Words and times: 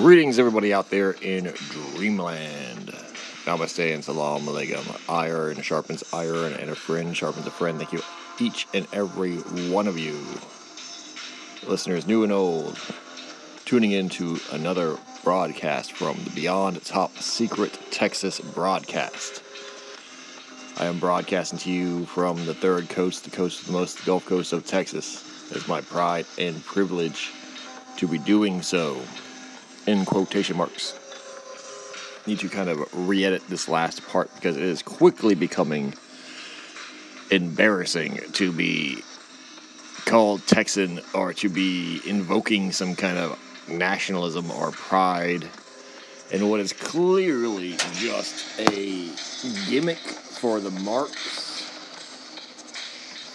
Greetings, 0.00 0.38
everybody 0.38 0.72
out 0.72 0.88
there 0.88 1.10
in 1.20 1.44
Dreamland. 1.44 2.88
Namaste 3.44 3.92
and 3.92 4.02
salam 4.02 4.40
alaikum. 4.44 4.98
Iron 5.10 5.60
sharpens 5.60 6.02
iron, 6.14 6.54
and 6.54 6.70
a 6.70 6.74
friend 6.74 7.14
sharpens 7.14 7.46
a 7.46 7.50
friend. 7.50 7.76
Thank 7.76 7.92
you, 7.92 8.00
each 8.38 8.66
and 8.72 8.86
every 8.94 9.36
one 9.70 9.86
of 9.86 9.98
you, 9.98 10.18
listeners 11.68 12.06
new 12.06 12.24
and 12.24 12.32
old, 12.32 12.78
tuning 13.66 13.92
in 13.92 14.08
to 14.08 14.40
another 14.52 14.96
broadcast 15.22 15.92
from 15.92 16.16
the 16.24 16.30
Beyond 16.30 16.82
Top 16.82 17.18
Secret 17.18 17.78
Texas 17.90 18.40
broadcast. 18.40 19.42
I 20.78 20.86
am 20.86 20.98
broadcasting 20.98 21.58
to 21.58 21.70
you 21.70 22.06
from 22.06 22.46
the 22.46 22.54
third 22.54 22.88
coast, 22.88 23.24
the 23.24 23.30
coast 23.30 23.60
of 23.60 23.66
the 23.66 23.72
most, 23.72 23.98
the 23.98 24.06
Gulf 24.06 24.24
Coast 24.24 24.54
of 24.54 24.64
Texas. 24.64 25.50
It's 25.50 25.68
my 25.68 25.82
pride 25.82 26.24
and 26.38 26.64
privilege 26.64 27.32
to 27.98 28.08
be 28.08 28.16
doing 28.16 28.62
so 28.62 29.02
in 29.90 30.04
quotation 30.04 30.56
marks. 30.56 30.94
Need 32.26 32.38
to 32.40 32.48
kind 32.48 32.68
of 32.68 33.08
re 33.08 33.24
edit 33.24 33.42
this 33.48 33.68
last 33.68 34.06
part 34.06 34.32
because 34.36 34.56
it 34.56 34.62
is 34.62 34.82
quickly 34.82 35.34
becoming 35.34 35.94
embarrassing 37.30 38.20
to 38.32 38.52
be 38.52 39.02
called 40.04 40.46
Texan 40.46 41.00
or 41.12 41.32
to 41.34 41.48
be 41.48 42.00
invoking 42.06 42.72
some 42.72 42.94
kind 42.94 43.18
of 43.18 43.38
nationalism 43.68 44.50
or 44.52 44.70
pride 44.70 45.48
in 46.30 46.48
what 46.48 46.60
is 46.60 46.72
clearly 46.72 47.76
just 47.94 48.60
a 48.60 49.10
gimmick 49.68 49.98
for 49.98 50.60
the 50.60 50.70
marks 50.70 51.66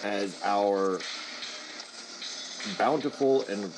as 0.04 0.40
our 0.44 1.00
bountiful 2.78 3.42
and 3.48 3.72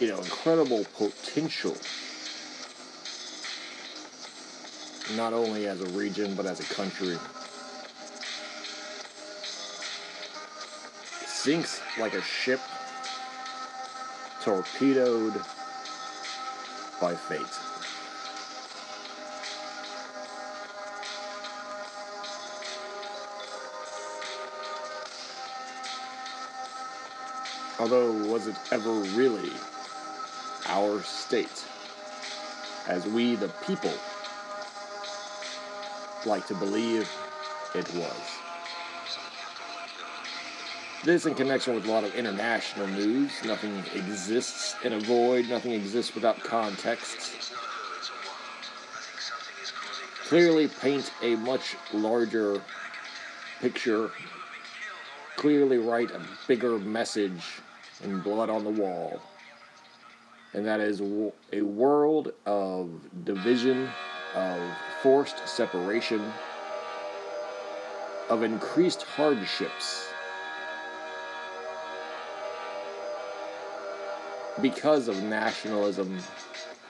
you 0.00 0.06
know, 0.06 0.18
incredible 0.20 0.84
potential, 0.96 1.76
not 5.16 5.32
only 5.32 5.66
as 5.66 5.80
a 5.80 5.86
region, 5.86 6.34
but 6.36 6.46
as 6.46 6.60
a 6.60 6.74
country. 6.74 7.18
Sinks 11.26 11.80
like 11.98 12.14
a 12.14 12.22
ship 12.22 12.60
torpedoed 14.40 15.34
by 17.00 17.14
fate. 17.14 17.40
Although, 27.80 28.12
was 28.28 28.48
it 28.48 28.56
ever 28.72 28.92
really 28.92 29.50
our 30.66 31.02
state, 31.02 31.64
as 32.88 33.06
we, 33.06 33.36
the 33.36 33.48
people, 33.66 33.92
like 36.26 36.46
to 36.46 36.54
believe 36.54 37.10
it 37.74 37.94
was. 37.94 38.38
This 41.04 41.26
in 41.26 41.34
connection 41.34 41.74
with 41.74 41.86
a 41.86 41.90
lot 41.90 42.04
of 42.04 42.14
international 42.14 42.88
news. 42.88 43.30
Nothing 43.44 43.84
exists 43.94 44.74
in 44.84 44.94
a 44.94 45.00
void, 45.00 45.48
nothing 45.48 45.72
exists 45.72 46.14
without 46.14 46.38
context. 46.40 47.52
Clearly 50.24 50.68
paint 50.68 51.10
a 51.22 51.36
much 51.36 51.76
larger 51.94 52.60
picture, 53.60 54.10
clearly 55.36 55.78
write 55.78 56.10
a 56.10 56.20
bigger 56.46 56.78
message 56.78 57.60
in 58.02 58.20
blood 58.20 58.50
on 58.50 58.64
the 58.64 58.70
wall 58.70 59.20
and 60.54 60.64
that 60.66 60.80
is 60.80 61.00
a 61.52 61.62
world 61.62 62.32
of 62.46 62.90
division, 63.24 63.88
of 64.34 64.58
forced 65.02 65.46
separation, 65.46 66.32
of 68.28 68.42
increased 68.42 69.02
hardships. 69.02 70.08
Because 74.60 75.06
of 75.06 75.22
nationalism, 75.22 76.18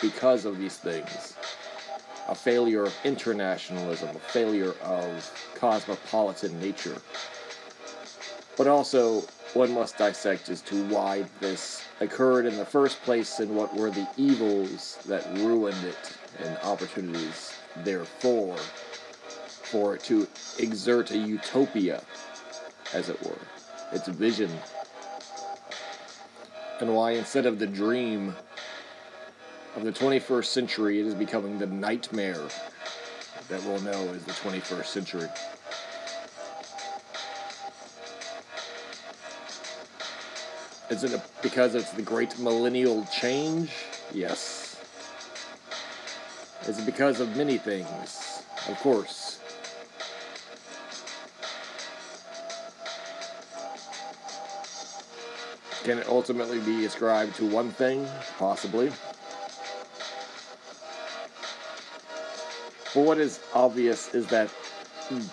because 0.00 0.44
of 0.44 0.58
these 0.58 0.78
things, 0.78 1.34
a 2.28 2.34
failure 2.34 2.84
of 2.84 2.94
internationalism, 3.04 4.08
a 4.08 4.18
failure 4.18 4.74
of 4.82 5.50
cosmopolitan 5.54 6.58
nature, 6.60 6.96
but 8.56 8.66
also 8.66 9.22
one 9.54 9.72
must 9.72 9.96
dissect 9.96 10.48
as 10.48 10.60
to 10.62 10.84
why 10.88 11.24
this 11.40 11.84
occurred 12.00 12.46
in 12.46 12.56
the 12.56 12.64
first 12.64 13.02
place 13.02 13.40
and 13.40 13.54
what 13.54 13.74
were 13.74 13.90
the 13.90 14.06
evils 14.16 14.98
that 15.06 15.26
ruined 15.38 15.84
it 15.84 16.16
and 16.44 16.56
opportunities 16.58 17.54
therefore 17.78 18.56
for 18.56 19.94
it 19.94 20.02
to 20.02 20.26
exert 20.58 21.10
a 21.10 21.18
utopia, 21.18 22.02
as 22.94 23.08
it 23.08 23.22
were, 23.24 23.38
its 23.92 24.08
vision. 24.08 24.50
And 26.80 26.94
why 26.94 27.12
instead 27.12 27.44
of 27.44 27.58
the 27.58 27.66
dream 27.66 28.34
of 29.76 29.84
the 29.84 29.92
21st 29.92 30.46
century, 30.46 31.00
it 31.00 31.06
is 31.06 31.14
becoming 31.14 31.58
the 31.58 31.66
nightmare 31.66 32.48
that 33.48 33.62
we'll 33.64 33.80
know 33.80 34.02
is 34.12 34.24
the 34.24 34.32
21st 34.32 34.84
century. 34.86 35.28
Is 40.90 41.04
it 41.04 41.12
a, 41.12 41.22
because 41.42 41.74
it's 41.74 41.90
the 41.90 42.02
great 42.02 42.38
millennial 42.38 43.06
change? 43.06 43.70
Yes. 44.14 44.80
Is 46.66 46.78
it 46.78 46.86
because 46.86 47.20
of 47.20 47.36
many 47.36 47.58
things? 47.58 48.42
Of 48.68 48.78
course. 48.78 49.38
Can 55.84 55.98
it 55.98 56.08
ultimately 56.08 56.60
be 56.60 56.86
ascribed 56.86 57.36
to 57.36 57.46
one 57.46 57.70
thing? 57.70 58.06
Possibly. 58.38 58.90
But 62.94 63.04
what 63.04 63.18
is 63.18 63.40
obvious 63.54 64.14
is 64.14 64.26
that 64.28 64.50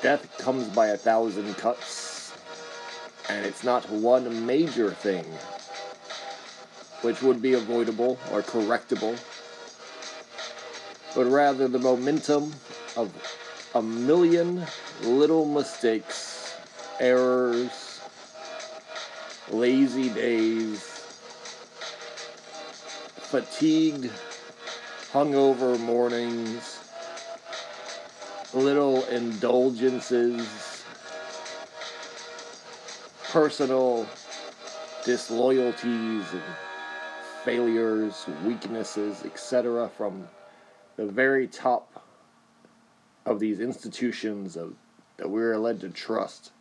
death 0.01 0.37
comes 0.37 0.67
by 0.67 0.87
a 0.87 0.97
thousand 0.97 1.55
cuts 1.55 1.94
and 3.29 3.45
it's 3.45 3.63
not 3.63 3.89
one 3.89 4.45
major 4.45 4.91
thing 4.91 5.25
which 7.01 7.21
would 7.21 7.41
be 7.41 7.53
avoidable 7.53 8.17
or 8.31 8.41
correctable, 8.41 9.15
but 11.15 11.25
rather 11.25 11.67
the 11.67 11.79
momentum 11.79 12.53
of 12.97 13.11
a 13.75 13.81
million 13.81 14.65
little 15.03 15.45
mistakes, 15.45 16.55
errors, 16.99 18.01
lazy 19.51 20.09
days, 20.09 20.81
fatigued, 23.17 24.09
hungover 25.11 25.79
mornings, 25.79 26.79
little 28.53 29.03
indulgences 29.05 30.74
personal 33.35 34.07
disloyalties 35.03 36.23
and 36.31 36.41
failures, 37.43 38.25
weaknesses, 38.45 39.25
etc., 39.25 39.89
from 39.97 40.25
the 40.95 41.05
very 41.05 41.45
top 41.45 42.01
of 43.25 43.41
these 43.41 43.59
institutions 43.59 44.55
of, 44.55 44.73
that 45.17 45.29
we're 45.29 45.57
led 45.57 45.81
to 45.81 45.89
trust. 45.89 46.53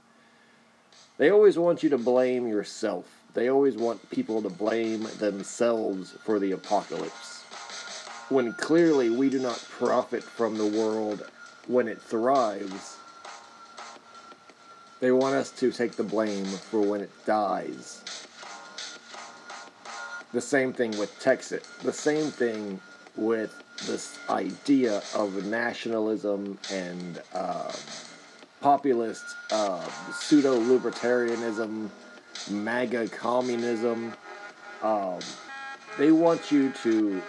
They 1.17 1.31
always 1.31 1.57
want 1.57 1.85
you 1.85 1.91
to 1.91 1.97
blame 1.97 2.49
yourself. 2.49 3.07
They 3.35 3.49
always 3.49 3.77
want 3.77 4.11
people 4.11 4.43
to 4.43 4.51
blame 4.51 5.07
themselves 5.21 6.17
for 6.25 6.41
the 6.41 6.51
apocalypse. 6.51 7.43
When 8.31 8.53
clearly 8.55 9.11
we 9.11 9.31
do 9.31 9.39
not 9.39 9.65
profit 9.71 10.25
from 10.25 10.59
the 10.59 10.67
world 10.67 11.25
when 11.69 11.87
it 11.87 12.03
thrives 12.03 12.97
they 15.05 15.13
want 15.13 15.35
us 15.35 15.51
to 15.51 15.71
take 15.71 15.93
the 15.93 16.03
blame 16.03 16.47
for 16.47 16.81
when 16.81 17.03
it 17.03 17.11
dies. 17.27 18.03
The 20.33 20.41
same 20.41 20.73
thing 20.73 20.97
with 20.97 21.21
Texas. 21.21 21.67
The 21.83 21.93
same 21.93 22.31
thing 22.31 22.81
with 23.15 23.55
this 23.87 24.19
idea 24.31 25.03
of 25.15 25.45
nationalism 25.45 26.59
and 26.73 27.21
uh, 27.35 27.71
populist 28.63 29.27
uh, 29.53 29.87
pseudo 30.11 30.59
libertarianism, 30.59 31.91
MAGA 32.51 33.09
communism. 33.09 34.15
Um, 34.83 35.19
they 35.99 36.13
want 36.13 36.51
you 36.51 36.73
to 36.83 37.23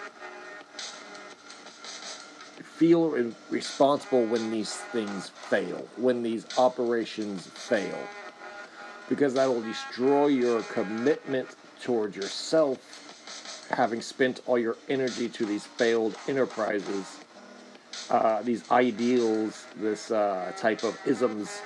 feel 2.76 3.32
responsible 3.50 4.24
when 4.26 4.50
these 4.50 4.74
things 4.74 5.28
fail, 5.28 5.86
when 5.96 6.22
these 6.22 6.46
operations 6.58 7.46
fail, 7.46 7.98
because 9.08 9.34
that 9.34 9.48
will 9.48 9.62
destroy 9.62 10.26
your 10.26 10.62
commitment 10.62 11.48
towards 11.80 12.16
yourself 12.16 13.06
having 13.70 14.00
spent 14.00 14.40
all 14.46 14.58
your 14.58 14.76
energy 14.88 15.28
to 15.28 15.44
these 15.44 15.66
failed 15.66 16.16
enterprises, 16.28 17.18
uh, 18.10 18.42
these 18.42 18.68
ideals, 18.70 19.64
this 19.76 20.10
uh, 20.10 20.52
type 20.56 20.84
of 20.84 20.98
isms. 21.06 21.60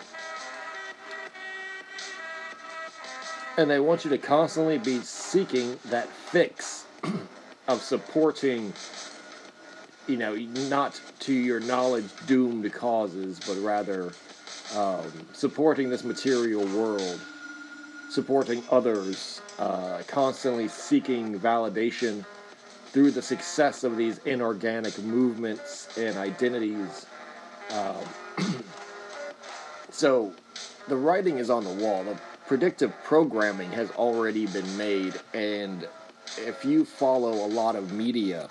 And 3.57 3.71
they 3.71 3.81
want 3.81 4.05
you 4.05 4.11
to 4.11 4.19
constantly 4.19 4.79
be 4.79 5.01
seeking 5.01 5.79
that 5.87 6.09
fix 6.09 6.87
of 7.69 7.83
supporting, 7.83 8.73
you 10.11 10.17
know, 10.17 10.35
not 10.69 11.01
to 11.21 11.33
your 11.33 11.61
knowledge 11.61 12.09
doomed 12.27 12.71
causes, 12.73 13.39
but 13.47 13.57
rather 13.59 14.13
um, 14.77 15.05
supporting 15.33 15.89
this 15.89 16.03
material 16.03 16.67
world, 16.77 17.21
supporting 18.09 18.63
others, 18.71 19.41
uh, 19.61 20.03
constantly 20.09 20.67
seeking 20.67 21.39
validation 21.39 22.25
through 22.87 23.13
the 23.13 23.23
success 23.23 23.85
of 23.85 23.97
these 23.97 24.19
inorganic 24.25 24.99
movements 24.99 25.97
and 25.97 26.17
identities. 26.17 27.07
Um, 27.71 28.05
so 29.91 30.33
the 30.89 30.97
writing 30.97 31.39
is 31.39 31.51
on 31.51 31.63
the 31.63 31.85
wall. 31.85 32.03
The 32.03 32.19
predictive 32.49 32.93
programming 33.05 33.71
has 33.71 33.93
already 33.93 34.47
been 34.47 34.77
made, 34.77 35.15
and 35.35 35.87
if 36.37 36.65
you 36.65 36.85
follow 36.85 37.31
a 37.31 37.47
lot 37.47 37.77
of 37.77 37.93
media 37.93 38.51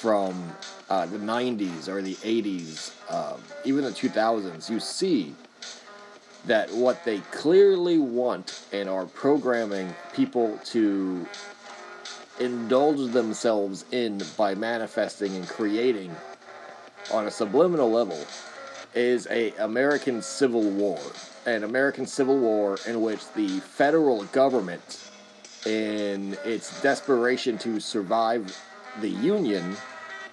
from 0.00 0.52
uh, 0.88 1.06
the 1.06 1.18
90s 1.18 1.88
or 1.88 2.00
the 2.02 2.14
80s, 2.14 2.92
um, 3.12 3.40
even 3.64 3.82
the 3.82 3.90
2000s, 3.90 4.70
you 4.70 4.78
see 4.78 5.34
that 6.46 6.72
what 6.72 7.04
they 7.04 7.18
clearly 7.32 7.98
want 7.98 8.64
and 8.72 8.88
are 8.88 9.06
programming 9.06 9.92
people 10.14 10.58
to 10.66 11.26
indulge 12.38 13.12
themselves 13.12 13.84
in 13.90 14.22
by 14.36 14.54
manifesting 14.54 15.34
and 15.34 15.48
creating 15.48 16.14
on 17.12 17.26
a 17.26 17.30
subliminal 17.30 17.90
level 17.90 18.24
is 18.94 19.26
a 19.30 19.52
American 19.58 20.22
Civil 20.22 20.62
War, 20.70 21.00
an 21.44 21.64
American 21.64 22.06
Civil 22.06 22.38
War 22.38 22.78
in 22.86 23.02
which 23.02 23.20
the 23.32 23.48
federal 23.60 24.24
government, 24.26 25.10
in 25.66 26.38
its 26.44 26.80
desperation 26.82 27.58
to 27.58 27.80
survive 27.80 28.56
the 29.00 29.10
Union, 29.10 29.76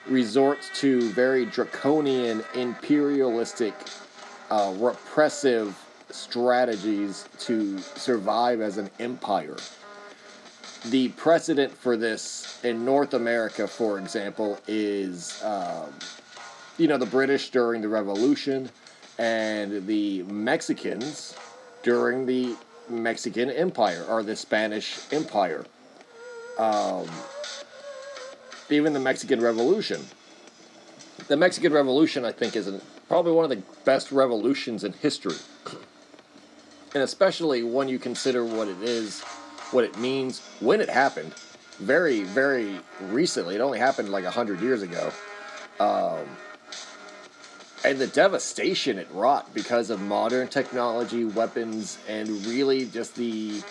resorts 0.08 0.70
to 0.80 1.10
very 1.12 1.46
draconian, 1.46 2.44
imperialistic, 2.54 3.74
uh, 4.50 4.74
repressive 4.78 5.80
strategies 6.12 7.28
to 7.40 7.80
survive 7.80 8.62
as 8.62 8.78
an 8.78 8.90
empire. 9.00 9.58
The 10.86 11.10
precedent 11.10 11.72
for 11.72 11.98
this 11.98 12.64
in 12.64 12.86
North 12.86 13.14
America, 13.14 13.68
for 13.68 13.98
example, 13.98 14.60
is 14.68 15.44
um, 15.44 15.92
you 16.78 16.88
know 16.88 16.98
the 16.98 17.08
British 17.08 17.50
during 17.50 17.82
the 17.82 17.90
Revolution 17.90 18.70
and 19.18 19.88
the 19.88 20.24
Mexicans 20.24 21.36
during 21.82 22.26
the 22.26 22.56
Mexican 22.90 23.50
Empire 23.50 24.06
or 24.08 24.22
the 24.22 24.36
Spanish 24.36 25.00
Empire. 25.12 25.66
Um, 26.60 27.08
even 28.70 28.94
the 28.94 29.00
Mexican 29.00 29.42
Revolution. 29.42 30.06
The 31.28 31.38
Mexican 31.38 31.74
Revolution, 31.74 32.26
I 32.26 32.32
think, 32.32 32.56
is 32.56 32.68
an, 32.68 32.82
probably 33.08 33.32
one 33.32 33.44
of 33.44 33.50
the 33.50 33.64
best 33.84 34.12
revolutions 34.12 34.84
in 34.84 34.94
history 34.94 35.36
and 36.96 37.04
especially 37.04 37.62
when 37.62 37.90
you 37.90 38.00
consider 38.00 38.44
what 38.46 38.70
it 38.70 38.82
is, 38.82 39.22
what 39.72 39.84
it 39.84 40.00
means, 40.00 40.40
when 40.62 40.80
it 40.80 40.90
happened. 40.90 41.34
Very, 41.78 42.24
very 42.24 42.80
recently. 43.02 43.56
It 43.56 43.62
only 43.62 43.80
happened 43.80 44.10
like 44.10 44.24
100 44.24 44.62
years 44.62 44.82
ago. 44.82 45.12
Um, 45.78 46.26
and 47.84 48.00
the 48.00 48.08
devastation 48.08 48.98
it 48.98 49.10
wrought 49.12 49.54
because 49.54 49.90
of 49.90 50.02
modern 50.02 50.48
technology, 50.48 51.26
weapons, 51.26 51.98
and 52.08 52.30
really 52.46 52.86
just 52.86 53.16
the 53.16 53.62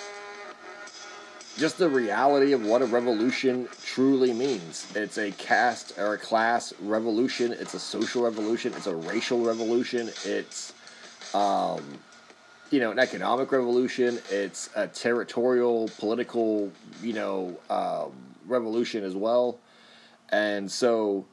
just 1.56 1.79
the 1.79 1.89
reality 1.89 2.53
of 2.53 2.65
what 2.65 2.83
a 2.83 2.87
revolution 2.87 3.69
truly 3.85 4.33
means. 4.33 4.91
It's 4.95 5.19
a 5.19 5.31
caste 5.33 5.99
or 5.99 6.15
a 6.15 6.19
class 6.19 6.75
revolution. 6.81 7.53
It's 7.53 7.75
a 7.75 7.79
social 7.79 8.23
revolution. 8.23 8.73
It's 8.75 8.87
a 8.87 8.97
racial 8.97 9.45
revolution. 9.45 10.11
It's 10.25 10.73
um, 11.35 11.83
you 12.71 12.81
know, 12.81 12.91
an 12.91 12.99
economic 12.99 13.53
revolution. 13.53 14.19
It's 14.31 14.71
a 14.75 14.89
territorial, 14.89 15.91
political, 15.99 16.73
you 17.03 17.12
know, 17.12 17.56
um, 17.71 18.12
revolution 18.47 19.05
as 19.05 19.15
well. 19.15 19.59
And 20.31 20.71
so, 20.71 21.25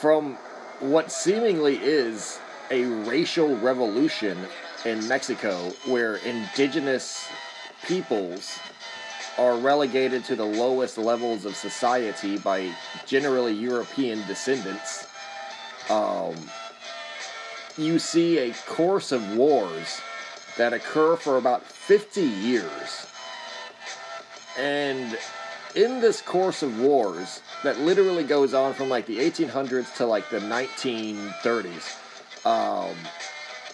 from 0.00 0.36
what 0.80 1.10
seemingly 1.10 1.76
is 1.76 2.38
a 2.70 2.84
racial 2.84 3.56
revolution 3.56 4.38
in 4.84 5.06
Mexico, 5.08 5.54
where 5.86 6.16
indigenous 6.16 7.28
peoples 7.86 8.58
are 9.38 9.56
relegated 9.56 10.24
to 10.24 10.36
the 10.36 10.44
lowest 10.44 10.98
levels 10.98 11.44
of 11.44 11.54
society 11.54 12.36
by 12.38 12.74
generally 13.06 13.52
European 13.52 14.26
descendants, 14.26 15.06
um, 15.88 16.34
you 17.76 17.98
see 17.98 18.38
a 18.38 18.52
course 18.66 19.12
of 19.12 19.36
wars 19.36 20.00
that 20.56 20.72
occur 20.72 21.14
for 21.14 21.38
about 21.38 21.64
50 21.64 22.20
years. 22.20 23.06
And 24.58 25.16
in 25.76 26.00
this 26.00 26.20
course 26.20 26.64
of 26.64 26.80
wars 26.80 27.40
that 27.62 27.78
literally 27.78 28.24
goes 28.24 28.54
on 28.54 28.74
from 28.74 28.88
like 28.88 29.06
the 29.06 29.18
1800s 29.18 29.94
to 29.96 30.06
like 30.06 30.28
the 30.30 30.40
1930s, 30.40 31.96
um, 32.44 32.96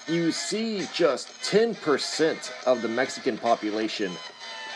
you 0.06 0.30
see 0.30 0.86
just 0.92 1.28
10% 1.42 2.66
of 2.66 2.82
the 2.82 2.88
Mexican 2.88 3.38
population 3.38 4.12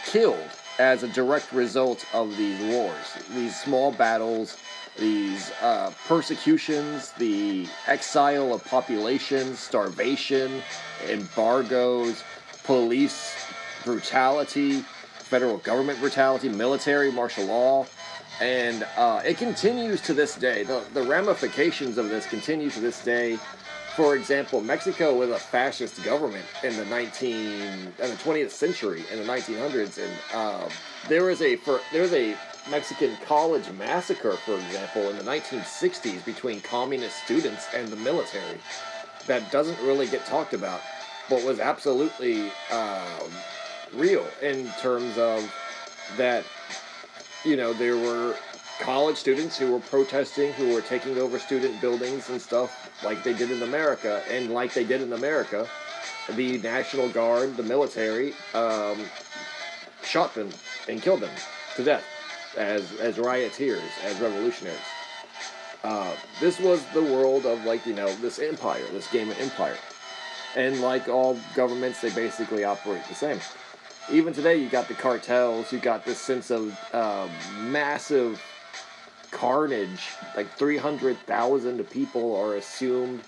killed 0.07 0.51
as 0.79 1.03
a 1.03 1.09
direct 1.09 1.53
result 1.53 2.05
of 2.13 2.37
these 2.37 2.61
wars. 2.73 3.19
These 3.35 3.59
small 3.61 3.93
battles 3.93 4.57
these 4.99 5.53
uh, 5.63 5.93
persecutions, 6.07 7.13
the 7.13 7.67
exile 7.87 8.53
of 8.53 8.65
populations, 8.65 9.61
starvation, 9.61 10.63
embargoes, 11.09 12.23
police 12.65 13.35
brutality, 13.85 14.81
federal 15.19 15.59
government 15.59 16.01
brutality, 16.01 16.49
military, 16.49 17.13
martial 17.13 17.45
law. 17.45 17.87
And 18.41 18.87
uh, 18.97 19.23
it 19.25 19.37
continues 19.37 20.01
to 20.03 20.15
this 20.15 20.37
day. 20.37 20.63
The, 20.63 20.83
the 20.95 21.03
ramifications 21.03 21.99
of 21.99 22.09
this 22.09 22.27
continue 22.27 22.71
to 22.71 22.81
this 22.81 23.03
day. 23.05 23.39
For 23.97 24.15
example, 24.15 24.61
Mexico 24.61 25.17
was 25.19 25.31
a 25.31 25.39
fascist 25.39 26.05
government 26.05 26.45
in 26.63 26.77
the 26.77 26.85
19 26.85 27.35
in 27.35 27.93
the 27.97 28.07
20th 28.07 28.51
century, 28.51 29.03
in 29.11 29.19
the 29.19 29.25
1900s, 29.25 29.99
and 29.99 30.13
uh, 30.33 30.69
there 31.09 31.25
was 31.25 31.43
a 31.43 31.57
for, 31.57 31.81
there 31.91 32.03
was 32.03 32.13
a 32.13 32.37
Mexican 32.71 33.17
college 33.27 33.69
massacre, 33.73 34.35
for 34.37 34.55
example, 34.55 35.09
in 35.11 35.17
the 35.17 35.25
1960s 35.25 36.25
between 36.25 36.61
communist 36.61 37.17
students 37.25 37.67
and 37.75 37.89
the 37.89 37.97
military 37.97 38.59
that 39.27 39.51
doesn't 39.51 39.79
really 39.81 40.07
get 40.07 40.25
talked 40.27 40.55
about, 40.55 40.81
but 41.31 41.45
was 41.45 41.61
absolutely 41.61 42.51
um, 42.73 43.31
real 43.95 44.27
in 44.43 44.69
terms 44.81 45.17
of 45.19 45.51
that, 46.17 46.45
you 47.45 47.57
know, 47.57 47.73
there 47.73 47.97
were 47.97 48.37
college 48.81 49.17
students 49.17 49.59
who 49.59 49.73
were 49.73 49.81
protesting, 49.81 50.53
who 50.53 50.73
were 50.73 50.81
taking 50.81 51.19
over 51.19 51.39
student 51.39 51.81
buildings 51.81 52.29
and 52.31 52.41
stuff 52.41 52.91
like 53.05 53.23
they 53.25 53.35
did 53.35 53.51
in 53.51 53.63
America, 53.63 54.23
and 54.31 54.53
like 54.53 54.75
they 54.75 54.85
did 54.85 55.03
in 55.03 55.13
America, 55.13 55.69
the 56.35 56.59
National 56.59 57.09
Guard, 57.09 57.57
the 57.57 57.63
military, 57.63 58.33
um, 58.55 59.05
shot 60.03 60.35
them 60.35 60.49
and 60.89 61.03
killed 61.03 61.21
them 61.21 61.35
to 61.77 61.85
death 61.85 62.05
as 62.57 62.93
as 63.01 63.19
rioters, 63.19 63.91
as 64.05 64.19
revolutionaries. 64.21 64.79
Uh, 65.85 66.15
this 66.41 66.59
was 66.59 66.85
the 66.93 67.03
world 67.03 67.47
of 67.47 67.65
like 67.65 67.85
you 67.87 67.95
know 67.95 68.13
this 68.17 68.39
empire, 68.39 68.85
this 68.93 69.11
game 69.11 69.31
of 69.31 69.41
empire, 69.41 69.77
and 70.57 70.81
like 70.81 71.09
all 71.09 71.39
governments, 71.55 72.01
they 72.01 72.11
basically 72.11 72.65
operate 72.65 73.05
the 73.09 73.15
same. 73.15 73.41
Even 74.11 74.33
today, 74.33 74.57
you 74.57 74.71
got 74.71 74.89
the 74.89 74.95
cartels. 74.95 75.71
You 75.71 75.79
got 75.79 76.05
this 76.05 76.19
sense 76.19 76.51
of 76.51 76.77
uh, 76.95 77.29
massive 77.65 78.43
carnage. 79.31 80.01
Like 80.35 80.51
three 80.57 80.79
hundred 80.79 81.19
thousand 81.27 81.85
people 81.91 82.35
are 82.37 82.57
assumed 82.57 83.21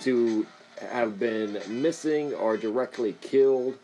to 0.00 0.46
have 0.90 1.18
been 1.18 1.60
missing 1.68 2.34
or 2.34 2.58
directly 2.58 3.16
killed 3.22 3.78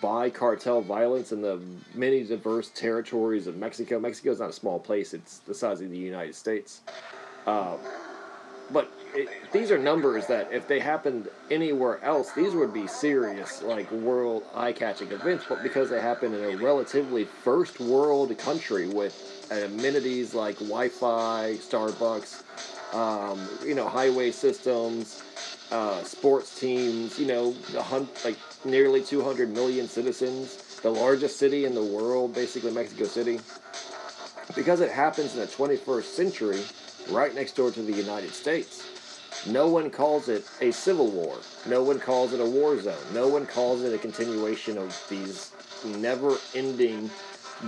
by 0.00 0.30
cartel 0.30 0.80
violence 0.80 1.32
in 1.32 1.42
the 1.42 1.60
many 1.94 2.24
diverse 2.24 2.70
territories 2.70 3.46
of 3.46 3.58
Mexico. 3.58 4.00
Mexico 4.00 4.30
is 4.30 4.40
not 4.40 4.48
a 4.48 4.54
small 4.54 4.78
place; 4.78 5.12
it's 5.12 5.40
the 5.40 5.54
size 5.54 5.82
of 5.82 5.90
the 5.90 5.98
United 5.98 6.34
States. 6.34 6.80
Uh, 7.46 7.76
but 8.70 8.90
it, 9.14 9.52
these 9.52 9.70
are 9.70 9.78
numbers 9.78 10.26
that 10.26 10.52
if 10.52 10.66
they 10.66 10.80
happened 10.80 11.28
anywhere 11.50 12.02
else, 12.02 12.32
these 12.32 12.54
would 12.54 12.72
be 12.72 12.86
serious, 12.86 13.62
like 13.62 13.90
world 13.90 14.42
eye-catching 14.54 15.10
events. 15.12 15.44
But 15.48 15.62
because 15.62 15.88
they 15.88 16.00
happen 16.00 16.34
in 16.34 16.44
a 16.44 16.56
relatively 16.56 17.24
first 17.24 17.80
world 17.80 18.36
country 18.38 18.88
with 18.88 19.46
amenities 19.50 20.34
like 20.34 20.58
Wi-Fi, 20.58 21.56
Starbucks, 21.60 22.42
um, 22.94 23.48
you 23.64 23.74
know, 23.74 23.88
highway 23.88 24.30
systems, 24.30 25.22
uh, 25.70 26.02
sports 26.02 26.58
teams, 26.58 27.18
you 27.18 27.26
know, 27.26 27.54
hun- 27.76 28.08
like 28.24 28.38
nearly 28.64 29.02
200 29.02 29.50
million 29.50 29.86
citizens, 29.86 30.80
the 30.82 30.90
largest 30.90 31.38
city 31.38 31.64
in 31.64 31.74
the 31.74 31.82
world, 31.82 32.34
basically 32.34 32.72
Mexico 32.72 33.04
City. 33.04 33.40
Because 34.54 34.80
it 34.80 34.90
happens 34.90 35.34
in 35.34 35.40
the 35.40 35.46
21st 35.46 36.14
century, 36.14 36.62
right 37.10 37.34
next 37.34 37.56
door 37.56 37.70
to 37.70 37.82
the 37.82 37.92
United 37.92 38.32
States, 38.32 38.84
no 39.46 39.68
one 39.68 39.90
calls 39.90 40.28
it 40.28 40.46
a 40.60 40.70
civil 40.70 41.10
war. 41.10 41.38
No 41.66 41.82
one 41.82 41.98
calls 42.00 42.32
it 42.32 42.40
a 42.40 42.44
war 42.44 42.80
zone. 42.80 42.94
No 43.12 43.28
one 43.28 43.46
calls 43.46 43.82
it 43.82 43.94
a 43.94 43.98
continuation 43.98 44.78
of 44.78 44.98
these 45.08 45.52
never 45.84 46.36
ending 46.54 47.10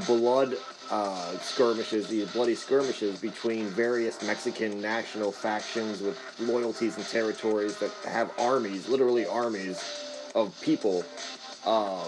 blood 0.07 0.57
uh, 0.91 1.37
skirmishes, 1.39 2.09
these 2.09 2.31
bloody 2.33 2.55
skirmishes 2.55 3.21
between 3.21 3.67
various 3.67 4.23
Mexican 4.23 4.81
national 4.81 5.33
factions 5.33 6.01
with 6.01 6.19
loyalties 6.41 6.97
and 6.97 7.07
territories 7.07 7.77
that 7.79 7.91
have 8.05 8.33
armies, 8.39 8.89
literally 8.89 9.27
armies 9.27 9.83
of 10.35 10.59
people, 10.61 11.05
uh, 11.65 12.05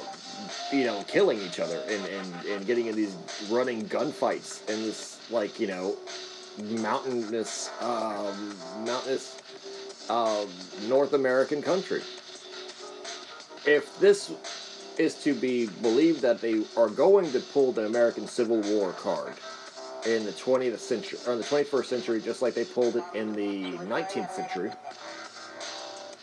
you 0.72 0.84
know, 0.84 1.04
killing 1.08 1.40
each 1.40 1.58
other 1.58 1.82
and, 1.88 2.06
and, 2.06 2.46
and 2.46 2.66
getting 2.66 2.86
in 2.86 2.94
these 2.94 3.16
running 3.50 3.84
gunfights 3.86 4.68
in 4.68 4.82
this, 4.82 5.18
like, 5.30 5.58
you 5.58 5.66
know, 5.66 5.96
mountainous, 6.62 7.70
um, 7.80 8.54
mountainous 8.84 9.36
um, 10.10 10.48
North 10.88 11.12
American 11.12 11.62
country. 11.62 12.02
If 13.66 13.98
this 14.00 14.32
is 14.98 15.14
to 15.22 15.34
be 15.34 15.66
believed 15.82 16.22
that 16.22 16.40
they 16.40 16.64
are 16.76 16.88
going 16.88 17.30
to 17.32 17.40
pull 17.40 17.72
the 17.72 17.86
American 17.86 18.26
Civil 18.26 18.60
War 18.62 18.92
card 18.92 19.34
in 20.06 20.24
the 20.24 20.32
20th 20.32 20.78
century 20.78 21.18
or 21.26 21.36
the 21.36 21.44
21st 21.44 21.84
century, 21.84 22.20
just 22.20 22.42
like 22.42 22.54
they 22.54 22.64
pulled 22.64 22.96
it 22.96 23.04
in 23.14 23.32
the 23.34 23.72
19th 23.86 24.30
century, 24.30 24.70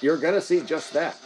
you're 0.02 0.18
going 0.18 0.34
to 0.34 0.42
see 0.42 0.62
just 0.62 0.94
that. 0.94 1.18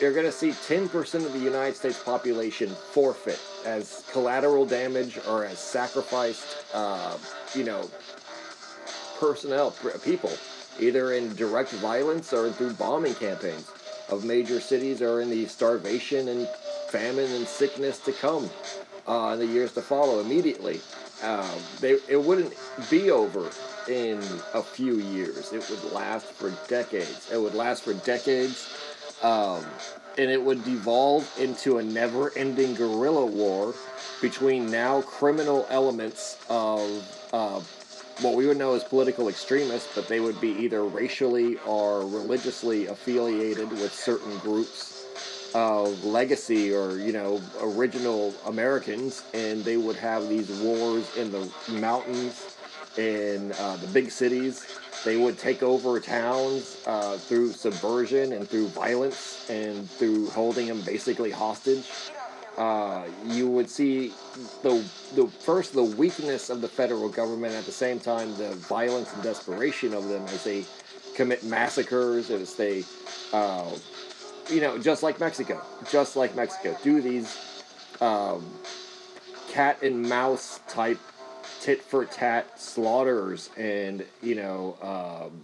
You're 0.00 0.12
going 0.12 0.26
to 0.26 0.32
see 0.32 0.50
10% 0.50 1.26
of 1.26 1.32
the 1.32 1.38
United 1.40 1.74
States 1.74 2.00
population 2.00 2.68
forfeit 2.68 3.40
as 3.66 4.04
collateral 4.12 4.64
damage 4.64 5.18
or 5.26 5.44
as 5.44 5.58
sacrificed, 5.58 6.64
uh, 6.72 7.16
you 7.54 7.64
know, 7.64 7.90
personnel, 9.18 9.72
people, 10.04 10.30
either 10.80 11.12
in 11.12 11.34
direct 11.34 11.70
violence 11.72 12.32
or 12.32 12.50
through 12.50 12.72
bombing 12.74 13.14
campaigns 13.14 13.70
of 14.08 14.24
major 14.24 14.60
cities 14.60 15.02
or 15.02 15.20
in 15.20 15.30
the 15.30 15.46
starvation 15.46 16.28
and 16.28 16.48
famine 16.88 17.30
and 17.32 17.46
sickness 17.46 17.98
to 17.98 18.12
come 18.12 18.48
uh, 19.06 19.30
in 19.34 19.38
the 19.38 19.46
years 19.46 19.72
to 19.72 19.82
follow 19.82 20.20
immediately. 20.20 20.80
Uh, 21.22 21.50
they, 21.80 21.98
it 22.08 22.22
wouldn't 22.22 22.54
be 22.90 23.10
over 23.10 23.50
in 23.88 24.18
a 24.54 24.62
few 24.62 24.96
years. 24.96 25.52
It 25.52 25.68
would 25.68 25.92
last 25.92 26.26
for 26.26 26.52
decades. 26.68 27.28
It 27.32 27.38
would 27.38 27.54
last 27.54 27.82
for 27.82 27.94
decades. 27.94 28.68
Um, 29.22 29.64
and 30.16 30.30
it 30.30 30.42
would 30.42 30.64
devolve 30.64 31.32
into 31.38 31.78
a 31.78 31.82
never 31.82 32.36
ending 32.36 32.74
guerrilla 32.74 33.24
war 33.24 33.74
between 34.20 34.70
now 34.70 35.00
criminal 35.02 35.66
elements 35.70 36.38
of 36.48 37.28
uh, 37.32 37.60
what 38.20 38.34
we 38.34 38.46
would 38.46 38.56
know 38.56 38.74
as 38.74 38.84
political 38.84 39.28
extremists, 39.28 39.88
but 39.94 40.08
they 40.08 40.20
would 40.20 40.40
be 40.40 40.50
either 40.50 40.82
racially 40.82 41.56
or 41.66 42.00
religiously 42.06 42.86
affiliated 42.86 43.70
with 43.80 43.94
certain 43.94 44.36
groups 44.38 45.04
of 45.54 46.04
legacy 46.04 46.72
or 46.72 46.98
you 46.98 47.12
know 47.12 47.40
original 47.62 48.32
Americans, 48.46 49.22
and 49.34 49.64
they 49.64 49.76
would 49.76 49.96
have 49.96 50.28
these 50.28 50.48
wars 50.62 51.04
in 51.16 51.30
the 51.32 51.48
mountains, 51.80 52.46
in 52.96 53.52
uh, 53.52 53.76
the 53.76 53.86
big 53.88 54.10
cities. 54.10 54.66
They 55.04 55.16
would 55.16 55.38
take 55.38 55.62
over 55.62 56.00
towns 56.00 56.76
uh, 56.86 57.16
through 57.18 57.52
subversion 57.52 58.32
and 58.32 58.48
through 58.50 58.66
violence 58.68 59.38
and 59.48 59.88
through 59.92 60.28
holding 60.30 60.66
them 60.66 60.80
basically 60.82 61.30
hostage. 61.30 61.88
Uh, 62.58 63.04
you 63.24 63.48
would 63.48 63.70
see 63.70 64.12
the 64.62 64.84
the 65.14 65.26
first 65.28 65.72
the 65.72 65.82
weakness 65.82 66.50
of 66.50 66.60
the 66.60 66.68
federal 66.68 67.08
government 67.08 67.54
at 67.54 67.64
the 67.64 67.72
same 67.72 68.00
time 68.00 68.36
the 68.36 68.50
violence 68.54 69.12
and 69.14 69.22
desperation 69.22 69.94
of 69.94 70.08
them 70.08 70.24
as 70.26 70.42
they 70.42 70.64
commit 71.14 71.44
massacres 71.44 72.30
as 72.30 72.56
they 72.56 72.82
uh, 73.32 73.70
you 74.50 74.60
know, 74.60 74.78
just 74.78 75.02
like 75.02 75.20
Mexico, 75.20 75.60
just 75.90 76.16
like 76.16 76.34
Mexico, 76.34 76.76
do 76.82 77.00
these 77.00 77.36
um, 78.00 78.46
cat 79.50 79.82
and 79.82 80.02
mouse 80.02 80.60
type 80.68 80.98
tit 81.60 81.82
for 81.82 82.04
tat 82.04 82.58
slaughters 82.60 83.50
and 83.56 84.04
you 84.22 84.34
know 84.34 84.76
um, 84.80 85.40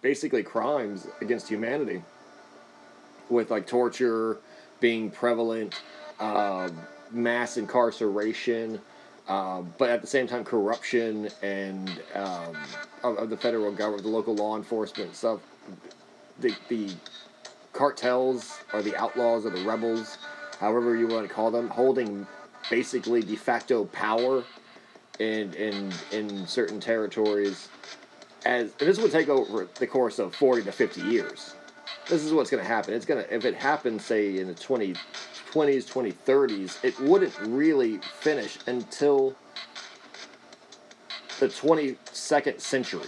basically 0.00 0.42
crimes 0.42 1.06
against 1.20 1.48
humanity 1.48 2.02
with 3.28 3.50
like 3.50 3.66
torture 3.66 4.38
being 4.80 5.10
prevalent, 5.10 5.80
uh, 6.20 6.68
mass 7.10 7.56
incarceration. 7.56 8.80
Uh, 9.28 9.62
but 9.78 9.90
at 9.90 10.00
the 10.00 10.06
same 10.06 10.26
time, 10.26 10.44
corruption 10.44 11.28
and 11.42 11.88
um, 12.14 12.56
of, 13.04 13.16
of, 13.16 13.30
the 13.30 13.36
federal 13.36 13.70
government, 13.70 14.02
the 14.02 14.08
local 14.08 14.34
law 14.34 14.56
enforcement 14.56 15.14
stuff, 15.14 15.38
the, 16.40 16.54
the 16.68 16.90
cartels 17.72 18.58
or 18.72 18.82
the 18.82 18.96
outlaws 18.96 19.46
or 19.46 19.50
the 19.50 19.62
rebels, 19.64 20.18
however 20.58 20.96
you 20.96 21.06
want 21.06 21.28
to 21.28 21.32
call 21.32 21.50
them, 21.50 21.68
holding 21.68 22.26
basically 22.68 23.22
de 23.22 23.36
facto 23.36 23.84
power 23.86 24.44
in 25.20 25.52
in 25.54 25.92
in 26.12 26.46
certain 26.46 26.80
territories. 26.80 27.68
As 28.44 28.72
and 28.80 28.88
this 28.88 28.98
would 28.98 29.12
take 29.12 29.28
over 29.28 29.68
the 29.76 29.86
course 29.86 30.18
of 30.18 30.34
forty 30.34 30.62
to 30.62 30.72
fifty 30.72 31.02
years. 31.02 31.54
This 32.08 32.24
is 32.24 32.32
what's 32.32 32.50
going 32.50 32.62
to 32.62 32.68
happen. 32.68 32.94
It's 32.94 33.06
going 33.06 33.22
to 33.22 33.34
if 33.34 33.44
it 33.44 33.54
happens, 33.54 34.04
say 34.04 34.38
in 34.38 34.48
the 34.48 34.54
20, 34.54 34.94
20s, 35.50 35.90
2030s, 35.90 36.84
it 36.84 36.98
wouldn't 37.00 37.38
really 37.40 37.98
finish 37.98 38.58
until 38.66 39.34
the 41.38 41.46
22nd 41.48 42.60
century. 42.60 43.06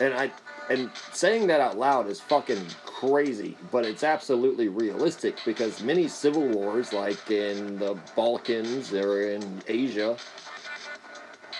And 0.00 0.14
I 0.14 0.30
and 0.70 0.90
saying 1.12 1.46
that 1.48 1.60
out 1.60 1.76
loud 1.76 2.08
is 2.08 2.20
fucking 2.20 2.64
crazy, 2.84 3.56
but 3.70 3.84
it's 3.84 4.02
absolutely 4.02 4.68
realistic 4.68 5.38
because 5.44 5.82
many 5.82 6.08
civil 6.08 6.46
wars, 6.48 6.92
like 6.92 7.30
in 7.30 7.78
the 7.78 7.98
Balkans 8.16 8.92
or 8.94 9.30
in 9.30 9.62
Asia, 9.68 10.16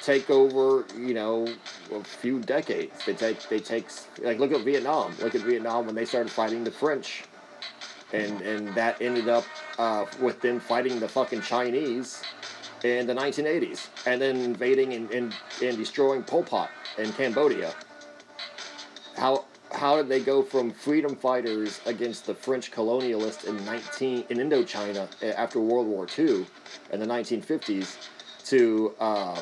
take 0.02 0.30
over, 0.30 0.86
you 0.98 1.14
know, 1.14 1.46
a 1.92 2.02
few 2.02 2.40
decades. 2.40 3.04
They 3.04 3.14
take, 3.14 3.48
they 3.48 3.58
take, 3.58 3.86
like, 4.22 4.38
look 4.38 4.52
at 4.52 4.62
Vietnam. 4.62 5.14
Look 5.20 5.34
at 5.34 5.42
Vietnam 5.42 5.86
when 5.86 5.94
they 5.94 6.04
started 6.04 6.30
fighting 6.30 6.64
the 6.64 6.70
French. 6.70 7.24
And, 8.14 8.40
and 8.42 8.74
that 8.74 9.02
ended 9.02 9.28
up 9.28 9.44
uh, 9.78 10.06
with 10.20 10.40
them 10.40 10.60
fighting 10.60 11.00
the 11.00 11.08
fucking 11.08 11.42
Chinese 11.42 12.22
in 12.84 13.06
the 13.06 13.14
1980s 13.14 13.88
and 14.06 14.20
then 14.20 14.36
invading 14.36 14.92
and, 14.92 15.10
and, 15.10 15.34
and 15.62 15.76
destroying 15.76 16.22
Pol 16.22 16.44
Pot 16.44 16.70
in 16.98 17.12
Cambodia 17.12 17.74
how 19.16 19.44
how 19.72 19.96
did 19.96 20.08
they 20.08 20.20
go 20.20 20.42
from 20.42 20.70
freedom 20.70 21.16
fighters 21.16 21.80
against 21.86 22.26
the 22.26 22.34
French 22.34 22.70
colonialists 22.70 23.44
in 23.44 23.64
19 23.64 24.24
in 24.28 24.38
Indochina 24.38 25.08
eh, 25.22 25.32
after 25.36 25.58
World 25.60 25.86
War 25.86 26.06
II 26.16 26.46
in 26.92 27.00
the 27.00 27.06
1950s 27.06 27.96
to 28.44 28.94
um, 29.00 29.38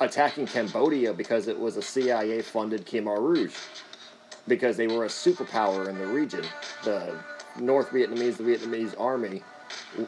attacking 0.00 0.46
Cambodia 0.46 1.14
because 1.14 1.48
it 1.48 1.58
was 1.58 1.76
a 1.76 1.82
CIA 1.82 2.42
funded 2.42 2.84
Khmer 2.84 3.18
Rouge 3.18 3.56
because 4.48 4.76
they 4.76 4.86
were 4.86 5.04
a 5.04 5.08
superpower 5.08 5.88
in 5.88 5.98
the 5.98 6.06
region. 6.06 6.44
The 6.84 7.14
North 7.58 7.90
Vietnamese, 7.90 8.36
the 8.36 8.44
Vietnamese 8.44 8.98
army 8.98 9.42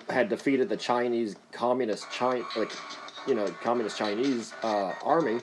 had 0.08 0.28
defeated 0.28 0.68
the 0.68 0.76
Chinese 0.76 1.36
communist 1.52 2.10
China, 2.10 2.44
like 2.56 2.72
you 3.26 3.34
know, 3.34 3.46
communist 3.62 3.96
Chinese 3.96 4.52
uh, 4.62 4.92
army 5.02 5.40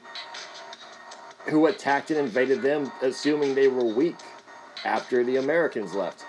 who 1.49 1.65
attacked 1.67 2.11
and 2.11 2.19
invaded 2.19 2.61
them, 2.61 2.91
assuming 3.01 3.55
they 3.55 3.67
were 3.67 3.83
weak 3.83 4.15
after 4.85 5.23
the 5.23 5.37
Americans 5.37 5.93
left. 5.93 6.23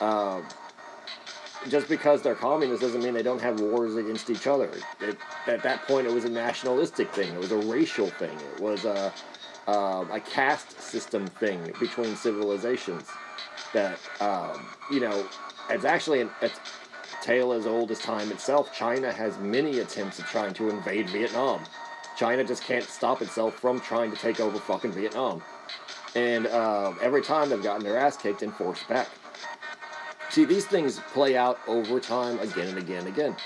Uh, 0.00 0.40
just 1.68 1.88
because 1.88 2.22
they're 2.22 2.34
communist 2.34 2.82
doesn't 2.82 3.02
mean 3.02 3.14
they 3.14 3.22
don't 3.22 3.40
have 3.40 3.60
wars 3.60 3.96
against 3.96 4.28
each 4.30 4.46
other. 4.46 4.70
It, 5.00 5.16
at 5.46 5.62
that 5.62 5.86
point, 5.86 6.06
it 6.06 6.12
was 6.12 6.24
a 6.24 6.30
nationalistic 6.30 7.10
thing. 7.12 7.32
It 7.32 7.38
was 7.38 7.52
a 7.52 7.56
racial 7.56 8.08
thing. 8.08 8.36
It 8.54 8.60
was 8.60 8.84
a, 8.84 9.12
uh, 9.66 10.04
a 10.10 10.20
caste 10.20 10.78
system 10.80 11.26
thing 11.26 11.72
between 11.80 12.16
civilizations. 12.16 13.08
That 13.74 13.98
um, 14.20 14.66
you 14.90 15.00
know, 15.00 15.26
it's 15.68 15.84
actually 15.84 16.22
an, 16.22 16.30
a 16.40 16.50
tale 17.22 17.52
as 17.52 17.66
old 17.66 17.90
as 17.90 17.98
time 17.98 18.30
itself. 18.30 18.74
China 18.74 19.12
has 19.12 19.38
many 19.38 19.80
attempts 19.80 20.18
at 20.20 20.26
trying 20.26 20.54
to 20.54 20.70
invade 20.70 21.10
Vietnam. 21.10 21.62
China 22.16 22.44
just 22.44 22.62
can't 22.62 22.84
stop 22.84 23.20
itself 23.22 23.58
from 23.58 23.80
trying 23.80 24.10
to 24.10 24.16
take 24.16 24.40
over 24.40 24.58
fucking 24.58 24.92
Vietnam. 24.92 25.42
And 26.14 26.46
um, 26.46 26.98
every 27.02 27.22
time 27.22 27.50
they've 27.50 27.62
gotten 27.62 27.84
their 27.84 27.98
ass 27.98 28.16
kicked 28.16 28.42
and 28.42 28.54
forced 28.54 28.88
back. 28.88 29.08
See, 30.30 30.44
these 30.44 30.66
things 30.66 31.00
play 31.12 31.36
out 31.36 31.58
over 31.66 32.00
time 32.00 32.38
again 32.40 32.68
and 32.68 32.78
again 32.78 32.98
and 32.98 33.08
again. 33.08 33.36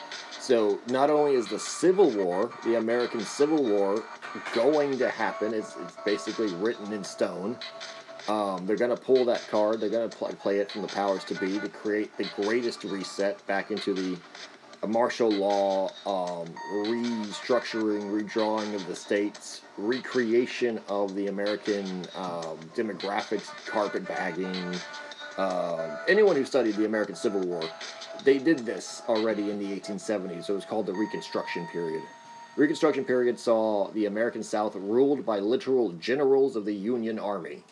So 0.40 0.78
not 0.88 1.10
only 1.10 1.34
is 1.34 1.46
the 1.48 1.58
Civil 1.58 2.10
War, 2.10 2.50
the 2.64 2.76
American 2.76 3.20
Civil 3.20 3.62
War, 3.62 4.02
going 4.54 4.98
to 4.98 5.08
happen, 5.08 5.52
it's, 5.52 5.76
it's 5.76 5.96
basically 6.04 6.52
written 6.54 6.92
in 6.92 7.04
stone. 7.04 7.58
Um, 8.28 8.66
they're 8.66 8.76
going 8.76 8.94
to 8.94 9.02
pull 9.02 9.24
that 9.26 9.46
card. 9.48 9.80
They're 9.80 9.88
going 9.88 10.08
to 10.08 10.16
play, 10.16 10.32
play 10.32 10.58
it 10.58 10.70
from 10.70 10.82
the 10.82 10.88
powers 10.88 11.24
to 11.24 11.34
be 11.34 11.58
to 11.58 11.68
create 11.68 12.16
the 12.18 12.28
greatest 12.36 12.84
reset 12.84 13.44
back 13.46 13.70
into 13.70 13.94
the 13.94 14.18
uh, 14.82 14.86
martial 14.86 15.30
law, 15.30 15.88
um, 16.06 16.46
restructuring, 16.86 18.10
redrawing 18.10 18.74
of 18.74 18.86
the 18.86 18.94
states, 18.94 19.62
recreation 19.76 20.80
of 20.88 21.14
the 21.14 21.28
American 21.28 22.04
um, 22.16 22.58
demographics, 22.76 23.46
carpetbagging. 23.66 24.76
Uh, 25.38 25.96
anyone 26.08 26.36
who 26.36 26.44
studied 26.44 26.74
the 26.74 26.84
American 26.84 27.14
Civil 27.14 27.40
War 27.42 27.62
they 28.24 28.38
did 28.38 28.58
this 28.58 29.02
already 29.08 29.50
in 29.50 29.58
the 29.58 29.80
1870s. 29.80 30.48
It 30.48 30.52
was 30.52 30.64
called 30.64 30.86
the 30.86 30.92
Reconstruction 30.92 31.66
period. 31.68 32.02
Reconstruction 32.56 33.04
period 33.04 33.38
saw 33.38 33.90
the 33.92 34.06
American 34.06 34.42
South 34.42 34.74
ruled 34.74 35.24
by 35.24 35.38
literal 35.38 35.92
generals 35.92 36.56
of 36.56 36.64
the 36.64 36.74
Union 36.74 37.18
Army. 37.18 37.62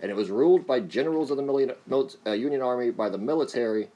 And 0.00 0.10
it 0.10 0.14
was 0.14 0.30
ruled 0.30 0.66
by 0.66 0.80
generals 0.80 1.30
of 1.30 1.36
the 1.36 1.42
mili- 1.42 2.16
uh, 2.26 2.30
Union 2.30 2.62
Army 2.62 2.90
by 2.90 3.08
the 3.08 3.18
military 3.18 3.88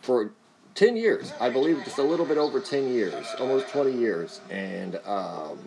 for 0.00 0.32
10 0.74 0.96
years. 0.96 1.32
I 1.40 1.50
believe 1.50 1.82
just 1.84 1.98
a 1.98 2.02
little 2.02 2.26
bit 2.26 2.38
over 2.38 2.60
10 2.60 2.92
years, 2.92 3.26
almost 3.38 3.68
20 3.68 3.92
years. 3.92 4.40
And 4.50 4.98
um, 5.04 5.58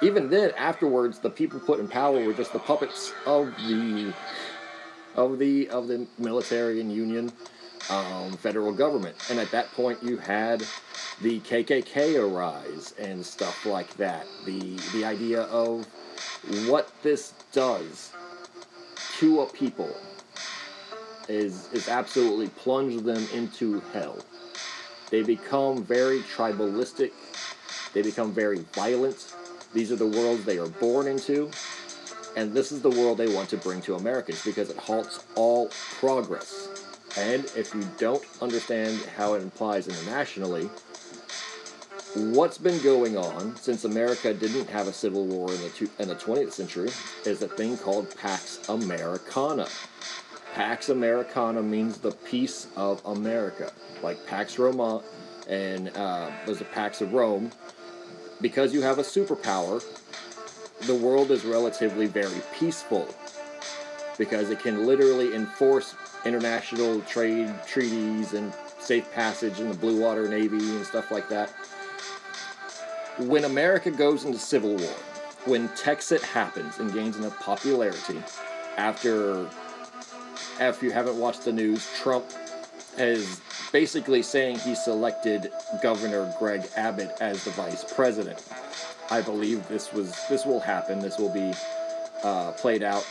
even 0.00 0.30
then, 0.30 0.52
afterwards, 0.56 1.18
the 1.18 1.30
people 1.30 1.60
put 1.60 1.80
in 1.80 1.88
power 1.88 2.24
were 2.24 2.32
just 2.32 2.52
the 2.52 2.58
puppets 2.58 3.12
of 3.26 3.54
the 3.68 4.14
of 5.14 5.38
the 5.38 5.68
of 5.68 5.88
the 5.88 6.06
military 6.18 6.80
and 6.80 6.90
union 6.90 7.30
um, 7.90 8.32
federal 8.32 8.72
government. 8.72 9.14
And 9.30 9.38
at 9.38 9.50
that 9.50 9.70
point, 9.72 10.02
you 10.02 10.16
had 10.16 10.64
the 11.20 11.40
KKK 11.40 12.18
arise 12.18 12.94
and 12.98 13.24
stuff 13.24 13.66
like 13.66 13.94
that. 13.96 14.26
The 14.46 14.76
the 14.92 15.04
idea 15.04 15.42
of 15.42 15.86
what 16.66 16.90
this 17.02 17.34
does 17.52 18.12
to 19.18 19.42
a 19.42 19.46
people 19.46 19.94
is 21.28 21.68
is 21.72 21.88
absolutely 21.88 22.48
plunge 22.48 23.02
them 23.02 23.26
into 23.32 23.80
hell. 23.92 24.18
They 25.10 25.22
become 25.22 25.84
very 25.84 26.20
tribalistic. 26.20 27.12
They 27.92 28.02
become 28.02 28.32
very 28.32 28.60
violent. 28.72 29.34
These 29.74 29.92
are 29.92 29.96
the 29.96 30.06
worlds 30.06 30.44
they 30.44 30.58
are 30.58 30.68
born 30.68 31.06
into. 31.06 31.50
And 32.36 32.54
this 32.54 32.72
is 32.72 32.80
the 32.80 32.90
world 32.90 33.18
they 33.18 33.32
want 33.32 33.50
to 33.50 33.58
bring 33.58 33.82
to 33.82 33.94
Americans 33.96 34.42
because 34.42 34.70
it 34.70 34.76
halts 34.78 35.24
all 35.34 35.68
progress. 35.98 36.68
And 37.18 37.44
if 37.56 37.74
you 37.74 37.82
don't 37.98 38.24
understand 38.40 38.98
how 39.16 39.34
it 39.34 39.44
applies 39.44 39.86
internationally, 39.86 40.70
what's 42.14 42.58
been 42.58 42.80
going 42.82 43.16
on 43.16 43.56
since 43.56 43.84
America 43.84 44.34
didn't 44.34 44.68
have 44.68 44.86
a 44.86 44.92
civil 44.92 45.24
war 45.24 45.50
in 45.50 45.60
the, 45.62 45.70
two, 45.70 45.88
in 45.98 46.08
the 46.08 46.14
20th 46.14 46.52
century 46.52 46.90
is 47.24 47.42
a 47.42 47.48
thing 47.48 47.78
called 47.78 48.14
Pax 48.16 48.68
Americana. 48.68 49.66
Pax 50.54 50.90
Americana 50.90 51.62
means 51.62 51.98
the 51.98 52.10
peace 52.10 52.66
of 52.76 53.00
America, 53.06 53.72
like 54.02 54.24
Pax 54.26 54.58
Roma 54.58 55.02
and 55.48 55.88
uh, 55.96 56.30
there's 56.44 56.60
a 56.60 56.66
Pax 56.66 57.00
of 57.00 57.14
Rome. 57.14 57.50
Because 58.40 58.74
you 58.74 58.82
have 58.82 58.98
a 58.98 59.02
superpower, 59.02 59.82
the 60.86 60.94
world 60.94 61.30
is 61.30 61.44
relatively 61.44 62.06
very 62.06 62.40
peaceful 62.58 63.08
because 64.18 64.50
it 64.50 64.60
can 64.60 64.86
literally 64.86 65.34
enforce 65.34 65.94
international 66.24 67.00
trade 67.02 67.52
treaties 67.66 68.34
and 68.34 68.52
safe 68.78 69.10
passage 69.12 69.60
in 69.60 69.68
the 69.68 69.74
Blue 69.74 70.00
Water 70.00 70.28
Navy 70.28 70.58
and 70.58 70.84
stuff 70.84 71.10
like 71.10 71.28
that. 71.28 71.54
When 73.18 73.44
America 73.44 73.90
goes 73.90 74.24
into 74.24 74.38
civil 74.38 74.74
war, 74.76 74.94
when 75.44 75.68
Texas 75.70 76.22
happens 76.22 76.78
and 76.78 76.92
gains 76.92 77.16
enough 77.16 77.38
popularity, 77.40 78.22
after, 78.76 79.48
if 80.58 80.82
you 80.82 80.90
haven't 80.90 81.18
watched 81.18 81.44
the 81.44 81.52
news, 81.52 81.86
Trump 82.00 82.24
is 82.96 83.40
basically 83.70 84.22
saying 84.22 84.58
he 84.60 84.74
selected 84.74 85.52
Governor 85.82 86.32
Greg 86.38 86.62
Abbott 86.76 87.10
as 87.20 87.44
the 87.44 87.50
vice 87.50 87.84
president. 87.92 88.42
I 89.10 89.20
believe 89.20 89.66
this 89.68 89.92
was 89.92 90.16
this 90.28 90.46
will 90.46 90.60
happen. 90.60 91.00
This 91.00 91.18
will 91.18 91.32
be 91.32 91.52
uh, 92.22 92.52
played 92.52 92.82
out 92.82 93.06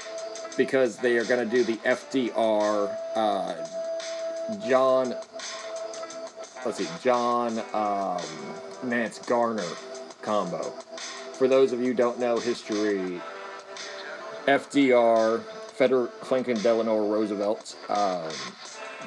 because 0.57 0.97
they 0.97 1.17
are 1.17 1.25
going 1.25 1.47
to 1.47 1.55
do 1.55 1.63
the 1.63 1.77
FDR 1.77 2.95
uh, 3.15 3.55
John. 4.67 5.15
Let's 6.63 6.77
see, 6.77 6.87
John 7.01 7.59
um, 7.73 8.21
Nance 8.83 9.17
Garner 9.19 9.65
combo. 10.21 10.61
For 11.33 11.47
those 11.47 11.73
of 11.73 11.81
you 11.81 11.95
don't 11.95 12.19
know 12.19 12.37
history, 12.37 13.19
FDR, 14.45 15.41
Frederick 15.73 16.11
Franklin 16.23 16.57
Delano 16.61 17.07
Roosevelt, 17.07 17.75
um, 17.89 18.29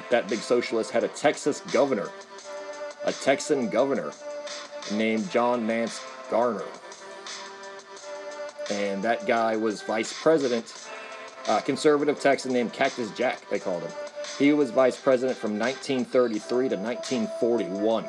that 0.09 0.27
big 0.27 0.39
socialist, 0.39 0.91
had 0.91 1.05
a 1.05 1.07
Texas 1.09 1.61
governor, 1.71 2.09
a 3.05 3.13
Texan 3.13 3.69
governor 3.69 4.11
named 4.91 5.31
John 5.31 5.65
Nance 5.65 6.01
Garner. 6.29 6.65
And 8.69 9.01
that 9.03 9.25
guy 9.25 9.55
was 9.55 9.81
vice 9.81 10.11
president 10.21 10.73
uh, 11.47 11.61
conservative 11.61 12.19
Texan 12.19 12.51
named 12.51 12.73
Cactus 12.73 13.11
Jack, 13.11 13.47
they 13.49 13.59
called 13.59 13.83
him. 13.83 13.91
He 14.37 14.51
was 14.51 14.71
vice 14.71 14.97
president 14.97 15.37
from 15.37 15.57
1933 15.57 16.69
to 16.69 16.75
1941. 16.75 18.05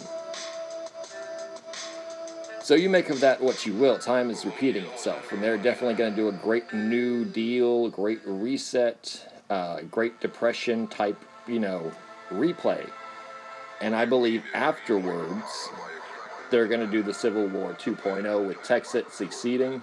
So 2.61 2.75
you 2.75 2.91
make 2.91 3.11
of 3.11 3.21
that 3.21 3.41
what 3.41 3.65
you 3.65 3.75
will. 3.75 3.97
Time 3.97 4.29
is 4.29 4.45
repeating 4.45 4.85
itself, 4.87 5.31
and 5.31 5.41
they're 5.41 5.57
definitely 5.57 5.95
going 5.95 6.11
to 6.11 6.17
do 6.17 6.29
a 6.29 6.33
great 6.33 6.73
New 6.73 7.25
Deal, 7.25 7.89
great 7.91 8.21
reset, 8.25 9.25
uh, 9.51 9.83
Great 9.83 10.21
Depression 10.21 10.89
type, 10.89 11.23
you 11.47 11.61
know, 11.61 11.93
replay. 12.31 12.91
And 13.81 13.95
I 13.95 14.05
believe 14.05 14.43
afterwards 14.53 15.69
they're 16.51 16.67
going 16.67 16.81
to 16.81 16.91
do 16.91 17.05
the 17.05 17.15
Civil 17.15 17.47
War 17.47 17.75
2.0 17.75 18.49
with 18.49 18.61
Texas 18.65 19.13
succeeding 19.13 19.81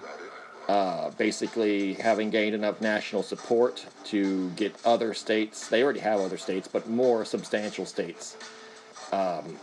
uh, 0.68 1.10
basically 1.10 1.94
having 1.94 2.30
gained 2.30 2.54
enough 2.54 2.80
national 2.80 3.22
support 3.22 3.84
to 4.04 4.50
get 4.50 4.74
other 4.84 5.12
states, 5.12 5.68
they 5.68 5.82
already 5.82 6.00
have 6.00 6.20
other 6.20 6.38
states, 6.38 6.68
but 6.68 6.88
more 6.88 7.24
substantial 7.24 7.84
states. 7.84 8.36
Um, 9.12 9.58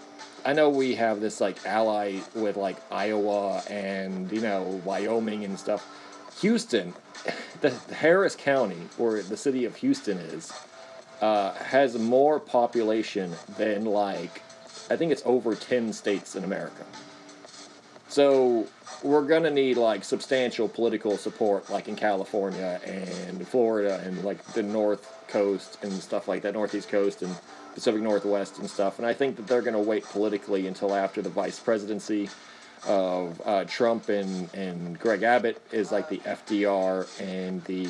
I 0.45 0.53
know 0.53 0.69
we 0.69 0.95
have 0.95 1.19
this 1.19 1.41
like 1.41 1.65
ally 1.65 2.19
with 2.33 2.55
like 2.57 2.77
Iowa 2.91 3.63
and 3.69 4.31
you 4.31 4.41
know 4.41 4.81
Wyoming 4.85 5.43
and 5.43 5.59
stuff. 5.59 5.85
Houston, 6.41 6.93
the, 7.61 7.69
Harris 7.93 8.35
County, 8.35 8.87
where 8.97 9.21
the 9.21 9.37
city 9.37 9.65
of 9.65 9.75
Houston 9.77 10.17
is, 10.17 10.51
uh, 11.21 11.53
has 11.53 11.97
more 11.97 12.39
population 12.39 13.31
than 13.57 13.85
like 13.85 14.41
I 14.89 14.95
think 14.95 15.11
it's 15.11 15.23
over 15.25 15.55
ten 15.55 15.93
states 15.93 16.35
in 16.35 16.43
America. 16.43 16.85
So 18.07 18.67
we're 19.03 19.25
going 19.25 19.43
to 19.43 19.51
need 19.51 19.77
like 19.77 20.03
substantial 20.03 20.67
political 20.67 21.17
support, 21.17 21.69
like 21.69 21.87
in 21.87 21.95
California 21.95 22.79
and 22.85 23.47
Florida 23.47 24.01
and 24.05 24.23
like 24.23 24.43
the 24.53 24.63
North 24.63 25.07
Coast 25.27 25.77
and 25.83 25.91
stuff 25.93 26.27
like 26.27 26.43
that, 26.43 26.53
Northeast 26.53 26.89
Coast 26.89 27.21
and 27.21 27.35
Pacific 27.73 28.01
Northwest 28.01 28.59
and 28.59 28.69
stuff. 28.69 28.99
And 28.99 29.07
I 29.07 29.13
think 29.13 29.37
that 29.37 29.47
they're 29.47 29.61
going 29.61 29.73
to 29.73 29.79
wait 29.79 30.03
politically 30.03 30.67
until 30.67 30.93
after 30.93 31.21
the 31.21 31.29
vice 31.29 31.59
presidency 31.59 32.29
of 32.87 33.41
uh, 33.45 33.63
Trump 33.65 34.09
and, 34.09 34.53
and 34.53 34.99
Greg 34.99 35.23
Abbott 35.23 35.61
is 35.71 35.91
like 35.91 36.09
the 36.09 36.17
FDR 36.19 37.07
and 37.19 37.63
the 37.65 37.87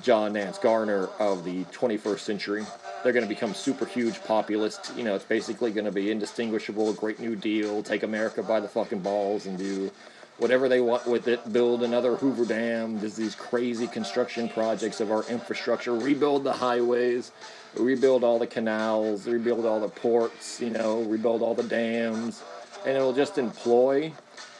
John 0.00 0.32
Nance 0.32 0.58
Garner 0.58 1.08
of 1.18 1.44
the 1.44 1.64
21st 1.64 2.18
century. 2.18 2.66
They're 3.02 3.12
going 3.12 3.24
to 3.24 3.28
become 3.28 3.54
super 3.54 3.84
huge 3.84 4.22
populists. 4.24 4.92
You 4.96 5.04
know, 5.04 5.14
it's 5.14 5.24
basically 5.24 5.72
going 5.72 5.84
to 5.84 5.92
be 5.92 6.10
indistinguishable, 6.10 6.92
Great 6.94 7.20
New 7.20 7.36
Deal, 7.36 7.82
take 7.82 8.02
America 8.02 8.42
by 8.42 8.60
the 8.60 8.68
fucking 8.68 9.00
balls 9.00 9.46
and 9.46 9.58
do 9.58 9.90
whatever 10.42 10.68
they 10.68 10.80
want 10.80 11.06
with 11.06 11.28
it, 11.28 11.52
build 11.52 11.84
another 11.84 12.16
Hoover 12.16 12.44
Dam, 12.44 12.98
there's 12.98 13.14
these 13.14 13.36
crazy 13.36 13.86
construction 13.86 14.48
projects 14.48 15.00
of 15.00 15.12
our 15.12 15.22
infrastructure, 15.30 15.94
rebuild 15.94 16.42
the 16.42 16.52
highways, 16.52 17.30
rebuild 17.76 18.24
all 18.24 18.40
the 18.40 18.46
canals, 18.48 19.28
rebuild 19.28 19.64
all 19.64 19.78
the 19.78 19.88
ports, 19.88 20.60
you 20.60 20.70
know, 20.70 21.02
rebuild 21.02 21.42
all 21.42 21.54
the 21.54 21.62
dams, 21.62 22.42
and 22.84 22.96
it'll 22.96 23.12
just 23.12 23.38
employ 23.38 24.12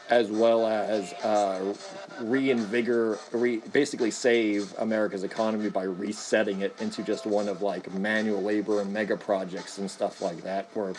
as 0.09 0.29
well 0.29 0.67
as 0.67 1.11
uh, 1.25 1.75
re, 2.21 3.57
basically 3.73 4.11
save 4.11 4.73
America's 4.79 5.23
economy 5.23 5.69
by 5.69 5.83
resetting 5.83 6.61
it 6.61 6.73
into 6.79 7.03
just 7.03 7.25
one 7.25 7.49
of 7.49 7.61
like 7.61 7.93
manual 7.93 8.41
labor 8.41 8.79
and 8.79 8.93
mega 8.93 9.17
projects 9.17 9.77
and 9.79 9.91
stuff 9.91 10.21
like 10.21 10.43
that, 10.43 10.69
where 10.75 10.93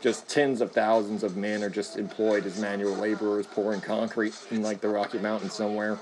just 0.00 0.28
tens 0.28 0.60
of 0.60 0.72
thousands 0.72 1.22
of 1.22 1.36
men 1.36 1.62
are 1.62 1.70
just 1.70 1.96
employed 1.98 2.46
as 2.46 2.60
manual 2.60 2.94
laborers 2.96 3.46
pouring 3.46 3.80
concrete 3.80 4.34
in 4.50 4.62
like 4.62 4.80
the 4.80 4.88
Rocky 4.88 5.18
Mountains 5.18 5.54
somewhere. 5.54 5.98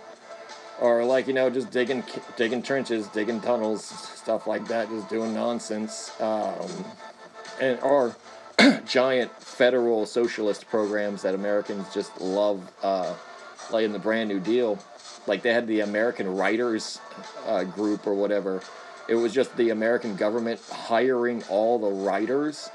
or 0.81 1.05
like 1.05 1.27
you 1.27 1.33
know 1.35 1.51
just 1.51 1.71
digging 1.71 2.05
digging 2.37 2.63
trenches, 2.63 3.09
digging 3.09 3.41
tunnels, 3.41 3.85
stuff 3.85 4.47
like 4.47 4.67
that, 4.69 4.89
just 4.89 5.09
doing 5.09 5.35
nonsense, 5.35 6.13
um, 6.21 6.69
and 7.61 7.81
or 7.81 8.17
giant 8.87 9.31
federal 9.43 10.07
socialist 10.07 10.69
programs 10.69 11.23
that 11.23 11.35
Americans 11.35 11.93
just 11.95 12.21
love, 12.21 12.71
uh, 12.83 13.15
like 13.73 13.85
in 13.85 13.93
the 13.93 13.99
Brand 13.99 14.29
New 14.29 14.41
Deal, 14.41 14.79
like 15.27 15.43
they 15.43 15.53
had 15.53 15.67
the 15.67 15.81
American 15.81 16.37
Writers 16.37 17.01
uh, 17.47 17.65
Group 17.65 18.07
or 18.07 18.15
whatever. 18.15 18.63
It 19.09 19.17
was 19.17 19.33
just 19.33 19.57
the 19.57 19.71
American 19.71 20.17
government 20.17 20.61
hiring 20.71 21.43
all 21.49 21.79
the 21.79 21.91
writers 21.91 22.71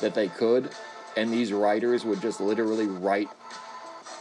that 0.00 0.14
they 0.14 0.28
could, 0.28 0.70
and 1.16 1.32
these 1.32 1.52
writers 1.52 2.04
would 2.04 2.20
just 2.20 2.40
literally 2.40 2.86
write 2.86 3.28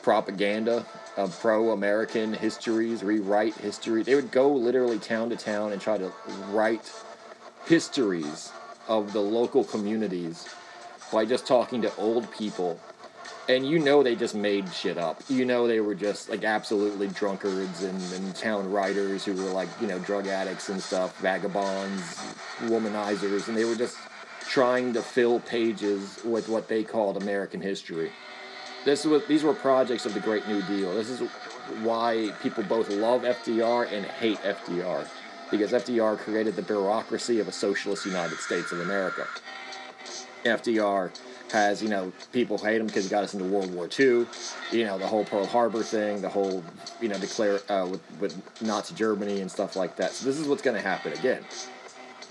propaganda 0.02 0.86
of 1.18 1.38
pro-American 1.40 2.34
histories, 2.34 3.04
rewrite 3.04 3.56
history. 3.56 4.04
They 4.04 4.16
would 4.16 4.32
go 4.32 4.52
literally 4.52 5.00
town 5.00 5.30
to 5.30 5.36
town 5.36 5.72
and 5.72 5.82
try 5.82 5.98
to 5.98 6.12
write 6.50 6.92
histories 7.66 8.52
of 8.88 9.14
the 9.14 9.20
local 9.20 9.64
communities 9.64 10.48
by 11.12 11.26
just 11.26 11.46
talking 11.46 11.82
to 11.82 11.96
old 11.98 12.32
people. 12.32 12.80
And 13.48 13.68
you 13.68 13.80
know 13.80 14.04
they 14.04 14.16
just 14.16 14.36
made 14.36 14.72
shit 14.72 14.98
up. 14.98 15.22
You 15.28 15.44
know 15.44 15.68
they 15.68 15.80
were 15.80 15.96
just 15.96 16.30
like 16.30 16.44
absolutely 16.44 17.08
drunkards 17.08 17.84
and, 17.84 18.02
and 18.14 18.36
town 18.36 18.72
writers 18.72 19.26
who 19.26 19.34
were 19.34 19.50
like, 19.52 19.70
you 19.82 19.88
know, 19.88 20.00
drug 20.00 20.28
addicts 20.28 20.70
and 20.70 20.82
stuff, 20.82 21.20
vagabonds, 21.20 22.02
womanizers, 22.62 23.48
and 23.48 23.58
they 23.58 23.66
were 23.66 23.76
just 23.76 23.98
trying 24.50 24.92
to 24.94 25.02
fill 25.02 25.40
pages 25.42 26.20
with 26.26 26.50
what 26.50 26.68
they 26.68 26.84
called 26.84 27.22
American 27.22 27.62
history. 27.62 28.12
This 28.84 29.06
was 29.06 29.26
these 29.28 29.44
were 29.44 29.54
projects 29.54 30.08
of 30.08 30.16
the 30.16 30.20
Great 30.20 30.48
New 30.48 30.64
Deal. 30.64 30.94
This 30.96 31.10
is 31.10 31.20
why 31.84 32.34
people 32.42 32.64
both 32.64 32.90
love 32.90 33.22
FDR 33.22 33.92
and 33.92 34.06
hate 34.06 34.40
FDR 34.40 35.08
because 35.52 35.72
FDR 35.72 36.18
created 36.18 36.56
the 36.56 36.64
bureaucracy 36.64 37.40
of 37.40 37.48
a 37.48 37.52
socialist 37.52 38.06
United 38.06 38.40
States 38.40 38.72
of 38.72 38.80
America. 38.80 39.28
FDR 40.46 41.12
has, 41.52 41.82
you 41.84 41.90
know, 41.90 42.12
people 42.32 42.58
hate 42.58 42.80
him 42.80 42.88
because 42.88 43.04
he 43.04 43.10
got 43.10 43.24
us 43.24 43.34
into 43.34 43.46
World 43.46 43.74
War 43.74 43.88
II, 44.00 44.26
you 44.72 44.86
know, 44.86 44.98
the 44.98 45.08
whole 45.08 45.26
Pearl 45.26 45.46
Harbor 45.46 45.84
thing, 45.84 46.22
the 46.22 46.30
whole, 46.30 46.64
you 47.02 47.10
know, 47.10 47.18
declare 47.18 47.60
uh, 47.70 47.88
with, 47.88 48.02
with 48.20 48.62
Nazi 48.62 48.94
Germany 48.94 49.42
and 49.42 49.52
stuff 49.52 49.76
like 49.76 49.96
that. 49.98 50.12
So 50.12 50.26
this 50.26 50.40
is 50.40 50.48
what's 50.48 50.62
going 50.62 50.76
to 50.76 50.88
happen 50.88 51.14
again. 51.14 51.44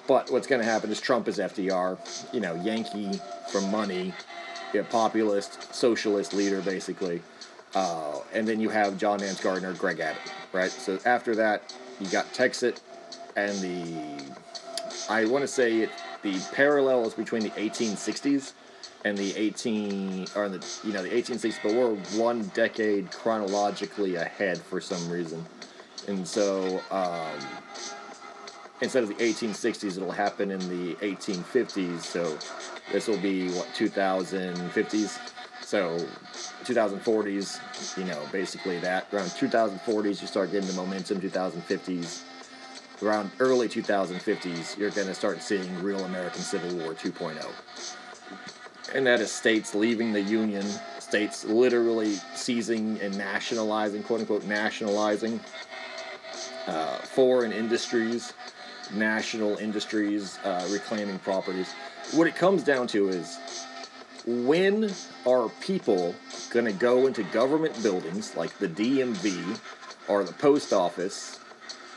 But 0.09 0.31
what's 0.33 0.47
going 0.47 0.62
to 0.62 0.66
happen 0.66 0.90
is 0.90 1.01
Trump 1.01 1.29
is 1.29 1.38
FDR, 1.38 1.99
you 2.33 2.40
know, 2.40 2.55
Yankee 2.55 3.21
for 3.53 3.61
money, 3.61 4.12
you 4.73 4.81
a 4.81 4.85
populist, 4.85 5.73
socialist 5.75 6.33
leader, 6.33 6.62
basically. 6.62 7.23
Uh, 7.75 8.21
and 8.33 8.49
then 8.49 8.59
you 8.59 8.71
have 8.71 8.97
John 8.97 9.21
Nance 9.21 9.40
Garner, 9.40 9.75
Greg 9.75 10.01
Abbott, 10.01 10.33
right? 10.53 10.71
So 10.71 10.99
after 11.05 11.37
that, 11.37 11.75
you 12.01 12.09
got 12.09 12.25
Texit 12.33 12.81
and 13.37 13.57
the, 13.61 14.35
I 15.11 15.27
want 15.27 15.42
to 15.42 15.49
say 15.49 15.81
it, 15.81 15.90
the 16.23 16.40
parallels 16.53 17.12
between 17.12 17.42
the 17.42 17.51
1860s 17.51 18.55
and 19.05 19.16
the 19.16 19.37
18 19.37 20.27
or 20.35 20.49
the 20.49 20.66
you 20.85 20.92
know 20.92 21.03
the 21.03 21.11
1860s, 21.11 21.57
but 21.62 21.73
we're 21.73 21.94
one 22.21 22.51
decade 22.55 23.11
chronologically 23.12 24.16
ahead 24.16 24.59
for 24.59 24.81
some 24.81 25.09
reason, 25.09 25.44
and 26.09 26.27
so 26.27 26.83
um, 26.90 27.38
instead 28.81 29.03
of 29.03 29.09
the 29.09 29.14
1860s, 29.17 29.97
it'll 29.97 30.11
happen 30.11 30.51
in 30.51 30.61
the 30.61 30.95
1850s. 30.97 32.01
So 32.01 32.37
this 32.93 33.09
will 33.09 33.19
be 33.19 33.51
what 33.51 33.69
2050s. 33.69 35.19
So 35.62 35.99
2040s, 36.64 37.99
you 37.99 38.05
know, 38.05 38.21
basically 38.33 38.79
that 38.81 39.07
around 39.12 39.27
2040s 39.29 40.21
you 40.21 40.27
start 40.27 40.51
getting 40.51 40.69
the 40.69 40.75
momentum. 40.75 41.21
2050s, 41.21 42.23
around 43.03 43.31
early 43.38 43.69
2050s, 43.69 44.79
you're 44.79 44.91
going 44.91 45.09
to 45.09 45.14
start 45.14 45.43
seeing 45.43 45.83
real 45.83 46.05
American 46.05 46.41
Civil 46.41 46.79
War 46.79 46.95
2.0 46.95 47.47
and 48.95 49.07
that 49.07 49.21
is 49.21 49.31
states 49.31 49.75
leaving 49.75 50.12
the 50.12 50.21
union, 50.21 50.64
states 50.99 51.45
literally 51.45 52.14
seizing 52.35 52.99
and 53.01 53.17
nationalizing, 53.17 54.03
quote 54.03 54.21
unquote, 54.21 54.45
nationalizing 54.45 55.41
uh, 56.67 56.97
foreign 56.99 57.53
industries, 57.53 58.33
national 58.92 59.57
industries, 59.59 60.38
uh, 60.44 60.66
reclaiming 60.70 61.18
properties. 61.20 61.72
What 62.12 62.27
it 62.27 62.37
comes 62.37 62.62
down 62.62 62.87
to 62.88 63.09
is 63.09 63.38
when 64.27 64.90
are 65.27 65.48
people 65.61 66.14
going 66.51 66.66
to 66.66 66.72
go 66.72 67.07
into 67.07 67.22
government 67.24 67.83
buildings 67.83 68.37
like 68.37 68.57
the 68.59 68.68
DMV 68.68 69.59
or 70.09 70.24
the 70.24 70.33
post 70.33 70.72
office 70.72 71.38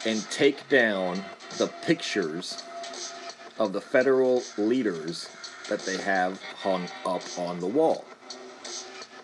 and 0.06 0.27
take 0.30 0.67
down 0.69 1.23
the 1.58 1.67
pictures 1.67 2.63
of 3.60 3.73
the 3.73 3.82
federal 3.82 4.43
leaders 4.58 5.30
that 5.69 5.80
they 5.82 5.97
have 5.97 6.41
hung 6.63 6.88
up 7.06 7.21
on 7.38 7.60
the 7.60 7.67
wall. 7.67 8.06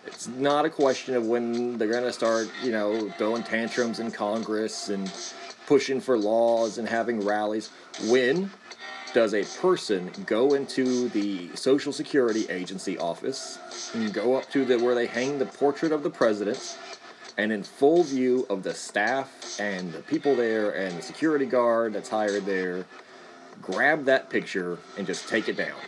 It's 0.06 0.28
not 0.28 0.64
a 0.64 0.70
question 0.70 1.14
of 1.14 1.26
when 1.26 1.76
they're 1.76 1.90
going 1.90 2.04
to 2.04 2.12
start, 2.12 2.48
you 2.62 2.72
know, 2.72 3.10
throwing 3.18 3.42
tantrums 3.42 4.00
in 4.00 4.10
Congress 4.10 4.88
and 4.88 5.12
pushing 5.68 6.00
for 6.00 6.16
laws 6.16 6.78
and 6.78 6.88
having 6.88 7.20
rallies. 7.20 7.68
When 8.06 8.50
does 9.12 9.34
a 9.34 9.44
person 9.60 10.10
go 10.24 10.54
into 10.54 11.10
the 11.10 11.54
Social 11.56 11.92
Security 11.92 12.48
Agency 12.48 12.96
office 12.96 13.58
and 13.92 14.10
go 14.14 14.34
up 14.34 14.50
to 14.52 14.64
the 14.64 14.78
where 14.78 14.94
they 14.94 15.04
hang 15.04 15.38
the 15.38 15.44
portrait 15.44 15.92
of 15.92 16.02
the 16.02 16.08
president 16.08 16.78
and 17.36 17.52
in 17.52 17.62
full 17.62 18.02
view 18.02 18.46
of 18.48 18.62
the 18.62 18.72
staff 18.72 19.60
and 19.60 19.92
the 19.92 20.00
people 20.00 20.34
there 20.34 20.70
and 20.70 20.96
the 20.96 21.02
security 21.02 21.44
guard 21.44 21.92
that's 21.92 22.08
hired 22.08 22.46
there, 22.46 22.86
grab 23.60 24.06
that 24.06 24.30
picture 24.30 24.78
and 24.96 25.06
just 25.06 25.28
take 25.28 25.50
it 25.50 25.56
down 25.58 25.78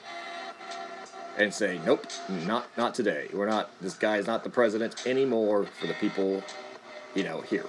and 1.39 1.55
say, 1.55 1.81
nope, 1.87 2.07
not 2.47 2.67
not 2.77 2.95
today. 2.95 3.29
We're 3.33 3.49
not. 3.49 3.71
This 3.81 3.95
guy 3.95 4.19
is 4.19 4.27
not 4.27 4.45
the 4.45 4.51
president 4.51 5.07
anymore 5.07 5.65
for 5.65 5.87
the 5.87 5.95
people, 5.95 6.43
you 7.15 7.25
know, 7.25 7.41
here, 7.41 7.65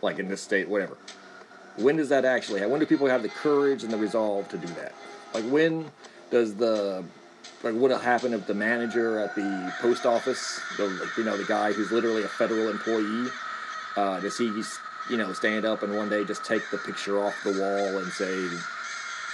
like 0.00 0.18
in 0.18 0.26
this 0.28 0.40
state, 0.40 0.66
whatever. 0.66 0.96
When 1.80 1.96
does 1.96 2.08
that 2.10 2.24
actually? 2.24 2.60
Happen? 2.60 2.72
When 2.72 2.80
do 2.80 2.86
people 2.86 3.06
have 3.06 3.22
the 3.22 3.28
courage 3.28 3.82
and 3.84 3.92
the 3.92 3.96
resolve 3.96 4.48
to 4.50 4.58
do 4.58 4.66
that? 4.74 4.92
Like 5.34 5.44
when 5.44 5.90
does 6.30 6.54
the 6.54 7.04
like 7.62 7.74
what 7.74 7.90
will 7.90 7.98
happen 7.98 8.32
if 8.32 8.46
the 8.46 8.54
manager 8.54 9.18
at 9.18 9.34
the 9.34 9.72
post 9.80 10.06
office, 10.06 10.60
the 10.76 11.10
you 11.16 11.24
know 11.24 11.36
the 11.36 11.44
guy 11.44 11.72
who's 11.72 11.90
literally 11.90 12.22
a 12.22 12.28
federal 12.28 12.68
employee, 12.68 13.30
uh, 13.96 14.20
does 14.20 14.36
he 14.36 14.46
you 15.10 15.16
know 15.16 15.32
stand 15.32 15.64
up 15.64 15.82
and 15.82 15.96
one 15.96 16.08
day 16.08 16.24
just 16.24 16.44
take 16.44 16.62
the 16.70 16.78
picture 16.78 17.18
off 17.18 17.34
the 17.44 17.52
wall 17.52 17.98
and 17.98 18.12
say, 18.12 18.48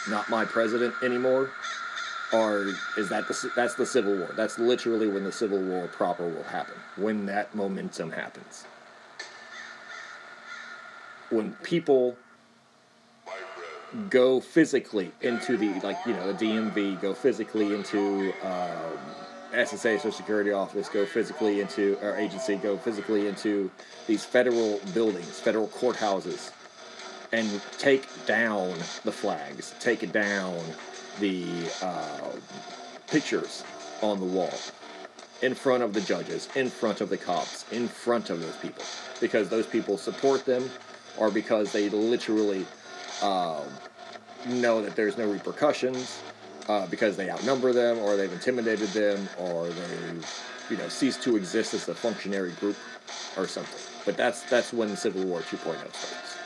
"Not 0.09 0.29
my 0.31 0.45
president 0.45 0.95
anymore"? 1.03 1.51
or 2.33 2.67
is 2.97 3.09
that 3.09 3.29
the 3.29 3.53
that's 3.55 3.75
the 3.75 3.87
civil 3.87 4.17
war 4.17 4.29
that's 4.35 4.59
literally 4.59 5.07
when 5.07 5.25
the 5.25 5.33
civil 5.33 5.61
war 5.61 5.87
proper 5.87 6.27
will 6.27 6.43
happen 6.45 6.75
when 6.97 7.27
that 7.27 7.55
momentum 7.55 8.11
happens 8.11 8.65
when 11.31 11.53
people 11.63 12.17
go 14.11 14.41
physically 14.41 15.13
into 15.23 15.57
the 15.57 15.69
like 15.81 15.97
you 16.07 16.13
know 16.13 16.33
the 16.33 16.45
DMV 16.45 17.01
go 17.01 17.15
physically 17.15 17.75
into 17.75 18.33
um, 18.43 18.99
SSA 19.53 19.97
Social 19.99 20.13
Security 20.13 20.53
Office 20.53 20.89
go 20.89 21.07
physically 21.07 21.61
into 21.61 21.99
our 22.03 22.17
agency 22.17 22.57
go 22.57 22.77
physically 22.77 23.27
into 23.27 23.71
these 24.07 24.25
federal 24.25 24.81
buildings 24.93 25.39
federal 25.41 25.69
courthouses 25.69 26.53
and 27.33 27.61
take 27.79 28.07
down 28.27 28.73
the 29.05 29.13
flags 29.13 29.75
take 29.79 30.11
down 30.13 30.59
the 31.21 31.47
uh, 31.83 32.31
pictures 33.07 33.65
on 34.03 34.19
the 34.19 34.27
wall 34.27 34.53
in 35.43 35.55
front 35.55 35.83
of 35.83 35.93
the 35.93 36.01
judges, 36.01 36.49
in 36.55 36.69
front 36.69 37.01
of 37.01 37.11
the 37.11 37.17
cops, 37.17 37.71
in 37.71 37.89
front 37.89 38.31
of 38.31 38.41
those 38.41 38.57
people, 38.57 38.85
because 39.21 39.49
those 39.49 39.67
people 39.67 39.99
support 39.99 40.45
them, 40.45 40.71
or 41.19 41.31
because 41.31 41.73
they 41.73 41.89
literally 41.89 42.67
uh, 43.23 43.63
know 44.47 44.83
that 44.83 44.97
there's 44.97 45.17
no 45.19 45.27
repercussions, 45.31 46.23
uh, 46.69 46.87
because 46.87 47.17
they 47.17 47.31
outnumber 47.31 47.73
them, 47.73 47.99
or 47.99 48.17
they've 48.17 48.33
intimidated 48.33 48.89
them, 48.91 49.29
or 49.39 49.69
they've 49.69 50.43
you 50.71 50.77
know 50.77 50.89
ceased 50.89 51.23
to 51.23 51.37
exist 51.37 51.75
as 51.75 51.89
a 51.89 51.95
functionary 51.95 52.53
group, 52.53 52.77
or 53.37 53.47
something. 53.47 53.81
But 54.05 54.17
that's 54.17 54.43
that's 54.43 54.73
when 54.73 54.97
Civil 54.97 55.25
War 55.25 55.41
2.0 55.41 55.77
starts. 55.77 56.37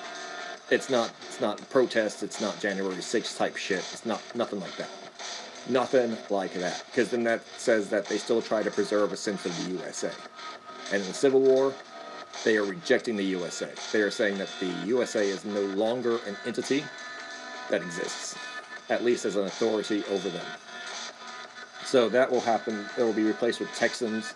It's 0.70 0.88
not 0.88 1.12
it's 1.22 1.40
not 1.40 1.68
protests. 1.70 2.22
It's 2.22 2.40
not 2.40 2.58
January 2.60 2.96
6th 2.96 3.36
type 3.36 3.56
shit. 3.56 3.84
It's 3.92 4.06
not 4.06 4.22
nothing 4.34 4.60
like 4.60 4.76
that. 4.76 4.88
Nothing 5.68 6.16
like 6.30 6.54
that. 6.54 6.84
Because 6.86 7.10
then 7.10 7.24
that 7.24 7.44
says 7.58 7.90
that 7.90 8.06
they 8.06 8.18
still 8.18 8.40
try 8.40 8.62
to 8.62 8.70
preserve 8.70 9.12
a 9.12 9.16
sense 9.16 9.44
of 9.44 9.64
the 9.64 9.72
USA. 9.72 10.10
And 10.92 11.02
in 11.02 11.08
the 11.08 11.14
Civil 11.14 11.40
War, 11.40 11.74
they 12.44 12.56
are 12.56 12.64
rejecting 12.64 13.16
the 13.16 13.24
USA. 13.24 13.70
They 13.92 14.02
are 14.02 14.10
saying 14.10 14.38
that 14.38 14.48
the 14.60 14.72
USA 14.86 15.28
is 15.28 15.44
no 15.44 15.60
longer 15.60 16.18
an 16.26 16.36
entity 16.46 16.84
that 17.70 17.82
exists, 17.82 18.36
at 18.88 19.04
least 19.04 19.24
as 19.24 19.36
an 19.36 19.46
authority 19.46 20.02
over 20.10 20.28
them. 20.28 20.46
So 21.84 22.08
that 22.08 22.30
will 22.30 22.40
happen. 22.40 22.86
It 22.96 23.02
will 23.02 23.12
be 23.12 23.24
replaced 23.24 23.60
with 23.60 23.72
Texans 23.74 24.34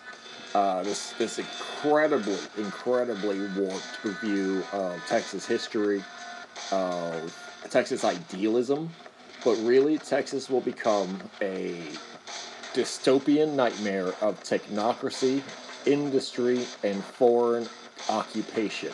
uh, 0.55 0.81
this 0.83 1.11
this 1.17 1.37
incredibly 1.37 2.37
incredibly 2.57 3.45
warped 3.57 3.97
view 4.21 4.63
of 4.71 4.97
Texas 5.05 5.45
history, 5.45 6.01
of 6.71 7.67
Texas 7.69 8.05
idealism, 8.05 8.89
but 9.43 9.55
really 9.57 9.97
Texas 9.97 10.49
will 10.49 10.61
become 10.61 11.19
a 11.41 11.81
dystopian 12.73 13.53
nightmare 13.53 14.13
of 14.21 14.41
technocracy, 14.43 15.41
industry, 15.85 16.65
and 16.85 17.03
foreign 17.03 17.67
occupation. 18.09 18.91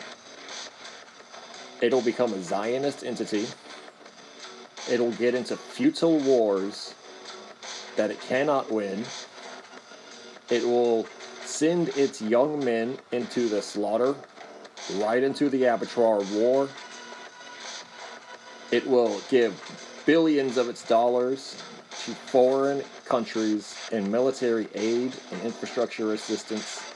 It'll 1.80 2.02
become 2.02 2.32
a 2.32 2.42
Zionist 2.42 3.04
entity. 3.04 3.46
It'll 4.90 5.12
get 5.12 5.34
into 5.34 5.56
futile 5.56 6.18
wars 6.18 6.94
that 7.96 8.10
it 8.10 8.20
cannot 8.20 8.70
win. 8.70 9.04
It 10.50 10.64
will 10.64 11.06
send 11.44 11.88
its 11.90 12.22
young 12.22 12.64
men 12.64 12.98
into 13.10 13.48
the 13.48 13.62
slaughter, 13.62 14.14
right 14.94 15.22
into 15.22 15.48
the 15.48 15.64
abattoir 15.64 16.22
war. 16.32 16.68
It 18.70 18.86
will 18.86 19.20
give 19.28 19.60
billions 20.06 20.56
of 20.56 20.68
its 20.68 20.84
dollars 20.86 21.62
to 22.04 22.10
foreign 22.12 22.82
countries 23.04 23.76
in 23.92 24.10
military 24.10 24.68
aid 24.74 25.12
and 25.30 25.42
infrastructure 25.42 26.12
assistance. 26.12 26.91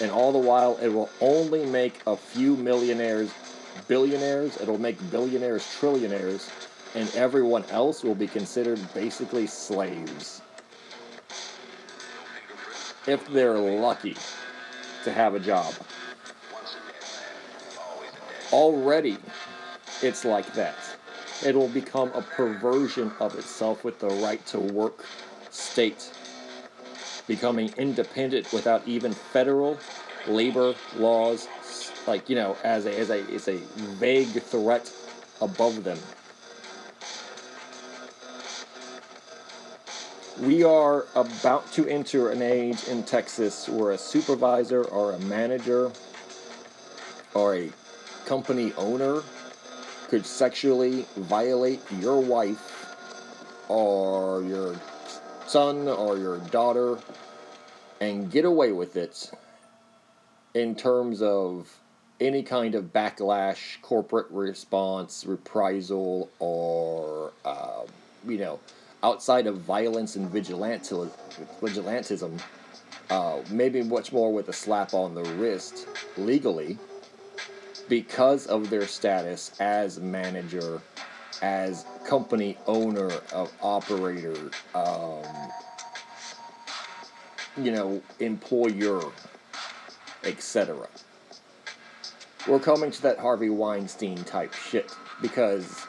And 0.00 0.10
all 0.10 0.32
the 0.32 0.38
while, 0.38 0.76
it 0.78 0.88
will 0.88 1.10
only 1.20 1.64
make 1.64 2.00
a 2.06 2.16
few 2.16 2.56
millionaires 2.56 3.32
billionaires, 3.88 4.60
it'll 4.60 4.78
make 4.78 4.98
billionaires 5.10 5.62
trillionaires, 5.78 6.50
and 6.94 7.14
everyone 7.14 7.64
else 7.70 8.02
will 8.02 8.14
be 8.14 8.26
considered 8.26 8.80
basically 8.94 9.46
slaves. 9.46 10.42
If 13.06 13.26
they're 13.28 13.58
lucky 13.58 14.16
to 15.04 15.12
have 15.12 15.34
a 15.34 15.40
job. 15.40 15.72
Already, 18.52 19.18
it's 20.02 20.24
like 20.24 20.52
that. 20.54 20.76
It 21.44 21.54
will 21.54 21.68
become 21.68 22.10
a 22.14 22.22
perversion 22.22 23.12
of 23.20 23.38
itself 23.38 23.84
with 23.84 23.98
the 24.00 24.08
right 24.08 24.44
to 24.46 24.58
work 24.58 25.04
state, 25.50 26.10
becoming 27.26 27.72
independent 27.76 28.52
without 28.52 28.86
even 28.86 29.12
federal 29.12 29.78
labor 30.26 30.74
laws 30.96 31.48
like 32.06 32.28
you 32.28 32.36
know 32.36 32.56
as 32.64 32.86
a 32.86 32.98
as 32.98 33.10
a 33.10 33.22
as 33.34 33.48
a 33.48 33.56
vague 33.98 34.28
threat 34.28 34.92
above 35.40 35.84
them. 35.84 35.98
We 40.40 40.64
are 40.64 41.06
about 41.14 41.72
to 41.72 41.88
enter 41.88 42.30
an 42.30 42.42
age 42.42 42.84
in 42.88 43.04
Texas 43.04 43.68
where 43.68 43.92
a 43.92 43.98
supervisor 43.98 44.84
or 44.84 45.12
a 45.12 45.18
manager 45.20 45.90
or 47.32 47.56
a 47.56 47.72
company 48.26 48.74
owner 48.76 49.22
could 50.08 50.26
sexually 50.26 51.06
violate 51.16 51.80
your 52.00 52.20
wife 52.20 53.64
or 53.68 54.42
your 54.42 54.76
son 55.46 55.88
or 55.88 56.18
your 56.18 56.38
daughter 56.38 56.98
and 58.00 58.30
get 58.30 58.44
away 58.44 58.72
with 58.72 58.96
it 58.96 59.30
in 60.54 60.74
terms 60.74 61.22
of 61.22 61.78
any 62.20 62.42
kind 62.42 62.74
of 62.74 62.92
backlash, 62.92 63.80
corporate 63.82 64.30
response, 64.30 65.24
reprisal, 65.26 66.30
or 66.38 67.32
uh, 67.44 67.82
you 68.26 68.38
know, 68.38 68.58
outside 69.02 69.46
of 69.46 69.58
violence 69.58 70.16
and 70.16 70.32
vigilantism, 70.32 71.10
uh, 73.10 73.38
maybe 73.50 73.82
much 73.82 74.12
more 74.12 74.32
with 74.32 74.48
a 74.48 74.52
slap 74.52 74.94
on 74.94 75.14
the 75.14 75.22
wrist 75.34 75.86
legally, 76.16 76.78
because 77.88 78.46
of 78.46 78.70
their 78.70 78.86
status 78.86 79.52
as 79.60 80.00
manager, 80.00 80.80
as 81.42 81.84
company 82.06 82.56
owner, 82.66 83.10
of 83.32 83.52
operator, 83.62 84.36
um, 84.74 85.22
you 87.56 87.72
know, 87.72 88.00
employer, 88.20 89.02
etc 90.24 90.88
we're 92.46 92.60
coming 92.60 92.90
to 92.90 93.02
that 93.02 93.18
Harvey 93.18 93.50
Weinstein 93.50 94.22
type 94.24 94.54
shit 94.54 94.94
because 95.20 95.86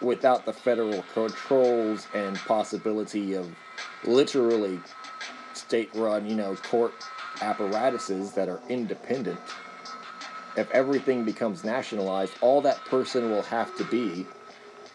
without 0.00 0.46
the 0.46 0.52
federal 0.52 1.02
controls 1.12 2.06
and 2.14 2.36
possibility 2.36 3.34
of 3.34 3.54
literally 4.04 4.80
state 5.52 5.90
run, 5.94 6.28
you 6.28 6.36
know, 6.36 6.56
court 6.56 6.94
apparatuses 7.42 8.32
that 8.32 8.48
are 8.48 8.60
independent, 8.68 9.38
if 10.56 10.70
everything 10.70 11.24
becomes 11.24 11.64
nationalized, 11.64 12.32
all 12.40 12.62
that 12.62 12.82
person 12.86 13.30
will 13.30 13.42
have 13.42 13.76
to 13.76 13.84
be 13.84 14.26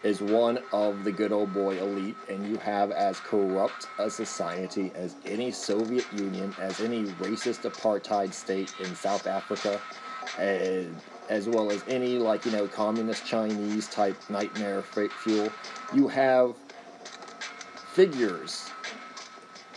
is 0.02 0.20
one 0.20 0.58
of 0.72 1.04
the 1.04 1.12
good 1.12 1.32
old 1.32 1.52
boy 1.52 1.78
elite, 1.78 2.16
and 2.28 2.48
you 2.48 2.56
have 2.58 2.90
as 2.90 3.18
corrupt 3.20 3.88
a 3.98 4.10
society 4.10 4.92
as 4.94 5.16
any 5.24 5.50
Soviet 5.50 6.06
Union, 6.12 6.54
as 6.60 6.80
any 6.80 7.04
racist 7.04 7.68
apartheid 7.70 8.32
state 8.32 8.72
in 8.78 8.94
South 8.94 9.26
Africa, 9.26 9.80
and 10.38 10.94
as 11.28 11.48
well 11.48 11.70
as 11.70 11.82
any 11.88 12.18
like 12.18 12.44
you 12.44 12.52
know 12.52 12.68
communist 12.68 13.26
Chinese 13.26 13.88
type 13.88 14.16
nightmare 14.28 14.82
fuel. 14.82 15.50
You 15.94 16.08
have 16.08 16.54
figures 17.92 18.70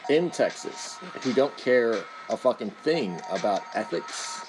in 0.10 0.30
Texas 0.30 0.98
who 1.22 1.34
don't 1.34 1.56
care 1.58 2.04
a 2.30 2.38
fucking 2.38 2.72
thing 2.84 3.20
about 3.32 3.64
ethics. 3.74 4.42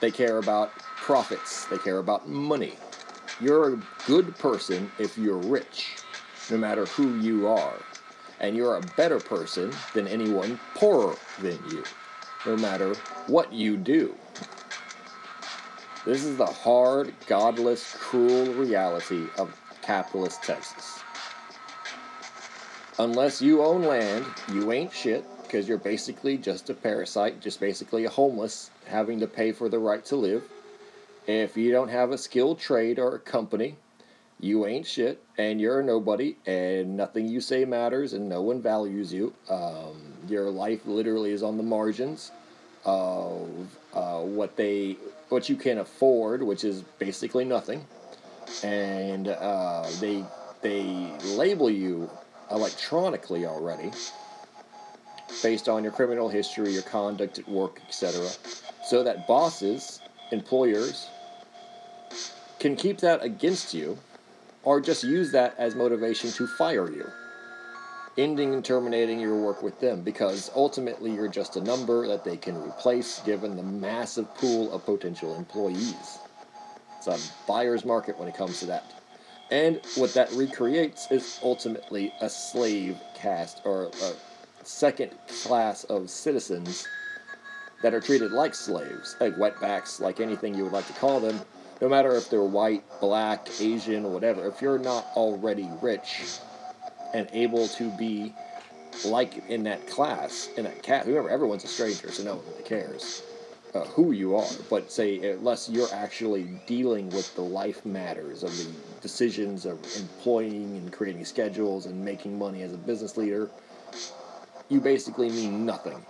They 0.00 0.10
care 0.10 0.38
about 0.38 0.72
profits. 0.96 1.66
They 1.66 1.78
care 1.78 1.98
about 1.98 2.28
money. 2.28 2.74
You're 3.40 3.74
a 3.74 3.78
good 4.06 4.36
person 4.36 4.90
if 4.98 5.16
you're 5.16 5.38
rich, 5.38 5.96
no 6.50 6.58
matter 6.58 6.84
who 6.86 7.18
you 7.20 7.48
are. 7.48 7.74
And 8.38 8.56
you're 8.56 8.76
a 8.76 8.82
better 8.96 9.18
person 9.18 9.72
than 9.94 10.06
anyone 10.06 10.60
poorer 10.74 11.16
than 11.40 11.58
you, 11.70 11.84
no 12.44 12.56
matter 12.56 12.94
what 13.26 13.52
you 13.52 13.76
do. 13.76 14.14
This 16.04 16.24
is 16.24 16.36
the 16.36 16.46
hard, 16.46 17.12
godless, 17.26 17.94
cruel 17.98 18.52
reality 18.54 19.26
of 19.38 19.58
capitalist 19.82 20.42
Texas. 20.42 21.00
Unless 22.98 23.40
you 23.40 23.62
own 23.62 23.82
land, 23.82 24.26
you 24.52 24.72
ain't 24.72 24.92
shit 24.92 25.24
because 25.42 25.66
you're 25.66 25.78
basically 25.78 26.36
just 26.36 26.68
a 26.70 26.74
parasite, 26.74 27.40
just 27.40 27.58
basically 27.58 28.04
a 28.04 28.10
homeless 28.10 28.70
having 28.86 29.20
to 29.20 29.26
pay 29.26 29.52
for 29.52 29.68
the 29.68 29.78
right 29.78 30.04
to 30.06 30.16
live. 30.16 30.44
If 31.26 31.56
you 31.56 31.70
don't 31.70 31.88
have 31.88 32.10
a 32.10 32.18
skilled 32.18 32.58
trade 32.58 32.98
or 32.98 33.14
a 33.14 33.18
company, 33.18 33.76
you 34.40 34.66
ain't 34.66 34.86
shit 34.86 35.22
and 35.36 35.60
you're 35.60 35.82
nobody 35.82 36.36
and 36.46 36.96
nothing 36.96 37.28
you 37.28 37.40
say 37.40 37.64
matters 37.64 38.14
and 38.14 38.28
no 38.28 38.40
one 38.42 38.62
values 38.62 39.12
you. 39.12 39.34
Um, 39.48 40.14
your 40.28 40.50
life 40.50 40.86
literally 40.86 41.32
is 41.32 41.42
on 41.42 41.56
the 41.56 41.62
margins 41.62 42.32
of 42.84 43.48
uh, 43.92 44.20
what 44.20 44.56
they 44.56 44.96
what 45.28 45.48
you 45.48 45.56
can 45.56 45.78
afford, 45.78 46.42
which 46.42 46.64
is 46.64 46.82
basically 46.98 47.44
nothing, 47.44 47.84
and 48.64 49.28
uh, 49.28 49.86
they 50.00 50.24
they 50.62 51.12
label 51.24 51.70
you 51.70 52.10
electronically 52.50 53.46
already 53.46 53.90
based 55.42 55.68
on 55.68 55.82
your 55.84 55.92
criminal 55.92 56.28
history, 56.28 56.72
your 56.72 56.82
conduct 56.82 57.38
at 57.38 57.48
work, 57.48 57.80
etc. 57.86 58.28
So 58.84 59.04
that 59.04 59.26
bosses, 59.26 60.00
employers, 60.32 61.08
can 62.58 62.76
keep 62.76 62.98
that 62.98 63.22
against 63.22 63.74
you 63.74 63.98
or 64.62 64.80
just 64.80 65.02
use 65.02 65.32
that 65.32 65.54
as 65.58 65.74
motivation 65.74 66.30
to 66.30 66.46
fire 66.46 66.90
you 66.90 67.10
ending 68.18 68.54
and 68.54 68.64
terminating 68.64 69.20
your 69.20 69.36
work 69.36 69.62
with 69.62 69.78
them 69.80 70.02
because 70.02 70.50
ultimately 70.54 71.12
you're 71.12 71.28
just 71.28 71.56
a 71.56 71.60
number 71.60 72.06
that 72.06 72.24
they 72.24 72.36
can 72.36 72.56
replace 72.62 73.20
given 73.20 73.56
the 73.56 73.62
massive 73.62 74.32
pool 74.34 74.72
of 74.72 74.84
potential 74.84 75.36
employees. 75.36 76.18
It's 76.98 77.06
a 77.06 77.18
buyer's 77.46 77.84
market 77.84 78.18
when 78.18 78.28
it 78.28 78.34
comes 78.34 78.60
to 78.60 78.66
that. 78.66 78.92
And 79.50 79.80
what 79.96 80.14
that 80.14 80.30
recreates 80.32 81.10
is 81.10 81.40
ultimately 81.42 82.12
a 82.20 82.28
slave 82.28 82.98
caste 83.14 83.62
or 83.64 83.90
a 84.02 84.12
second 84.64 85.12
class 85.42 85.84
of 85.84 86.10
citizens 86.10 86.86
that 87.82 87.94
are 87.94 88.00
treated 88.00 88.32
like 88.32 88.54
slaves, 88.54 89.16
like 89.20 89.36
wetbacks, 89.36 90.00
like 90.00 90.20
anything 90.20 90.54
you 90.54 90.64
would 90.64 90.72
like 90.72 90.86
to 90.86 90.92
call 90.94 91.20
them, 91.20 91.40
no 91.80 91.88
matter 91.88 92.14
if 92.14 92.28
they're 92.28 92.42
white, 92.42 92.84
black, 93.00 93.48
Asian, 93.60 94.04
or 94.04 94.12
whatever. 94.12 94.46
If 94.46 94.60
you're 94.60 94.78
not 94.78 95.06
already 95.16 95.68
rich, 95.80 96.40
and 97.12 97.28
able 97.32 97.68
to 97.68 97.90
be 97.90 98.32
like 99.04 99.48
in 99.48 99.64
that 99.64 99.86
class, 99.86 100.48
in 100.56 100.64
that 100.64 100.82
cat. 100.82 101.06
Remember, 101.06 101.30
everyone's 101.30 101.64
a 101.64 101.68
stranger, 101.68 102.10
so 102.10 102.22
no 102.22 102.36
one 102.36 102.46
really 102.50 102.62
cares 102.62 103.22
uh, 103.74 103.80
who 103.80 104.12
you 104.12 104.36
are. 104.36 104.48
But 104.68 104.90
say, 104.90 105.32
unless 105.32 105.68
you're 105.68 105.92
actually 105.92 106.60
dealing 106.66 107.08
with 107.10 107.34
the 107.34 107.42
life 107.42 107.84
matters 107.86 108.42
of 108.42 108.56
the 108.56 108.66
decisions 109.00 109.64
of 109.64 109.78
employing 109.96 110.76
and 110.76 110.92
creating 110.92 111.24
schedules 111.24 111.86
and 111.86 112.04
making 112.04 112.38
money 112.38 112.62
as 112.62 112.72
a 112.72 112.78
business 112.78 113.16
leader, 113.16 113.48
you 114.68 114.80
basically 114.80 115.30
mean 115.30 115.64
nothing. 115.64 116.04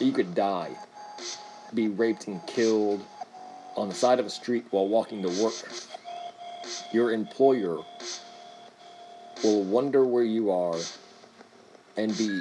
You 0.00 0.12
could 0.12 0.34
die, 0.34 0.70
be 1.74 1.88
raped 1.88 2.26
and 2.26 2.44
killed 2.46 3.04
on 3.76 3.90
the 3.90 3.94
side 3.94 4.18
of 4.18 4.24
a 4.24 4.30
street 4.30 4.64
while 4.70 4.88
walking 4.88 5.22
to 5.22 5.42
work. 5.42 5.54
Your 6.90 7.12
employer 7.12 7.78
will 9.44 9.62
wonder 9.64 10.06
where 10.06 10.24
you 10.24 10.50
are 10.50 10.78
and 11.98 12.16
be 12.16 12.40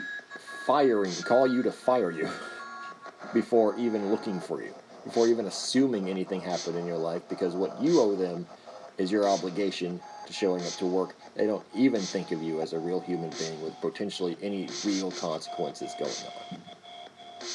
firing, 0.65 1.11
call 1.23 1.47
you 1.47 1.61
to 1.63 1.71
fire 1.71 2.11
you 2.11 2.29
before 3.33 3.77
even 3.77 4.09
looking 4.09 4.39
for 4.39 4.63
you, 4.63 4.73
before 5.03 5.27
even 5.27 5.45
assuming 5.45 6.09
anything 6.09 6.39
happened 6.39 6.77
in 6.77 6.85
your 6.85 6.97
life, 6.97 7.23
because 7.27 7.55
what 7.55 7.81
you 7.81 7.99
owe 7.99 8.15
them 8.15 8.47
is 8.97 9.11
your 9.11 9.27
obligation 9.27 9.99
to 10.25 10.31
showing 10.31 10.63
up 10.63 10.71
to 10.73 10.85
work. 10.85 11.13
They 11.35 11.45
don't 11.45 11.65
even 11.73 11.99
think 11.99 12.31
of 12.31 12.41
you 12.41 12.61
as 12.61 12.71
a 12.71 12.79
real 12.79 13.01
human 13.01 13.31
being 13.31 13.61
with 13.61 13.79
potentially 13.81 14.37
any 14.41 14.69
real 14.85 15.11
consequences 15.11 15.93
going 15.99 16.11
on. 16.53 16.68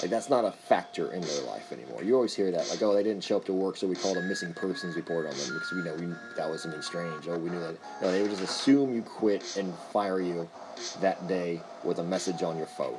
Like 0.00 0.10
that's 0.10 0.28
not 0.28 0.44
a 0.44 0.50
factor 0.50 1.12
in 1.12 1.20
their 1.20 1.42
life 1.42 1.72
anymore. 1.72 2.02
You 2.02 2.14
always 2.16 2.34
hear 2.34 2.50
that, 2.50 2.68
like, 2.68 2.82
oh, 2.82 2.94
they 2.94 3.02
didn't 3.02 3.22
show 3.24 3.36
up 3.36 3.44
to 3.46 3.52
work, 3.52 3.76
so 3.76 3.86
we 3.86 3.94
called 3.94 4.16
a 4.16 4.22
missing 4.22 4.52
persons 4.52 4.96
report 4.96 5.26
on 5.26 5.36
them 5.36 5.54
because 5.54 5.72
we 5.72 5.82
know 5.82 5.94
we, 5.94 6.14
that 6.36 6.50
was 6.50 6.62
something 6.62 6.82
strange. 6.82 7.28
Oh, 7.28 7.38
we 7.38 7.48
knew 7.48 7.60
that. 7.60 7.76
No, 8.02 8.10
they 8.10 8.20
would 8.20 8.30
just 8.30 8.42
assume 8.42 8.94
you 8.94 9.02
quit 9.02 9.56
and 9.56 9.72
fire 9.92 10.20
you 10.20 10.48
that 11.00 11.26
day 11.28 11.60
with 11.84 11.98
a 12.00 12.04
message 12.04 12.42
on 12.42 12.56
your 12.56 12.66
phone. 12.66 12.98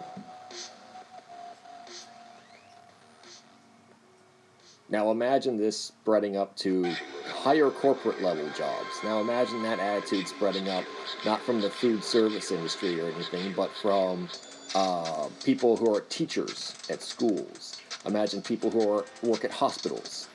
Now 4.88 5.10
imagine 5.10 5.58
this 5.58 5.80
spreading 5.80 6.38
up 6.38 6.56
to 6.58 6.86
higher 7.26 7.72
corporate 7.72 8.22
level 8.22 8.48
jobs. 8.56 8.90
Now 9.04 9.20
imagine 9.20 9.64
that 9.64 9.80
attitude 9.80 10.28
spreading 10.28 10.70
up 10.70 10.86
not 11.26 11.42
from 11.42 11.60
the 11.60 11.70
food 11.70 12.04
service 12.04 12.52
industry 12.52 13.02
or 13.02 13.10
anything, 13.10 13.54
but 13.54 13.72
from 13.72 14.30
uh, 14.76 15.30
people 15.44 15.78
who 15.78 15.96
are 15.96 16.02
teachers 16.02 16.76
at 16.90 17.02
schools. 17.02 17.78
Imagine 18.06 18.42
people 18.42 18.70
who 18.70 18.92
are, 18.92 19.06
work 19.24 19.46
at 19.46 19.52
hospitals. 19.52 20.28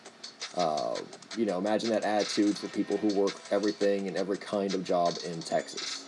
Uh, 0.57 0.97
you 1.37 1.47
know, 1.47 1.59
imagine 1.59 1.91
that 1.91 2.03
attitude 2.03 2.59
for 2.59 2.67
people 2.69 2.97
who 2.97 3.15
work 3.15 3.35
everything 3.53 4.09
and 4.09 4.17
every 4.17 4.39
kind 4.39 4.75
of 4.75 4.83
job 4.83 5.15
in 5.27 5.41
Texas. 5.43 6.07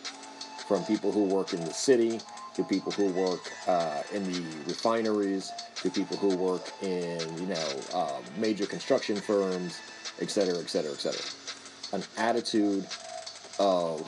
From 0.67 0.83
people 0.85 1.13
who 1.13 1.25
work 1.25 1.53
in 1.53 1.61
the 1.61 1.73
city 1.73 2.21
to 2.55 2.65
people 2.65 2.91
who 2.93 3.13
work 3.13 3.53
uh, 3.69 4.03
in 4.13 4.25
the 4.25 4.41
refineries 4.67 5.53
to 5.77 5.91
people 5.91 6.17
who 6.17 6.35
work 6.37 6.73
in, 6.83 7.21
you 7.39 7.47
know, 7.47 7.69
uh, 7.95 8.19
major 8.39 8.67
construction 8.67 9.17
firms, 9.17 9.79
et 10.21 10.31
cetera, 10.31 10.59
et 10.59 10.69
cetera, 10.69 10.93
et 10.93 11.01
cetera. 11.01 11.23
An 11.93 12.03
attitude 12.17 12.87
of 13.59 14.01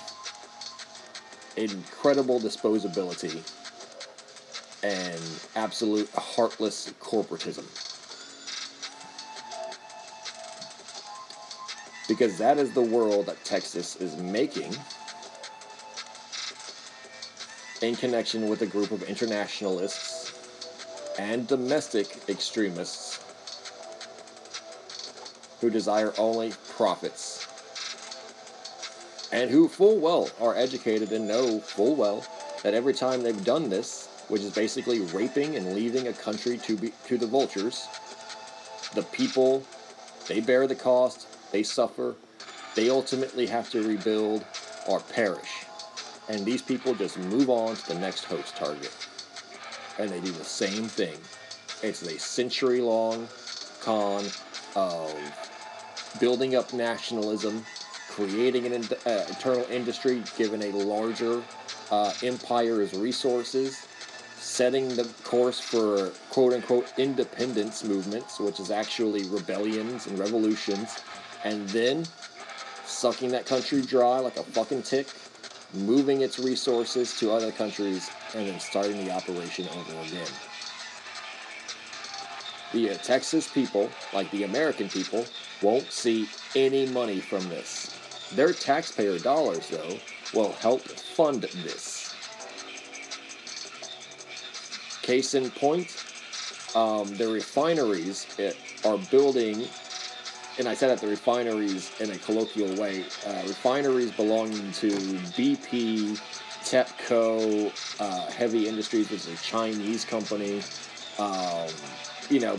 incredible 1.57 2.41
disposability 2.41 3.43
and 4.85 5.21
absolute 5.57 6.11
heartless 6.11 6.93
corporatism. 7.01 7.65
Because 12.07 12.37
that 12.37 12.59
is 12.59 12.71
the 12.73 12.83
world 12.83 13.27
that 13.27 13.43
Texas 13.45 13.97
is 13.97 14.15
making 14.19 14.77
in 17.81 17.97
connection 17.97 18.51
with 18.51 18.61
a 18.61 18.67
group 18.67 18.91
of 18.91 19.03
internationalists 19.05 20.35
and 21.19 21.49
domestic 21.49 22.19
extremists 22.29 23.21
who 25.63 25.71
desire 25.71 26.13
only 26.19 26.53
profits 26.69 27.47
and 29.33 29.51
who 29.51 29.67
full 29.67 29.99
well 29.99 30.29
are 30.43 30.55
educated 30.55 31.11
and 31.13 31.27
know 31.27 31.59
full 31.59 31.97
well 31.97 32.23
that 32.63 32.75
every 32.75 32.93
time 32.93 33.23
they've 33.23 33.45
done 33.45 33.71
this 33.71 34.09
which 34.29 34.43
is 34.43 34.53
basically 34.53 35.01
raping 35.01 35.57
and 35.57 35.75
leaving 35.75 36.09
a 36.09 36.13
country 36.13 36.59
to 36.59 36.77
be 36.77 36.93
to 37.07 37.19
the 37.19 37.27
vultures. 37.27 37.89
The 38.95 39.03
people, 39.03 39.65
they 40.29 40.41
bear 40.41 40.67
the 40.67 40.75
cost, 40.75 41.27
they 41.53 41.63
suffer, 41.63 42.17
they 42.75 42.91
ultimately 42.91 43.47
have 43.47 43.71
to 43.71 43.87
rebuild 43.87 44.45
or 44.87 45.01
perish. 45.01 45.65
And 46.29 46.45
these 46.45 46.63
people 46.63 46.95
just 46.95 47.19
move 47.19 47.51
on 47.51 47.77
to 47.77 47.89
the 47.89 47.99
next 47.99 48.25
host 48.25 48.57
target. 48.57 48.95
And 49.99 50.11
they 50.11 50.21
do 50.21 50.33
the 50.33 50.45
same 50.45 50.85
thing. 50.85 51.17
It's 51.83 52.03
a 52.03 52.19
century 52.19 52.81
long 52.81 53.29
con 53.81 54.25
of 54.75 55.15
building 56.19 56.57
up 56.57 56.73
nationalism, 56.73 57.65
creating 58.09 58.67
an 58.67 58.85
uh, 59.07 59.25
internal 59.29 59.67
industry 59.71 60.23
given 60.37 60.63
a 60.63 60.71
larger 60.71 61.43
uh, 61.91 62.13
empire's 62.23 62.95
resources, 62.95 63.87
setting 64.55 64.87
the 64.91 65.03
course 65.25 65.59
for 65.59 66.13
quote 66.31 66.53
unquote 66.53 66.93
independence 66.97 67.83
movements, 67.83 68.39
which 68.39 68.61
is 68.61 68.71
actually 68.71 69.25
rebellions 69.25 70.07
and 70.07 70.17
revolutions, 70.17 71.03
and 71.43 71.69
then 71.71 72.05
sucking 72.85 73.33
that 73.33 73.47
country 73.47 73.83
dry 73.83 74.21
like 74.21 74.37
a 74.37 74.45
fucking 74.45 74.81
tick, 74.83 75.09
moving 75.73 76.21
its 76.21 76.39
resources 76.39 77.19
to 77.19 77.33
other 77.33 77.51
countries, 77.51 78.09
and 78.37 78.47
then 78.47 78.61
starting 78.61 79.05
the 79.05 79.11
operation 79.11 79.67
over 79.77 79.93
again. 80.07 80.29
The 82.73 82.91
uh, 82.91 82.95
Texas 82.99 83.49
people, 83.53 83.91
like 84.13 84.31
the 84.31 84.45
American 84.45 84.89
people, 84.89 85.27
won't 85.63 85.91
see 85.91 86.29
any 86.55 86.87
money 86.87 87.19
from 87.19 87.49
this. 87.49 87.99
Their 88.35 88.53
taxpayer 88.53 89.19
dollars, 89.19 89.69
though, 89.69 89.99
will 90.33 90.53
help 90.53 90.83
fund 90.83 91.43
this. 91.43 92.04
Case 95.05 95.35
in 95.35 95.51
point, 95.51 96.03
um, 96.75 97.15
the 97.19 97.29
refineries 97.29 98.27
eh, 98.39 98.55
are 98.87 98.97
building, 98.97 99.69
and 100.59 100.67
I 100.67 100.73
said 100.73 100.89
that 100.89 101.03
the 101.03 101.09
refineries 101.09 101.93
in 102.01 102.11
a 102.11 102.17
colloquial 102.17 102.75
way, 102.77 103.05
uh, 103.27 103.43
refineries 103.47 104.13
belonging 104.13 104.73
to 104.73 104.89
BP, 105.37 106.19
TEPCO, 106.65 107.71
uh, 108.01 108.31
Heavy 108.31 108.67
Industries, 108.67 109.11
which 109.11 109.27
is 109.27 109.29
a 109.29 109.37
Chinese 109.43 110.07
company, 110.07 110.63
um, 111.19 111.69
you 112.31 112.41
know, 112.41 112.57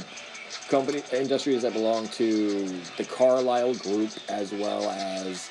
company 0.68 1.02
industries 1.12 1.64
that 1.64 1.74
belong 1.74 2.08
to 2.10 2.68
the 2.98 3.06
Carlyle 3.06 3.74
Group 3.74 4.12
as 4.30 4.52
well 4.52 4.88
as 4.92 5.50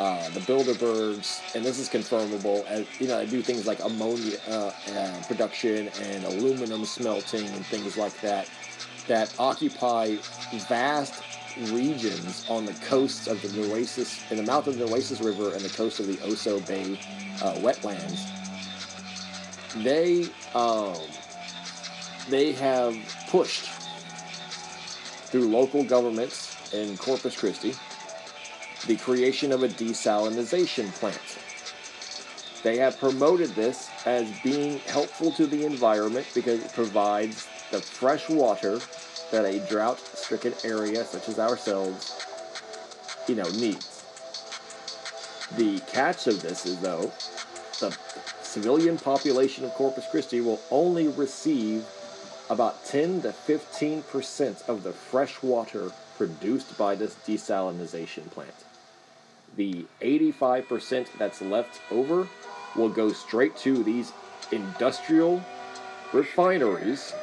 uh, 0.00 0.28
the 0.30 0.40
Bilderbergs, 0.40 1.54
and 1.54 1.64
this 1.64 1.78
is 1.78 1.88
confirmable. 1.88 2.66
As 2.66 2.86
you 3.00 3.06
know, 3.06 3.18
I 3.18 3.24
do 3.24 3.40
things 3.42 3.66
like 3.66 3.82
ammonia 3.84 4.38
uh, 4.48 4.72
uh, 4.92 5.22
production 5.28 5.88
and 6.02 6.24
aluminum 6.24 6.84
smelting 6.84 7.46
and 7.46 7.64
things 7.66 7.96
like 7.96 8.20
that 8.20 8.48
that 9.06 9.32
occupy 9.38 10.16
vast 10.68 11.22
regions 11.70 12.44
on 12.48 12.64
the 12.64 12.72
coasts 12.74 13.28
of 13.28 13.40
the 13.42 13.48
Nueces, 13.50 14.20
in 14.30 14.36
the 14.36 14.42
mouth 14.42 14.66
of 14.66 14.78
the 14.78 14.86
Nueces 14.86 15.20
River 15.20 15.52
and 15.54 15.64
the 15.64 15.68
coast 15.70 16.00
of 16.00 16.06
the 16.06 16.16
Oso 16.16 16.66
Bay 16.66 16.98
uh, 17.42 17.54
wetlands. 17.54 18.20
They 19.84 20.26
um, 20.54 20.96
they 22.28 22.52
have 22.52 22.96
pushed 23.28 23.70
through 25.26 25.48
local 25.50 25.84
governments 25.84 26.56
in 26.72 26.96
Corpus 26.96 27.36
Christi 27.36 27.74
the 28.86 28.96
creation 28.96 29.50
of 29.50 29.62
a 29.62 29.68
desalination 29.68 30.92
plant. 30.94 31.38
They 32.62 32.76
have 32.78 32.98
promoted 32.98 33.50
this 33.50 33.90
as 34.04 34.30
being 34.40 34.78
helpful 34.80 35.32
to 35.32 35.46
the 35.46 35.64
environment 35.64 36.26
because 36.34 36.62
it 36.62 36.72
provides 36.72 37.46
the 37.70 37.80
fresh 37.80 38.28
water 38.28 38.78
that 39.30 39.44
a 39.44 39.58
drought 39.68 39.98
stricken 39.98 40.54
area 40.64 41.04
such 41.04 41.28
as 41.28 41.38
ourselves, 41.38 42.14
you 43.26 43.34
know, 43.34 43.48
needs. 43.50 44.04
The 45.56 45.80
catch 45.90 46.26
of 46.26 46.42
this 46.42 46.66
is 46.66 46.78
though, 46.80 47.12
the 47.80 47.96
civilian 48.42 48.98
population 48.98 49.64
of 49.64 49.72
Corpus 49.72 50.06
Christi 50.10 50.40
will 50.40 50.60
only 50.70 51.08
receive 51.08 51.86
about 52.50 52.84
10 52.84 53.22
to 53.22 53.28
15% 53.28 54.68
of 54.68 54.82
the 54.82 54.92
fresh 54.92 55.42
water 55.42 55.90
produced 56.16 56.76
by 56.76 56.94
this 56.94 57.14
desalination 57.26 58.30
plant 58.30 58.63
the 59.56 59.84
85% 60.00 61.06
that's 61.18 61.40
left 61.42 61.80
over 61.90 62.28
will 62.76 62.88
go 62.88 63.12
straight 63.12 63.56
to 63.58 63.82
these 63.82 64.12
industrial 64.52 65.42
refineries. 66.12 67.14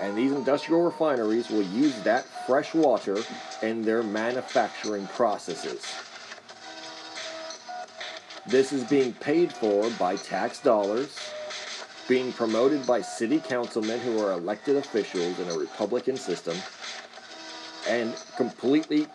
And 0.00 0.16
these 0.16 0.32
industrial 0.32 0.82
refineries 0.82 1.50
will 1.50 1.62
use 1.62 2.00
that 2.02 2.24
fresh 2.46 2.74
water 2.74 3.18
in 3.62 3.82
their 3.82 4.02
manufacturing 4.02 5.06
processes. 5.08 5.84
This 8.46 8.72
is 8.72 8.84
being 8.84 9.12
paid 9.14 9.52
for 9.52 9.90
by 9.98 10.16
tax 10.16 10.60
dollars, 10.60 11.18
being 12.08 12.32
promoted 12.32 12.86
by 12.86 13.02
city 13.02 13.40
councilmen 13.40 14.00
who 14.00 14.24
are 14.24 14.32
elected 14.32 14.76
officials 14.76 15.38
in 15.38 15.48
a 15.50 15.58
Republican 15.58 16.16
system, 16.16 16.56
and 17.86 18.14
completely 18.36 19.06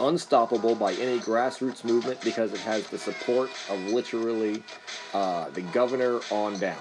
unstoppable 0.00 0.74
by 0.74 0.92
any 0.94 1.18
grassroots 1.20 1.84
movement 1.84 2.20
because 2.22 2.52
it 2.52 2.60
has 2.60 2.86
the 2.88 2.98
support 2.98 3.50
of 3.70 3.78
literally 3.92 4.62
uh, 5.14 5.48
the 5.50 5.62
governor 5.62 6.20
on 6.30 6.58
down. 6.58 6.78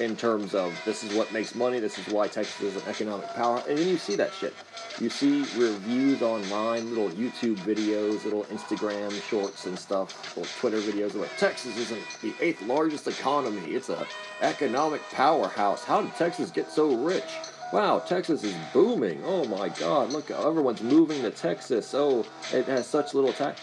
in 0.00 0.16
terms 0.16 0.54
of 0.54 0.80
this 0.84 1.02
is 1.02 1.14
what 1.16 1.32
makes 1.32 1.54
money, 1.54 1.80
this 1.80 1.98
is 1.98 2.12
why 2.12 2.28
Texas 2.28 2.60
is 2.62 2.76
an 2.82 2.88
economic 2.88 3.26
power, 3.34 3.62
and 3.68 3.76
then 3.78 3.88
you 3.88 3.96
see 3.98 4.14
that 4.16 4.32
shit. 4.32 4.54
You 5.00 5.10
see 5.10 5.40
reviews 5.56 6.22
online, 6.22 6.88
little 6.88 7.10
YouTube 7.10 7.56
videos, 7.58 8.24
little 8.24 8.44
Instagram 8.44 9.12
shorts 9.28 9.66
and 9.66 9.78
stuff, 9.78 10.36
little 10.36 10.50
Twitter 10.60 10.78
videos 10.78 11.14
about 11.14 11.30
Texas 11.38 11.76
isn't 11.76 12.02
the 12.22 12.32
eighth 12.40 12.62
largest 12.62 13.06
economy. 13.06 13.72
It's 13.72 13.88
a 13.88 14.06
economic 14.40 15.02
powerhouse. 15.10 15.84
How 15.84 16.02
did 16.02 16.14
Texas 16.14 16.50
get 16.50 16.70
so 16.70 16.94
rich? 16.96 17.24
Wow, 17.72 17.98
Texas 18.00 18.44
is 18.44 18.54
booming. 18.72 19.22
Oh 19.24 19.44
my 19.44 19.68
God, 19.68 20.12
look, 20.12 20.30
everyone's 20.30 20.82
moving 20.82 21.22
to 21.22 21.30
Texas. 21.30 21.94
Oh, 21.94 22.24
it 22.52 22.66
has 22.66 22.86
such 22.86 23.14
little 23.14 23.32
tax. 23.32 23.60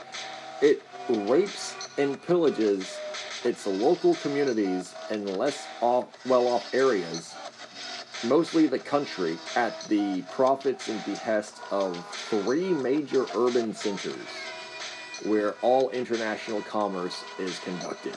It 0.62 0.82
rapes 1.10 1.76
and 1.97 2.22
pillages 2.22 2.97
its 3.43 3.66
local 3.66 4.16
communities 4.16 4.93
and 5.10 5.38
less 5.38 5.66
off, 5.82 6.08
well-off 6.26 6.74
areas 6.74 7.34
mostly 8.26 8.68
the 8.68 8.80
country, 8.80 9.38
at 9.56 9.80
the 9.84 10.22
profits 10.24 10.89
and 10.89 11.03
behest 11.06 11.60
of 11.72 12.06
three 12.30 12.70
major 12.70 13.26
urban 13.36 13.74
centers 13.74 14.16
where 15.24 15.53
all 15.62 15.89
international 15.91 16.62
commerce 16.62 17.24
is 17.39 17.60
conducted. 17.60 18.16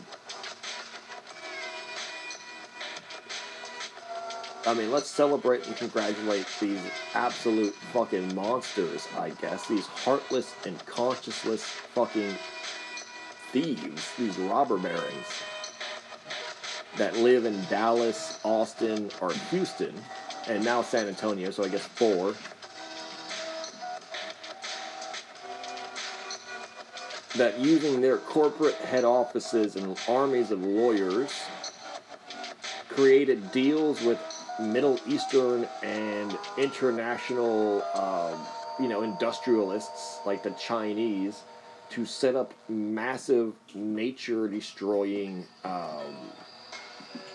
I 4.68 4.74
mean, 4.74 4.92
let's 4.92 5.08
celebrate 5.08 5.66
and 5.66 5.74
congratulate 5.76 6.46
these 6.60 6.78
absolute 7.14 7.72
fucking 7.72 8.34
monsters, 8.34 9.08
I 9.16 9.30
guess. 9.30 9.66
These 9.66 9.86
heartless 9.86 10.54
and 10.66 10.78
conscienceless 10.84 11.60
fucking 11.60 12.34
thieves, 13.50 14.12
these 14.18 14.36
robber 14.36 14.76
barons 14.76 15.26
that 16.98 17.16
live 17.16 17.46
in 17.46 17.58
Dallas, 17.70 18.38
Austin, 18.44 19.10
or 19.22 19.32
Houston, 19.50 19.94
and 20.48 20.62
now 20.62 20.82
San 20.82 21.08
Antonio, 21.08 21.50
so 21.50 21.64
I 21.64 21.68
guess 21.68 21.86
four. 21.86 22.34
That 27.38 27.58
using 27.58 28.02
their 28.02 28.18
corporate 28.18 28.74
head 28.74 29.04
offices 29.04 29.76
and 29.76 29.98
armies 30.06 30.50
of 30.50 30.62
lawyers 30.62 31.32
created 32.90 33.50
deals 33.50 34.02
with 34.02 34.18
Middle 34.58 34.98
Eastern 35.06 35.68
and 35.82 36.36
international, 36.56 37.82
um, 37.94 38.38
you 38.80 38.88
know, 38.88 39.02
industrialists 39.02 40.18
like 40.26 40.42
the 40.42 40.50
Chinese 40.50 41.42
to 41.90 42.04
set 42.04 42.36
up 42.36 42.52
massive 42.68 43.54
nature 43.74 44.46
destroying 44.48 45.44
um, 45.64 46.14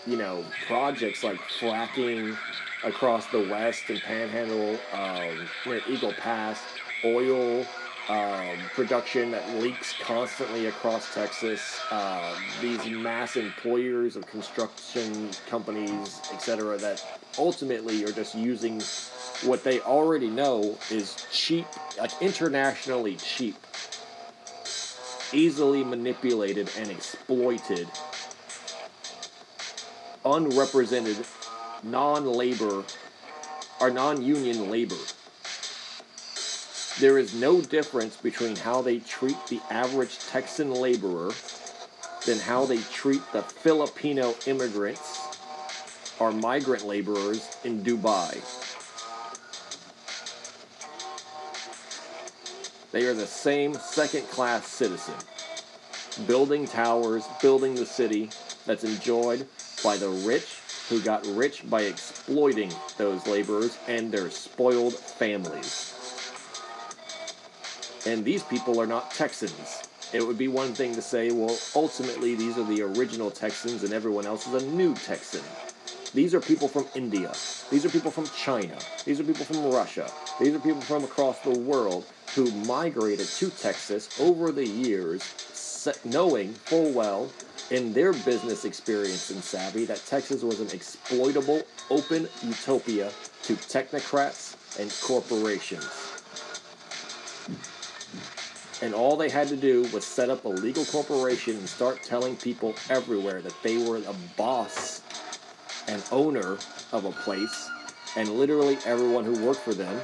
you 0.06 0.16
know, 0.16 0.44
projects 0.66 1.24
like 1.24 1.38
fracking 1.58 2.36
across 2.84 3.26
the 3.28 3.40
west 3.48 3.84
and 3.88 4.00
panhandle 4.00 4.78
um, 4.92 5.80
Eagle 5.88 6.12
Pass, 6.12 6.62
oil 7.04 7.66
um, 8.08 8.58
production 8.74 9.30
that 9.30 9.48
leaks 9.56 9.94
constantly 10.00 10.66
across 10.66 11.12
Texas, 11.14 11.80
uh, 11.90 12.34
these 12.60 12.84
mass 12.90 13.36
employers 13.36 14.16
of 14.16 14.26
construction 14.26 15.30
companies, 15.48 16.20
etc., 16.32 16.76
that 16.78 17.02
ultimately 17.38 18.04
are 18.04 18.12
just 18.12 18.34
using 18.34 18.80
what 19.42 19.64
they 19.64 19.80
already 19.80 20.28
know 20.28 20.78
is 20.90 21.26
cheap, 21.32 21.66
like 21.98 22.10
internationally 22.20 23.16
cheap, 23.16 23.56
easily 25.32 25.82
manipulated 25.82 26.70
and 26.78 26.90
exploited 26.90 27.88
unrepresented 30.24 31.16
non-labor 31.82 32.82
or 33.80 33.90
non-union 33.90 34.70
labor. 34.70 34.96
There 37.00 37.18
is 37.18 37.34
no 37.34 37.60
difference 37.60 38.16
between 38.16 38.54
how 38.54 38.80
they 38.80 39.00
treat 39.00 39.36
the 39.48 39.60
average 39.68 40.16
Texan 40.28 40.70
laborer 40.70 41.32
than 42.24 42.38
how 42.38 42.66
they 42.66 42.78
treat 42.78 43.20
the 43.32 43.42
Filipino 43.42 44.36
immigrants 44.46 45.20
or 46.20 46.30
migrant 46.30 46.86
laborers 46.86 47.48
in 47.64 47.82
Dubai. 47.82 48.40
They 52.92 53.06
are 53.06 53.14
the 53.14 53.26
same 53.26 53.74
second 53.74 54.28
class 54.28 54.68
citizen, 54.68 55.16
building 56.28 56.68
towers, 56.68 57.24
building 57.42 57.74
the 57.74 57.86
city 57.86 58.30
that's 58.66 58.84
enjoyed 58.84 59.48
by 59.82 59.96
the 59.96 60.08
rich 60.08 60.60
who 60.88 61.00
got 61.00 61.26
rich 61.26 61.68
by 61.68 61.82
exploiting 61.82 62.72
those 62.98 63.26
laborers 63.26 63.76
and 63.88 64.12
their 64.12 64.30
spoiled 64.30 64.94
families. 64.94 65.83
And 68.06 68.24
these 68.24 68.42
people 68.42 68.80
are 68.80 68.86
not 68.86 69.10
Texans. 69.10 69.82
It 70.12 70.26
would 70.26 70.38
be 70.38 70.48
one 70.48 70.74
thing 70.74 70.94
to 70.94 71.02
say, 71.02 71.30
well, 71.30 71.56
ultimately 71.74 72.34
these 72.34 72.58
are 72.58 72.64
the 72.64 72.82
original 72.82 73.30
Texans 73.30 73.82
and 73.82 73.92
everyone 73.92 74.26
else 74.26 74.46
is 74.46 74.62
a 74.62 74.66
new 74.66 74.94
Texan. 74.94 75.42
These 76.12 76.34
are 76.34 76.40
people 76.40 76.68
from 76.68 76.86
India. 76.94 77.32
These 77.70 77.84
are 77.84 77.88
people 77.88 78.10
from 78.10 78.26
China. 78.28 78.76
These 79.04 79.18
are 79.18 79.24
people 79.24 79.44
from 79.44 79.64
Russia. 79.72 80.08
These 80.38 80.54
are 80.54 80.60
people 80.60 80.80
from 80.82 81.02
across 81.02 81.40
the 81.40 81.58
world 81.58 82.06
who 82.34 82.50
migrated 82.66 83.26
to 83.26 83.50
Texas 83.50 84.08
over 84.20 84.52
the 84.52 84.66
years, 84.66 85.22
knowing 86.04 86.52
full 86.52 86.92
well 86.92 87.30
in 87.70 87.92
their 87.92 88.12
business 88.12 88.64
experience 88.64 89.30
and 89.30 89.42
savvy 89.42 89.84
that 89.86 90.04
Texas 90.06 90.42
was 90.42 90.60
an 90.60 90.70
exploitable, 90.70 91.62
open 91.90 92.28
utopia 92.42 93.10
to 93.42 93.54
technocrats 93.54 94.54
and 94.78 94.92
corporations. 95.02 96.03
And 98.82 98.94
all 98.94 99.16
they 99.16 99.28
had 99.28 99.48
to 99.48 99.56
do 99.56 99.82
was 99.92 100.04
set 100.04 100.30
up 100.30 100.44
a 100.44 100.48
legal 100.48 100.84
corporation 100.84 101.56
and 101.56 101.68
start 101.68 102.02
telling 102.02 102.36
people 102.36 102.74
everywhere 102.90 103.40
that 103.40 103.54
they 103.62 103.78
were 103.78 103.98
a 103.98 104.14
boss 104.36 105.02
and 105.88 106.02
owner 106.10 106.58
of 106.92 107.04
a 107.04 107.10
place, 107.10 107.70
and 108.16 108.28
literally 108.30 108.78
everyone 108.84 109.24
who 109.24 109.44
worked 109.44 109.60
for 109.60 109.74
them 109.74 110.00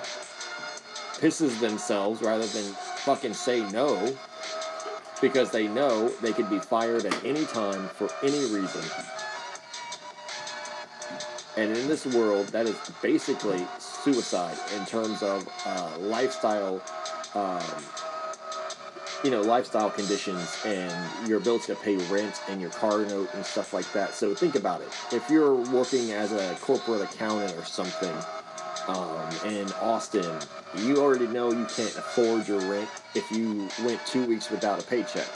pisses 1.21 1.59
themselves 1.61 2.23
rather 2.23 2.47
than 2.47 2.64
fucking 3.05 3.35
say 3.35 3.68
no 3.71 4.16
because 5.21 5.51
they 5.51 5.68
know 5.68 6.09
they 6.23 6.33
could 6.33 6.49
be 6.49 6.59
fired 6.59 7.05
at 7.05 7.25
any 7.25 7.45
time 7.47 7.89
for 7.89 8.09
any 8.23 8.41
reason. 8.55 8.83
And 11.57 11.77
in 11.77 11.89
this 11.89 12.07
world, 12.07 12.49
that 12.49 12.66
is 12.66 12.77
basically 13.03 13.66
suicide 13.79 14.57
in 14.79 14.87
terms 14.87 15.23
of 15.23 15.47
uh, 15.66 15.99
lifestyle, 15.99 16.81
um, 17.35 17.61
you 19.25 19.31
know, 19.31 19.43
lifestyle 19.43 19.91
conditions 19.91 20.57
and 20.66 21.29
your 21.29 21.39
ability 21.39 21.66
to 21.66 21.77
pay 21.77 21.97
rent 22.12 22.41
and 22.49 22.61
your 22.61 22.71
car 22.71 23.01
note 23.01 23.33
and 23.35 23.45
stuff 23.45 23.75
like 23.75 23.91
that. 23.93 24.14
So 24.14 24.35
think 24.35 24.55
about 24.55 24.81
it. 24.81 24.89
If 25.12 25.29
you're 25.31 25.55
working 25.55 26.12
as 26.12 26.33
a 26.33 26.55
corporate 26.57 27.03
accountant 27.03 27.57
or 27.57 27.64
something 27.64 28.14
um, 28.89 29.29
in 29.47 29.66
Austin 29.83 30.35
you 30.87 31.01
already 31.01 31.27
know 31.27 31.51
you 31.51 31.64
can't 31.66 31.97
afford 31.97 32.47
your 32.47 32.61
rent 32.61 32.89
if 33.14 33.31
you 33.33 33.68
went 33.85 34.05
two 34.07 34.25
weeks 34.25 34.51
without 34.51 34.79
a 34.79 34.83
paycheck. 34.85 35.27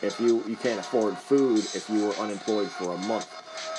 If 0.00 0.18
you 0.20 0.42
you 0.48 0.56
can't 0.56 0.80
afford 0.80 1.16
food 1.16 1.58
if 1.74 1.88
you 1.90 2.06
were 2.06 2.14
unemployed 2.14 2.68
for 2.68 2.92
a 2.94 2.98
month. 2.98 3.28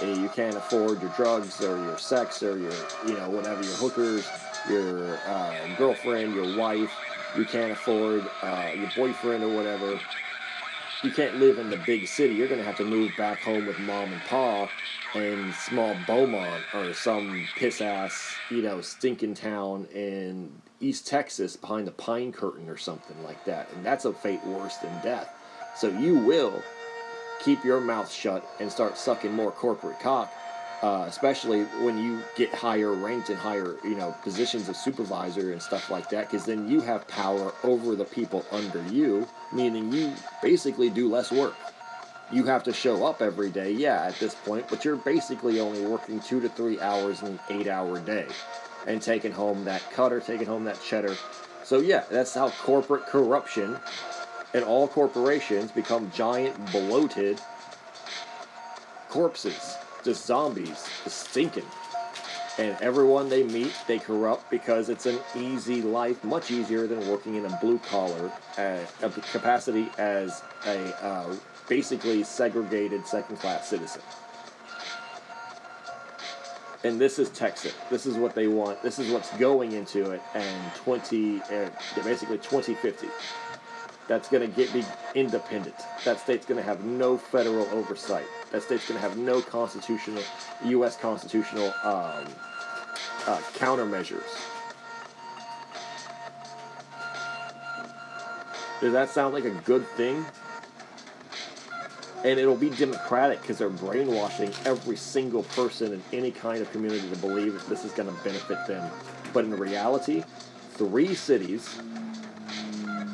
And 0.02 0.22
you 0.22 0.30
can't 0.30 0.56
afford 0.56 1.02
your 1.02 1.12
drugs 1.12 1.62
or 1.64 1.78
your 1.78 1.98
sex 1.98 2.44
or 2.44 2.58
your 2.60 2.72
you 3.08 3.16
know 3.18 3.30
whatever 3.30 3.64
your 3.64 3.76
hookers, 3.76 4.26
your 4.70 5.16
uh, 5.28 5.54
girlfriend, 5.78 6.34
your 6.36 6.58
wife. 6.58 6.92
You 7.38 7.46
can't 7.46 7.72
afford 7.72 8.28
uh, 8.42 8.72
your 8.76 8.90
boyfriend 8.96 9.44
or 9.44 9.50
whatever. 9.50 10.00
You 11.04 11.12
can't 11.12 11.40
live 11.40 11.58
in 11.58 11.70
the 11.70 11.78
big 11.78 12.08
city. 12.08 12.36
You're 12.36 12.48
gonna 12.48 12.64
have 12.64 12.78
to 12.78 12.86
move 12.86 13.12
back 13.18 13.42
home 13.42 13.66
with 13.66 13.80
mom 13.80 14.14
and 14.14 14.22
pa 14.22 14.70
in 15.16 15.54
small 15.54 15.96
Beaumont 16.08 16.64
or 16.74 16.94
some 16.94 17.48
piss 17.58 17.82
ass, 17.82 18.36
you 18.50 18.62
know, 18.62 18.82
stinking 18.82 19.36
town 19.36 19.86
in 19.94 20.52
East 20.80 21.08
Texas 21.08 21.56
behind 21.56 21.88
the 21.88 21.92
pine 21.92 22.32
curtain 22.32 22.70
or 22.70 22.78
something 22.78 23.22
like 23.24 23.44
that. 23.46 23.70
And 23.74 23.86
that's 23.86 24.06
a 24.06 24.14
fate 24.14 24.44
worse 24.46 24.78
than 24.78 24.92
death. 25.02 25.30
So 25.76 25.88
you 25.88 26.18
will 26.18 26.62
keep 27.44 27.64
your 27.64 27.82
mouth 27.82 28.12
shut 28.12 28.48
and 28.60 28.72
start 28.72 28.98
sucking 28.98 29.34
more 29.34 29.52
corporate 29.52 30.00
cock, 30.00 30.32
uh, 30.84 31.06
especially 31.08 31.64
when 31.82 31.98
you 31.98 32.22
get 32.36 32.54
higher 32.54 32.92
ranked 32.92 33.30
and 33.30 33.40
higher, 33.40 33.78
you 33.84 33.96
know, 33.96 34.16
positions 34.22 34.70
of 34.70 34.76
supervisor 34.76 35.52
and 35.52 35.62
stuff 35.62 35.90
like 35.90 36.10
that, 36.10 36.30
because 36.30 36.46
then 36.46 36.70
you 36.70 36.82
have 36.82 37.08
power 37.08 37.54
over 37.64 37.96
the 37.96 38.06
people 38.06 38.46
under 38.52 38.86
you, 38.90 39.28
meaning 39.52 39.92
you 39.92 40.14
basically 40.44 40.92
do 40.92 41.10
less 41.10 41.32
work 41.32 41.56
you 42.32 42.44
have 42.46 42.64
to 42.64 42.74
show 42.74 43.06
up 43.06 43.22
every 43.22 43.50
day, 43.50 43.72
yeah, 43.72 44.04
at 44.04 44.16
this 44.16 44.34
point, 44.34 44.68
but 44.70 44.84
you're 44.84 44.96
basically 44.96 45.60
only 45.60 45.86
working 45.86 46.20
two 46.20 46.42
to 46.42 46.50
three 46.50 46.80
hours 46.80 47.22
in 47.22 47.28
an 47.28 47.40
eight 47.50 47.68
hour 47.68 48.00
day 48.00 48.26
and 48.88 49.02
taking 49.02 49.32
home 49.32 49.64
that 49.66 49.82
cutter, 49.92 50.20
taking 50.20 50.48
home 50.48 50.64
that 50.66 50.82
cheddar. 50.82 51.16
So, 51.64 51.80
yeah, 51.80 52.04
that's 52.10 52.34
how 52.34 52.50
corporate 52.50 53.06
corruption 53.06 53.78
and 54.54 54.64
all 54.64 54.88
corporations 54.88 55.72
become 55.72 56.12
giant, 56.14 56.72
bloated 56.72 57.40
corpses 59.10 59.78
just 60.04 60.26
zombies, 60.26 60.88
just 61.04 61.30
stinking. 61.30 61.66
And 62.60 62.78
everyone 62.82 63.30
they 63.30 63.44
meet, 63.44 63.74
they 63.88 63.98
corrupt 63.98 64.50
because 64.52 64.90
it's 64.90 65.08
an 65.08 65.18
easy 65.36 65.82
life, 65.82 66.24
much 66.24 66.52
easier 66.52 66.86
than 66.86 67.08
working 67.10 67.36
in 67.36 67.46
a 67.46 67.58
blue 67.60 67.80
collar 67.80 68.32
uh, 68.58 68.80
capacity 69.32 69.90
as 69.98 70.44
a 70.68 71.04
uh, 71.04 71.36
basically 71.68 72.24
segregated 72.24 73.08
second 73.08 73.38
class 73.38 73.68
citizen. 73.68 74.02
And 76.84 77.00
this 77.00 77.18
is 77.18 77.30
Texas. 77.30 77.74
This 77.90 78.06
is 78.06 78.18
what 78.18 78.36
they 78.36 78.48
want. 78.48 78.84
This 78.84 79.00
is 79.00 79.10
what's 79.12 79.36
going 79.38 79.72
into 79.72 80.12
it, 80.12 80.22
and 80.36 80.74
20, 80.76 81.42
uh, 81.42 81.70
basically 82.04 82.38
2050 82.38 83.08
that's 84.08 84.30
going 84.30 84.42
to 84.42 84.56
get 84.56 84.74
be 84.74 84.84
independent. 85.16 85.76
That 86.04 86.20
state's 86.20 86.46
going 86.46 86.58
to 86.58 86.64
have 86.64 86.84
no 86.84 87.18
federal 87.18 87.66
oversight. 87.70 88.26
That 88.52 88.64
state's 88.64 88.88
going 88.88 89.00
to 89.00 89.08
have 89.08 89.18
no 89.18 89.42
constitutional, 89.42 90.24
U.S. 90.66 90.98
constitutional 90.98 91.68
um, 91.84 92.28
uh, 93.26 93.40
countermeasures. 93.56 94.22
Does 98.82 98.92
that 98.92 99.10
sound 99.10 99.34
like 99.34 99.46
a 99.46 99.52
good 99.62 99.88
thing? 99.90 100.26
And 102.26 102.40
it'll 102.40 102.56
be 102.56 102.70
democratic 102.70 103.42
because 103.42 103.58
they're 103.58 103.70
brainwashing 103.70 104.54
every 104.66 104.96
single 104.98 105.44
person 105.44 105.94
in 105.94 106.04
any 106.12 106.32
kind 106.32 106.62
of 106.62 106.72
community 106.72 107.10
to 107.10 107.18
believe 107.18 107.54
that 107.54 107.68
this 107.68 107.86
is 107.86 107.92
going 107.92 108.10
to 108.10 108.24
benefit 108.24 108.66
them. 108.68 108.90
But 109.34 109.46
in 109.46 109.56
reality, 109.56 110.24
three 110.72 111.16
cities 111.16 111.80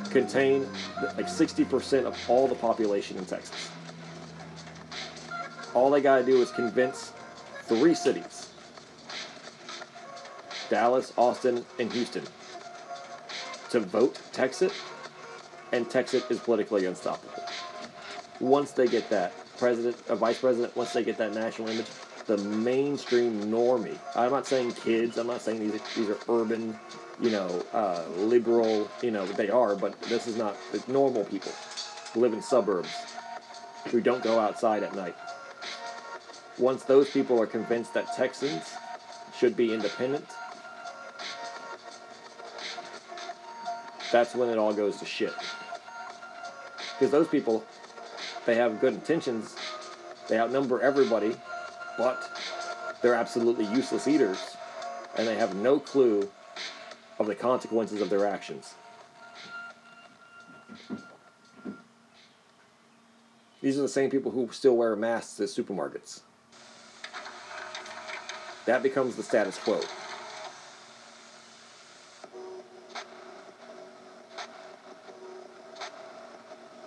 contain 0.09 0.67
like 1.01 1.27
60% 1.27 2.05
of 2.05 2.17
all 2.29 2.47
the 2.47 2.55
population 2.55 3.17
in 3.17 3.25
Texit. 3.25 3.69
All 5.73 5.89
they 5.89 6.01
got 6.01 6.19
to 6.19 6.25
do 6.25 6.41
is 6.41 6.51
convince 6.51 7.13
three 7.63 7.93
cities 7.93 8.49
Dallas, 10.69 11.13
Austin, 11.17 11.65
and 11.79 11.91
Houston 11.93 12.23
to 13.69 13.79
vote 13.79 14.19
Texas, 14.31 14.73
and 15.71 15.89
Texas 15.89 16.23
is 16.29 16.39
politically 16.39 16.85
unstoppable. 16.85 17.43
Once 18.39 18.71
they 18.71 18.87
get 18.87 19.09
that, 19.09 19.33
president, 19.57 19.95
a 20.07 20.15
vice 20.15 20.39
president, 20.39 20.75
once 20.75 20.93
they 20.93 21.03
get 21.03 21.17
that 21.17 21.33
national 21.33 21.69
image, 21.69 21.87
the 22.29 22.37
mainstream 22.37 23.51
normie. 23.51 23.97
I'm 24.15 24.31
not 24.31 24.47
saying 24.47 24.71
kids. 24.73 25.17
I'm 25.17 25.27
not 25.27 25.41
saying 25.41 25.59
these 25.59 25.81
these 25.95 26.09
are 26.09 26.17
urban 26.29 26.77
you 27.21 27.31
know, 27.31 27.63
uh, 27.73 28.03
liberal, 28.17 28.89
you 29.01 29.11
know, 29.11 29.25
they 29.25 29.49
are, 29.49 29.75
but 29.75 29.99
this 30.03 30.27
is 30.27 30.37
not 30.37 30.55
the 30.71 30.81
normal 30.91 31.25
people 31.25 31.51
who 32.13 32.21
live 32.21 32.33
in 32.33 32.41
suburbs 32.41 32.89
who 33.89 33.99
don't 33.99 34.23
go 34.23 34.39
outside 34.39 34.83
at 34.83 34.95
night. 34.95 35.15
Once 36.57 36.83
those 36.83 37.09
people 37.09 37.41
are 37.41 37.47
convinced 37.47 37.93
that 37.93 38.13
Texans 38.15 38.73
should 39.37 39.55
be 39.55 39.73
independent, 39.73 40.25
that's 44.11 44.33
when 44.35 44.49
it 44.49 44.57
all 44.57 44.73
goes 44.73 44.97
to 44.97 45.05
shit. 45.05 45.33
Because 46.97 47.11
those 47.11 47.27
people, 47.27 47.63
they 48.45 48.55
have 48.55 48.79
good 48.79 48.93
intentions, 48.93 49.55
they 50.27 50.39
outnumber 50.39 50.81
everybody, 50.81 51.35
but 51.99 52.31
they're 53.01 53.13
absolutely 53.13 53.65
useless 53.65 54.07
eaters, 54.07 54.55
and 55.17 55.27
they 55.27 55.35
have 55.35 55.53
no 55.55 55.79
clue 55.79 56.31
of 57.19 57.27
the 57.27 57.35
consequences 57.35 58.01
of 58.01 58.09
their 58.09 58.25
actions. 58.25 58.73
These 63.61 63.77
are 63.77 63.81
the 63.81 63.89
same 63.89 64.09
people 64.09 64.31
who 64.31 64.47
still 64.53 64.77
wear 64.77 64.95
masks 64.95 65.41
at 65.41 65.49
supermarkets. 65.49 66.21
That 68.65 68.81
becomes 68.81 69.17
the 69.17 69.23
status 69.23 69.57
quo. 69.57 69.81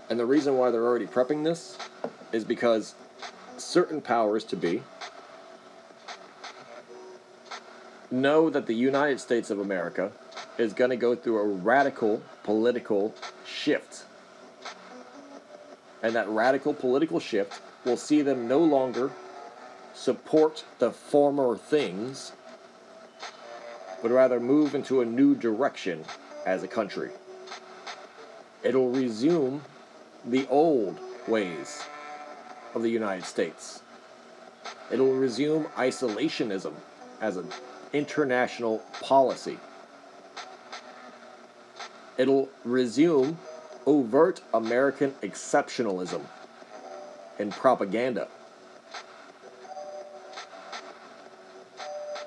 And 0.08 0.18
the 0.18 0.24
reason 0.24 0.56
why 0.56 0.70
they're 0.70 0.86
already 0.86 1.06
prepping 1.06 1.44
this 1.44 1.76
is 2.32 2.44
because 2.44 2.94
certain 3.58 4.00
powers 4.00 4.44
to 4.44 4.56
be 4.56 4.82
know 8.12 8.50
that 8.50 8.66
the 8.66 8.74
United 8.74 9.18
States 9.18 9.50
of 9.50 9.58
America 9.58 10.12
is 10.58 10.72
going 10.72 10.90
to 10.90 10.96
go 10.96 11.14
through 11.14 11.38
a 11.38 11.46
radical 11.46 12.22
political 12.42 13.14
shift. 13.46 14.04
And 16.02 16.14
that 16.14 16.28
radical 16.28 16.74
political 16.74 17.20
shift 17.20 17.60
will 17.84 17.96
see 17.96 18.22
them 18.22 18.46
no 18.46 18.58
longer 18.58 19.10
support 19.94 20.64
the 20.78 20.90
former 20.90 21.56
things, 21.56 22.32
but 24.02 24.10
rather 24.10 24.40
move 24.40 24.74
into 24.74 25.00
a 25.00 25.04
new 25.04 25.34
direction 25.34 26.04
as 26.44 26.62
a 26.62 26.68
country. 26.68 27.10
It'll 28.62 28.90
resume 28.90 29.62
the 30.24 30.46
old 30.48 30.98
ways 31.26 31.82
of 32.74 32.82
the 32.82 32.90
United 32.90 33.24
States. 33.24 33.82
It'll 34.90 35.14
resume 35.14 35.64
isolationism 35.76 36.74
as 37.20 37.36
an 37.36 37.48
international 37.92 38.78
policy 39.00 39.58
it'll 42.16 42.48
resume 42.64 43.36
overt 43.86 44.40
American 44.54 45.12
exceptionalism 45.22 46.22
and 47.38 47.50
propaganda, 47.52 48.28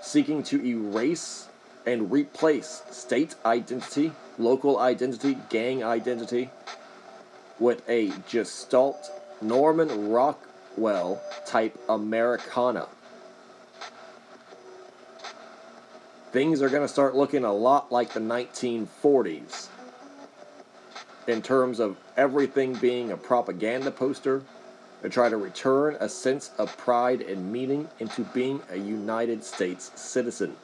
seeking 0.01 0.43
to 0.43 0.63
erase 0.65 1.47
and 1.85 2.11
replace 2.11 2.81
state 2.91 3.35
identity, 3.45 4.11
local 4.37 4.79
identity, 4.79 5.37
gang 5.49 5.83
identity 5.83 6.49
with 7.59 7.87
a 7.87 8.11
Gestalt 8.29 9.09
Norman 9.41 10.09
Rockwell 10.09 11.21
type 11.45 11.77
Americana. 11.87 12.87
Things 16.35 16.61
are 16.61 16.67
going 16.67 16.81
to 16.81 16.89
start 16.89 17.15
looking 17.15 17.45
a 17.45 17.53
lot 17.53 17.93
like 17.93 18.11
the 18.11 18.19
1940s 18.19 19.69
in 21.27 21.41
terms 21.41 21.79
of 21.79 21.95
everything 22.17 22.73
being 22.73 23.13
a 23.13 23.15
propaganda 23.15 23.89
poster 23.89 24.43
to 25.01 25.07
try 25.07 25.29
to 25.29 25.37
return 25.37 25.95
a 26.01 26.09
sense 26.09 26.51
of 26.57 26.75
pride 26.75 27.21
and 27.21 27.53
meaning 27.53 27.87
into 27.99 28.23
being 28.23 28.61
a 28.69 28.75
United 28.75 29.45
States 29.45 29.93
citizen. 29.95 30.57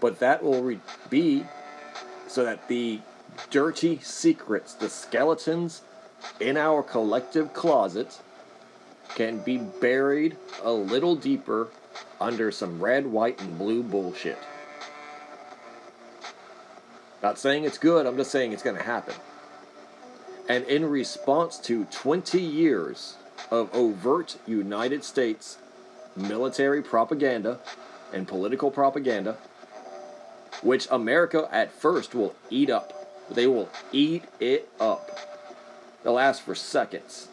But 0.00 0.18
that 0.18 0.42
will 0.42 0.64
re- 0.64 0.80
be 1.08 1.46
so 2.26 2.44
that 2.44 2.66
the 2.66 2.98
dirty 3.50 4.00
secrets, 4.00 4.74
the 4.74 4.88
skeletons 4.88 5.82
in 6.40 6.56
our 6.56 6.82
collective 6.82 7.54
closet, 7.54 8.18
can 9.14 9.38
be 9.38 9.58
buried 9.58 10.36
a 10.64 10.72
little 10.72 11.14
deeper 11.14 11.68
under 12.20 12.50
some 12.50 12.80
red, 12.82 13.06
white, 13.06 13.40
and 13.40 13.58
blue 13.58 13.82
bullshit. 13.82 14.38
Not 17.22 17.38
saying 17.38 17.64
it's 17.64 17.78
good, 17.78 18.06
I'm 18.06 18.16
just 18.16 18.30
saying 18.30 18.52
it's 18.52 18.62
going 18.62 18.76
to 18.76 18.82
happen. 18.82 19.14
And 20.48 20.64
in 20.64 20.84
response 20.84 21.58
to 21.60 21.84
20 21.86 22.40
years 22.40 23.16
of 23.50 23.74
overt 23.74 24.36
United 24.46 25.04
States 25.04 25.58
military 26.16 26.82
propaganda 26.82 27.58
and 28.12 28.26
political 28.26 28.70
propaganda, 28.70 29.36
which 30.62 30.88
America 30.90 31.48
at 31.52 31.72
first 31.72 32.14
will 32.14 32.34
eat 32.50 32.70
up. 32.70 32.92
They 33.30 33.46
will 33.46 33.68
eat 33.92 34.24
it 34.40 34.68
up. 34.80 35.10
They'll 36.02 36.14
last 36.14 36.42
for 36.42 36.54
seconds. 36.54 37.28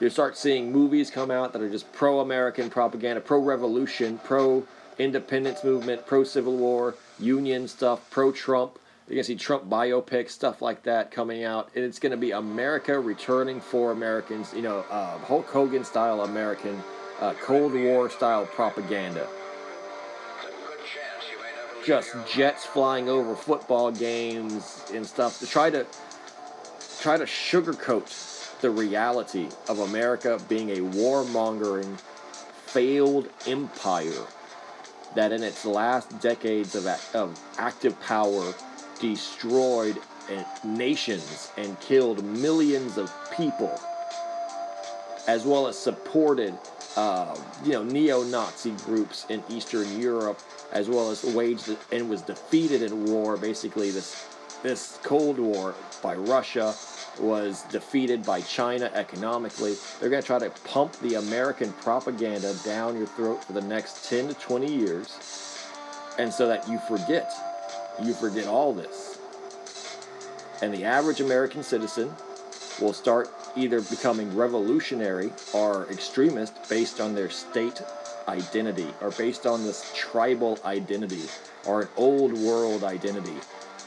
You 0.00 0.08
start 0.10 0.36
seeing 0.36 0.70
movies 0.70 1.10
come 1.10 1.28
out 1.32 1.52
that 1.52 1.60
are 1.60 1.68
just 1.68 1.92
pro 1.92 2.20
American 2.20 2.70
propaganda, 2.70 3.20
pro 3.20 3.40
revolution, 3.40 4.18
pro 4.22 4.64
independence 4.96 5.64
movement, 5.64 6.06
pro 6.06 6.22
Civil 6.22 6.56
War, 6.56 6.94
union 7.18 7.66
stuff, 7.66 8.08
pro 8.08 8.30
Trump. 8.30 8.78
You're 9.08 9.14
going 9.14 9.24
to 9.24 9.26
see 9.26 9.34
Trump 9.34 9.68
biopics, 9.68 10.30
stuff 10.30 10.62
like 10.62 10.84
that 10.84 11.10
coming 11.10 11.42
out. 11.42 11.70
And 11.74 11.84
it's 11.84 11.98
going 11.98 12.12
to 12.12 12.16
be 12.16 12.30
America 12.30 13.00
returning 13.00 13.60
for 13.60 13.90
Americans, 13.90 14.52
you 14.54 14.62
know, 14.62 14.84
uh, 14.88 15.18
Hulk 15.18 15.48
Hogan 15.48 15.82
style 15.82 16.20
American, 16.20 16.80
uh, 17.20 17.34
Cold 17.40 17.74
War 17.74 18.08
style 18.08 18.46
propaganda. 18.46 19.26
Just 21.84 22.14
jets 22.32 22.64
flying 22.64 23.08
over 23.08 23.34
football 23.34 23.90
games 23.90 24.84
and 24.94 25.04
stuff 25.04 25.40
to 25.40 25.46
try 25.46 25.70
to 25.70 25.84
try 27.00 27.16
to 27.16 27.24
sugarcoat 27.24 28.37
the 28.60 28.70
reality 28.70 29.48
of 29.68 29.78
America 29.78 30.40
being 30.48 30.70
a 30.70 30.76
warmongering, 30.76 31.98
failed 32.66 33.28
empire 33.46 34.26
that 35.14 35.32
in 35.32 35.42
its 35.42 35.64
last 35.64 36.20
decades 36.20 36.74
of, 36.74 36.86
of 37.14 37.38
active 37.58 37.98
power 38.02 38.52
destroyed 39.00 39.98
nations 40.64 41.50
and 41.56 41.78
killed 41.80 42.22
millions 42.24 42.98
of 42.98 43.10
people, 43.34 43.80
as 45.26 45.44
well 45.44 45.66
as 45.66 45.78
supported, 45.78 46.56
uh, 46.96 47.34
you 47.64 47.72
know, 47.72 47.82
neo-Nazi 47.82 48.72
groups 48.84 49.24
in 49.30 49.42
Eastern 49.48 50.00
Europe, 50.00 50.38
as 50.72 50.88
well 50.88 51.10
as 51.10 51.24
waged 51.24 51.74
and 51.92 52.10
was 52.10 52.20
defeated 52.22 52.82
in 52.82 53.06
war. 53.06 53.36
Basically, 53.36 53.90
this 53.90 54.26
this 54.62 54.98
Cold 55.02 55.38
War 55.38 55.74
by 56.02 56.14
Russia 56.14 56.74
was 57.20 57.62
defeated 57.64 58.24
by 58.24 58.40
China 58.42 58.90
economically. 58.94 59.76
They're 59.98 60.10
going 60.10 60.22
to 60.22 60.26
try 60.26 60.38
to 60.38 60.50
pump 60.64 60.92
the 61.00 61.14
American 61.14 61.72
propaganda 61.74 62.54
down 62.64 62.96
your 62.96 63.06
throat 63.06 63.44
for 63.44 63.52
the 63.52 63.60
next 63.60 64.08
10 64.08 64.28
to 64.28 64.34
20 64.34 64.72
years, 64.72 65.18
and 66.18 66.32
so 66.32 66.46
that 66.48 66.68
you 66.68 66.78
forget. 66.88 67.32
You 68.02 68.14
forget 68.14 68.46
all 68.46 68.72
this. 68.72 69.18
And 70.62 70.72
the 70.74 70.84
average 70.84 71.20
American 71.20 71.62
citizen 71.62 72.12
will 72.80 72.92
start 72.92 73.30
either 73.56 73.80
becoming 73.80 74.34
revolutionary 74.36 75.32
or 75.52 75.86
extremist 75.90 76.68
based 76.68 77.00
on 77.00 77.14
their 77.14 77.30
state 77.30 77.82
identity 78.28 78.86
or 79.00 79.10
based 79.12 79.46
on 79.46 79.64
this 79.64 79.90
tribal 79.96 80.58
identity 80.64 81.22
or 81.66 81.82
an 81.82 81.88
old 81.96 82.32
world 82.32 82.84
identity, 82.84 83.36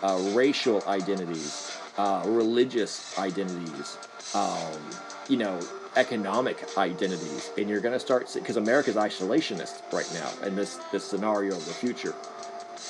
uh, 0.02 0.18
racial 0.34 0.84
identities, 0.88 1.78
uh, 2.02 2.24
religious 2.26 3.16
identities, 3.20 3.96
um, 4.34 4.82
you 5.30 5.38
know, 5.38 5.60
economic 5.96 6.76
identities, 6.76 7.52
and 7.60 7.70
you're 7.70 7.80
going 7.80 7.94
to 7.94 8.00
start 8.00 8.28
because 8.34 8.58
America's 8.58 8.96
isolationist 8.96 9.82
right 9.94 10.12
now 10.12 10.48
in 10.48 10.56
this 10.56 10.80
this 10.92 11.04
scenario 11.04 11.56
of 11.56 11.64
the 11.66 11.74
future, 11.74 12.16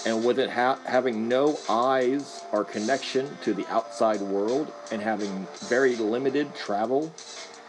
and 0.05 0.23
with 0.23 0.39
it 0.39 0.49
ha- 0.49 0.79
having 0.85 1.27
no 1.27 1.59
eyes 1.67 2.41
or 2.53 2.63
connection 2.63 3.37
to 3.43 3.53
the 3.53 3.67
outside 3.67 4.21
world, 4.21 4.71
and 4.93 5.01
having 5.01 5.45
very 5.67 5.97
limited 5.97 6.55
travel 6.55 7.11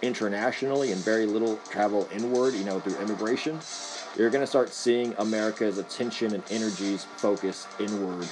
internationally 0.00 0.92
and 0.92 1.00
very 1.00 1.26
little 1.26 1.56
travel 1.70 2.08
inward, 2.12 2.54
you 2.54 2.64
know, 2.64 2.78
through 2.78 2.96
immigration, 3.00 3.58
you're 4.16 4.30
going 4.30 4.42
to 4.42 4.46
start 4.46 4.72
seeing 4.72 5.12
America's 5.18 5.78
attention 5.78 6.34
and 6.34 6.44
energies 6.50 7.04
focus 7.16 7.66
inward 7.80 8.28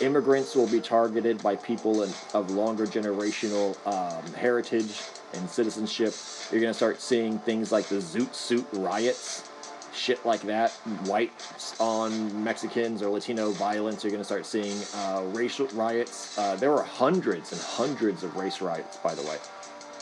immigrants 0.00 0.54
will 0.54 0.66
be 0.66 0.80
targeted 0.80 1.42
by 1.42 1.56
people 1.56 2.02
in, 2.02 2.12
of 2.32 2.50
longer 2.50 2.86
generational 2.86 3.76
um, 3.86 4.32
heritage 4.34 5.00
and 5.34 5.48
citizenship. 5.48 6.14
You're 6.50 6.60
going 6.60 6.72
to 6.72 6.76
start 6.76 7.00
seeing 7.00 7.38
things 7.40 7.72
like 7.72 7.86
the 7.86 7.96
Zoot 7.96 8.34
Suit 8.34 8.66
riots, 8.72 9.48
shit 9.94 10.24
like 10.24 10.42
that, 10.42 10.72
whites 11.06 11.78
on 11.80 12.42
Mexicans 12.42 13.02
or 13.02 13.10
Latino 13.10 13.50
violence. 13.52 14.04
You're 14.04 14.10
going 14.10 14.20
to 14.20 14.24
start 14.24 14.46
seeing 14.46 14.76
uh, 14.94 15.22
racial 15.32 15.66
riots. 15.68 16.36
Uh, 16.38 16.56
there 16.56 16.70
were 16.70 16.82
hundreds 16.82 17.52
and 17.52 17.60
hundreds 17.60 18.22
of 18.22 18.36
race 18.36 18.60
riots, 18.60 18.96
by 18.98 19.14
the 19.14 19.22
way. 19.22 19.38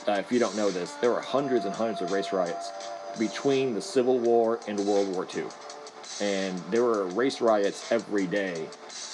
Uh, 0.08 0.12
if 0.12 0.32
you 0.32 0.38
don't 0.38 0.56
know 0.56 0.70
this, 0.70 0.92
there 0.94 1.10
were 1.10 1.20
hundreds 1.20 1.64
and 1.64 1.74
hundreds 1.74 2.02
of 2.02 2.10
race 2.10 2.32
riots 2.32 2.70
between 3.18 3.74
the 3.74 3.80
Civil 3.80 4.18
War 4.18 4.58
and 4.66 4.78
World 4.80 5.08
War 5.14 5.26
II. 5.34 5.44
And 6.20 6.58
there 6.70 6.82
were 6.82 7.06
race 7.08 7.40
riots 7.40 7.90
every 7.92 8.26
day 8.26 8.68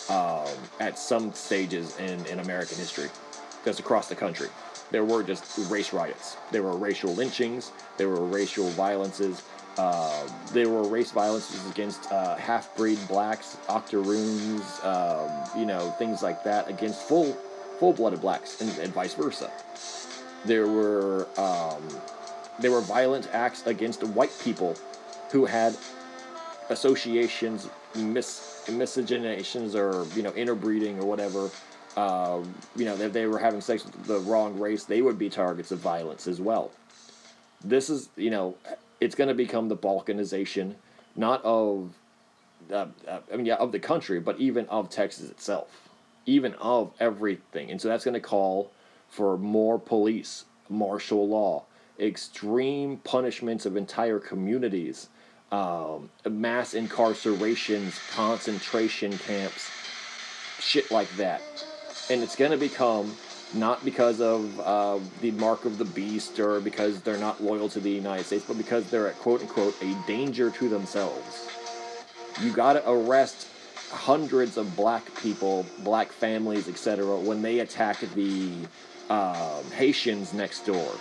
um, 0.09 0.49
at 0.81 0.99
some 0.99 1.33
stages 1.33 1.99
in, 1.99 2.25
in 2.27 2.41
American 2.41 2.77
history, 2.79 3.09
just 3.65 3.81
across 3.81 4.09
the 4.09 4.15
country. 4.15 4.49
There 4.91 5.05
were 5.05 5.23
just 5.23 5.71
race 5.71 5.93
riots. 5.93 6.37
There 6.51 6.63
were 6.63 6.77
racial 6.77 7.15
lynchings. 7.15 7.73
There 7.99 8.09
were 8.09 8.25
racial 8.25 8.69
violences. 8.71 9.43
Uh, 9.77 10.29
there 10.53 10.69
were 10.69 10.83
race 10.89 11.13
violences 11.13 11.71
against 11.71 12.11
uh, 12.11 12.37
half-breed 12.37 12.99
blacks, 13.07 13.59
octoroons, 13.69 14.83
um, 14.83 15.31
you 15.57 15.67
know, 15.67 15.91
things 15.99 16.23
like 16.23 16.43
that 16.43 16.69
against 16.69 17.03
full, 17.03 17.33
full-blooded 17.79 18.21
blacks, 18.21 18.61
and, 18.61 18.77
and 18.79 18.93
vice 18.93 19.15
versa. 19.15 19.51
There 20.45 20.67
were 20.67 21.29
um, 21.37 21.83
there 22.59 22.73
were 22.73 22.81
violent 22.81 23.29
acts 23.33 23.67
against 23.67 24.03
white 24.03 24.33
people 24.43 24.75
who 25.31 25.45
had 25.45 25.77
associations 26.71 27.69
mis 27.95 28.58
miscegenations 28.71 29.75
or 29.75 30.07
you 30.15 30.23
know 30.23 30.33
interbreeding 30.33 30.99
or 30.99 31.07
whatever, 31.07 31.51
uh, 31.97 32.43
you 32.77 32.85
know, 32.85 32.95
if 32.95 33.13
they 33.13 33.27
were 33.27 33.39
having 33.39 33.61
sex 33.61 33.85
with 33.85 34.07
the 34.07 34.21
wrong 34.21 34.59
race, 34.59 34.85
they 34.85 35.03
would 35.03 35.19
be 35.19 35.29
targets 35.29 35.71
of 35.71 35.79
violence 35.79 36.27
as 36.27 36.41
well. 36.41 36.71
This 37.65 37.91
is 37.91 38.09
you 38.17 38.31
know, 38.31 38.57
it's 39.01 39.15
going 39.15 39.29
to 39.29 39.35
become 39.35 39.69
the 39.69 39.77
balkanization, 39.77 40.75
not 41.17 41.45
of, 41.45 41.93
uh, 42.71 42.87
uh, 43.07 43.21
I 43.33 43.37
mean, 43.37 43.47
yeah, 43.47 43.57
of 43.57 43.73
the 43.73 43.81
country, 43.81 44.21
but 44.21 44.39
even 44.39 44.67
of 44.67 44.91
Texas 44.91 45.31
itself, 45.31 45.89
even 46.27 46.55
of 46.55 46.93
everything, 47.01 47.71
and 47.71 47.81
so 47.81 47.89
that's 47.89 48.05
going 48.05 48.15
to 48.15 48.21
call 48.21 48.71
for 49.09 49.39
more 49.39 49.79
police, 49.79 50.45
martial 50.69 51.27
law, 51.27 51.65
extreme 51.99 52.99
punishments 52.99 53.67
of 53.67 53.77
entire 53.77 54.19
communities 54.19 55.09
um, 55.51 56.11
mass 56.29 56.75
incarcerations, 56.75 57.99
concentration 58.13 59.17
camps, 59.19 59.71
shit 60.59 60.91
like 60.91 61.11
that. 61.17 61.43
And 62.11 62.23
it's 62.23 62.37
going 62.37 62.51
to 62.51 62.57
become 62.57 63.15
not 63.55 63.83
because 63.85 64.21
of 64.21 64.61
uh, 64.61 64.99
the 65.21 65.31
mark 65.33 65.65
of 65.65 65.79
the 65.79 65.85
beast 65.85 66.39
or 66.39 66.61
because 66.61 67.01
they're 67.01 67.19
not 67.19 67.43
loyal 67.43 67.69
to 67.71 67.81
the 67.81 67.91
United 67.91 68.25
States, 68.25 68.45
but 68.47 68.59
because 68.59 68.91
they're 68.91 69.09
at 69.09 69.19
quote 69.19 69.41
unquote 69.41 69.75
a 69.83 69.95
danger 70.07 70.51
to 70.51 70.69
themselves. 70.69 71.49
You 72.43 72.53
got 72.53 72.75
to 72.75 72.89
arrest 72.89 73.49
hundreds 73.91 74.59
of 74.59 74.77
black 74.77 75.15
people, 75.21 75.65
black 75.81 76.13
families, 76.13 76.69
etc., 76.69 77.19
when 77.19 77.41
they 77.41 77.61
attack 77.61 78.01
the 78.15 78.53
um, 79.09 79.65
Haitians 79.73 80.35
next 80.35 80.67
door. 80.67 80.93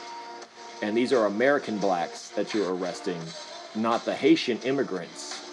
And 0.82 0.96
these 0.96 1.12
are 1.12 1.26
American 1.26 1.80
blacks 1.80 2.30
that 2.30 2.54
you're 2.54 2.74
arresting 2.74 3.20
not 3.78 4.06
the 4.06 4.14
Haitian 4.14 4.60
immigrants, 4.60 5.44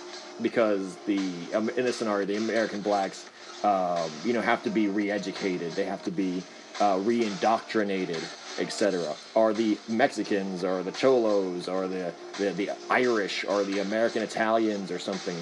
because 0.41 0.97
the 1.07 1.19
um, 1.55 1.69
in 1.71 1.85
this 1.85 1.97
scenario 1.97 2.27
the 2.27 2.37
American 2.37 2.81
blacks, 2.81 3.29
um, 3.63 4.11
you 4.25 4.33
know, 4.33 4.41
have 4.41 4.63
to 4.65 4.71
be 4.71 4.89
re-educated. 4.89 5.73
They 5.73 5.85
have 5.85 6.03
to 6.05 6.11
be 6.11 6.43
uh, 6.81 7.01
re-indoctrinated, 7.03 8.23
etc. 8.59 9.15
Are 9.37 9.53
the 9.53 9.79
Mexicans, 9.89 10.65
or 10.65 10.83
the 10.83 10.93
Cholos, 10.93 11.69
or 11.69 11.87
the, 11.87 12.13
the 12.39 12.51
the 12.51 12.71
Irish, 12.91 13.45
or 13.45 13.65
the 13.65 13.81
American 13.81 14.23
Italians, 14.23 14.91
or 14.91 14.99
something. 14.99 15.37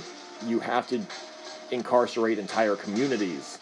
You 0.48 0.58
have 0.60 0.88
to 0.88 1.00
incarcerate 1.70 2.38
entire 2.38 2.76
communities, 2.76 3.58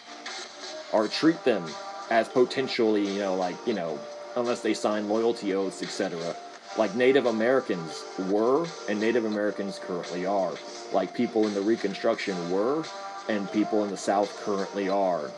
or 0.93 1.09
treat 1.09 1.43
them 1.45 1.65
as 2.11 2.29
potentially, 2.29 3.07
you 3.07 3.21
know, 3.21 3.37
like 3.37 3.57
you 3.67 3.75
know, 3.75 3.99
unless 4.37 4.63
they 4.63 4.75
sign 4.75 5.09
loyalty 5.09 5.55
oaths, 5.55 5.83
etc 5.83 6.35
like 6.77 6.95
Native 6.95 7.27
Americans 7.27 8.05
were 8.29 8.67
and 8.89 9.01
Native 9.01 9.25
Americans 9.25 9.79
currently 9.79 10.27
are, 10.27 10.55
like 10.93 11.15
people 11.15 11.47
in 11.47 11.55
the 11.55 11.61
Reconstruction 11.61 12.51
were 12.51 12.85
and 13.29 13.51
people 13.53 13.85
in 13.85 13.91
the 13.91 13.97
South 13.97 14.35
currently 14.45 14.89
are. 14.89 15.31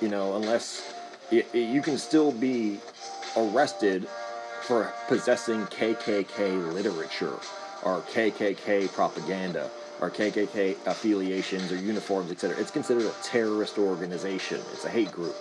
You 0.00 0.08
know, 0.08 0.36
unless 0.36 0.94
it, 1.30 1.46
it, 1.52 1.68
you 1.68 1.80
can 1.80 1.98
still 1.98 2.32
be 2.32 2.78
arrested 3.36 4.06
for 4.62 4.92
possessing 5.08 5.66
KKK 5.66 6.72
literature 6.72 7.38
or 7.82 8.00
KKK 8.02 8.92
propaganda 8.92 9.70
or 10.00 10.10
KKK 10.10 10.76
affiliations 10.86 11.72
or 11.72 11.76
uniforms, 11.76 12.30
etc. 12.30 12.58
It's 12.58 12.70
considered 12.70 13.04
a 13.04 13.14
terrorist 13.22 13.78
organization. 13.78 14.60
It's 14.72 14.84
a 14.84 14.90
hate 14.90 15.12
group 15.12 15.36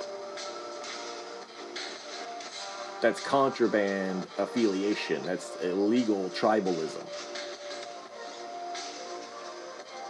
that's 3.02 3.20
contraband 3.20 4.28
affiliation. 4.38 5.24
That's 5.24 5.58
illegal 5.62 6.30
tribalism. 6.30 7.06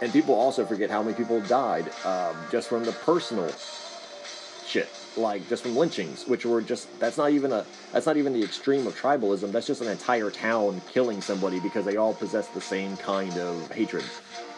And 0.02 0.12
people 0.12 0.34
also 0.34 0.64
forget 0.66 0.90
how 0.90 1.02
many 1.02 1.16
people 1.16 1.40
died 1.42 1.88
um, 2.04 2.36
just 2.50 2.68
from 2.68 2.84
the 2.84 2.92
personal 2.92 3.48
shit, 4.66 4.88
like 5.16 5.48
just 5.48 5.62
from 5.62 5.76
lynchings, 5.76 6.26
which 6.26 6.44
were 6.44 6.60
just 6.60 6.88
that's 6.98 7.16
not 7.16 7.30
even 7.30 7.52
a 7.52 7.64
that's 7.92 8.06
not 8.06 8.16
even 8.16 8.32
the 8.32 8.42
extreme 8.42 8.86
of 8.86 9.00
tribalism. 9.00 9.52
That's 9.52 9.66
just 9.66 9.80
an 9.80 9.88
entire 9.88 10.30
town 10.30 10.82
killing 10.92 11.20
somebody 11.20 11.60
because 11.60 11.84
they 11.84 11.96
all 11.96 12.14
possess 12.14 12.48
the 12.48 12.60
same 12.60 12.96
kind 12.96 13.36
of 13.38 13.70
hatred 13.70 14.04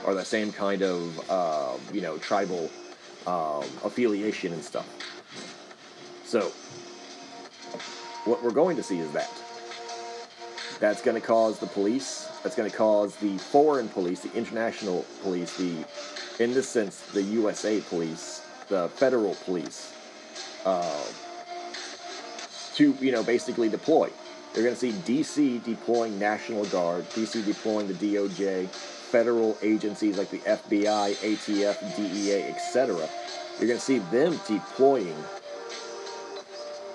or 0.07 0.15
the 0.15 0.25
same 0.25 0.51
kind 0.51 0.83
of 0.83 1.31
uh, 1.31 1.75
you 1.93 2.01
know 2.01 2.17
tribal 2.19 2.71
um, 3.27 3.65
affiliation 3.85 4.53
and 4.55 4.65
stuff. 4.65 4.89
So 6.25 6.53
what 8.25 8.43
we're 8.43 8.51
going 8.51 8.77
to 8.77 8.83
see 8.83 8.99
is 8.99 9.11
that. 9.13 9.31
That's 10.81 11.03
going 11.03 11.21
to 11.21 11.27
cause 11.27 11.59
the 11.59 11.67
police, 11.67 12.29
that's 12.43 12.57
going 12.57 12.71
to 12.71 12.77
cause 12.77 13.17
the 13.17 13.39
foreign 13.39 13.89
police, 13.89 14.21
the 14.21 14.33
international 14.35 15.05
police, 15.23 15.57
the, 15.57 15.85
in 16.41 16.53
this 16.53 16.69
sense, 16.69 17.01
the 17.13 17.23
USA 17.23 17.81
police, 17.81 18.43
the 18.69 18.89
federal 18.89 19.35
police, 19.45 19.95
uh, 20.65 21.05
to, 22.75 22.97
you 23.01 23.13
know, 23.13 23.23
basically 23.23 23.69
deploy. 23.69 24.11
They're 24.53 24.65
going 24.65 24.77
to 24.77 24.81
see 24.81 24.93
DC 24.93 25.63
deploying 25.65 26.19
National 26.19 26.65
Guard, 26.67 27.09
DC 27.11 27.45
deploying 27.45 27.89
the 27.89 27.95
DOJ, 27.95 28.69
federal 28.69 29.57
agencies 29.63 30.19
like 30.19 30.31
the 30.31 30.39
FBI, 30.39 31.15
ATF, 31.15 31.97
DEA, 31.97 32.43
etc. 32.45 33.09
You're 33.59 33.69
going 33.69 33.79
to 33.79 33.85
see 33.85 33.99
them 33.99 34.39
deploying 34.47 35.15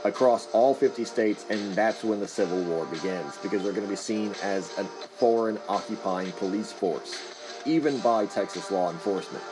across 0.10 0.50
all 0.52 0.74
50 0.74 1.06
states, 1.06 1.46
and 1.50 1.74
that's 1.74 2.04
when 2.04 2.20
the 2.20 2.28
Civil 2.28 2.62
War 2.64 2.86
begins 2.86 3.38
because 3.38 3.64
they're 3.64 3.72
going 3.72 3.86
to 3.86 3.90
be 3.90 3.96
seen 3.96 4.34
as 4.44 4.78
a 4.78 4.84
foreign 4.84 5.58
occupying 5.70 6.32
police 6.34 6.72
force, 6.72 7.18
even 7.66 7.98
by 8.00 8.26
Texas 8.26 8.70
law 8.70 8.92
enforcement. 8.92 9.44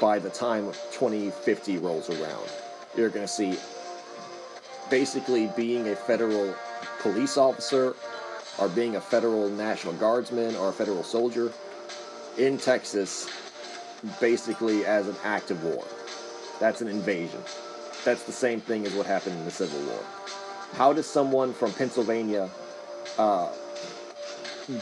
By 0.00 0.18
the 0.18 0.30
time 0.30 0.64
2050 0.92 1.76
rolls 1.78 2.08
around, 2.08 2.48
you're 2.96 3.10
going 3.10 3.26
to 3.26 3.32
see 3.32 3.58
basically 4.88 5.50
being 5.56 5.88
a 5.88 5.96
federal 5.96 6.54
police 7.00 7.36
officer 7.36 7.94
or 8.58 8.68
being 8.68 8.96
a 8.96 9.00
federal 9.00 9.50
National 9.50 9.92
Guardsman 9.94 10.56
or 10.56 10.70
a 10.70 10.72
federal 10.72 11.02
soldier 11.02 11.52
in 12.38 12.56
Texas 12.56 13.28
basically 14.20 14.86
as 14.86 15.08
an 15.08 15.16
act 15.24 15.50
of 15.50 15.62
war. 15.62 15.84
That's 16.58 16.80
an 16.80 16.88
invasion. 16.88 17.42
That's 18.04 18.22
the 18.22 18.32
same 18.32 18.60
thing 18.60 18.86
as 18.86 18.94
what 18.94 19.06
happened 19.06 19.38
in 19.38 19.44
the 19.44 19.50
Civil 19.50 19.80
War. 19.86 20.02
How 20.74 20.92
does 20.92 21.06
someone 21.06 21.52
from 21.52 21.72
Pennsylvania 21.72 22.48
uh, 23.18 23.52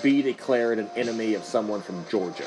be 0.03 0.23
declared 0.23 0.79
an 0.79 0.89
enemy 0.95 1.35
of 1.35 1.45
someone 1.45 1.83
from 1.83 2.05
Georgia? 2.09 2.47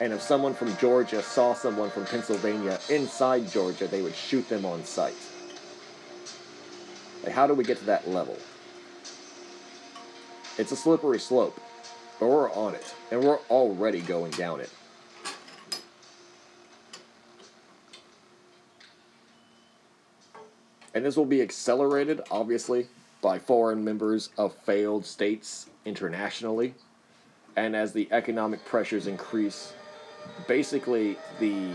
And 0.00 0.12
if 0.12 0.20
someone 0.20 0.54
from 0.54 0.76
Georgia 0.76 1.22
saw 1.22 1.54
someone 1.54 1.88
from 1.88 2.04
Pennsylvania 2.04 2.78
inside 2.90 3.50
Georgia, 3.50 3.86
they 3.86 4.02
would 4.02 4.14
shoot 4.14 4.48
them 4.48 4.66
on 4.66 4.84
sight. 4.84 5.14
Like, 7.22 7.32
how 7.32 7.46
do 7.46 7.54
we 7.54 7.64
get 7.64 7.78
to 7.78 7.84
that 7.86 8.08
level? 8.08 8.36
It's 10.58 10.72
a 10.72 10.76
slippery 10.76 11.18
slope, 11.18 11.58
but 12.20 12.26
we're 12.26 12.52
on 12.52 12.74
it, 12.74 12.94
and 13.10 13.22
we're 13.24 13.38
already 13.50 14.00
going 14.00 14.32
down 14.32 14.60
it. 14.60 14.70
And 20.94 21.04
this 21.04 21.16
will 21.16 21.26
be 21.26 21.42
accelerated, 21.42 22.20
obviously, 22.30 22.86
by 23.20 23.38
foreign 23.38 23.84
members 23.84 24.30
of 24.38 24.54
failed 24.54 25.04
states 25.04 25.66
internationally. 25.84 26.74
And 27.56 27.74
as 27.74 27.92
the 27.92 28.08
economic 28.10 28.64
pressures 28.64 29.06
increase, 29.06 29.72
basically 30.46 31.16
the 31.40 31.70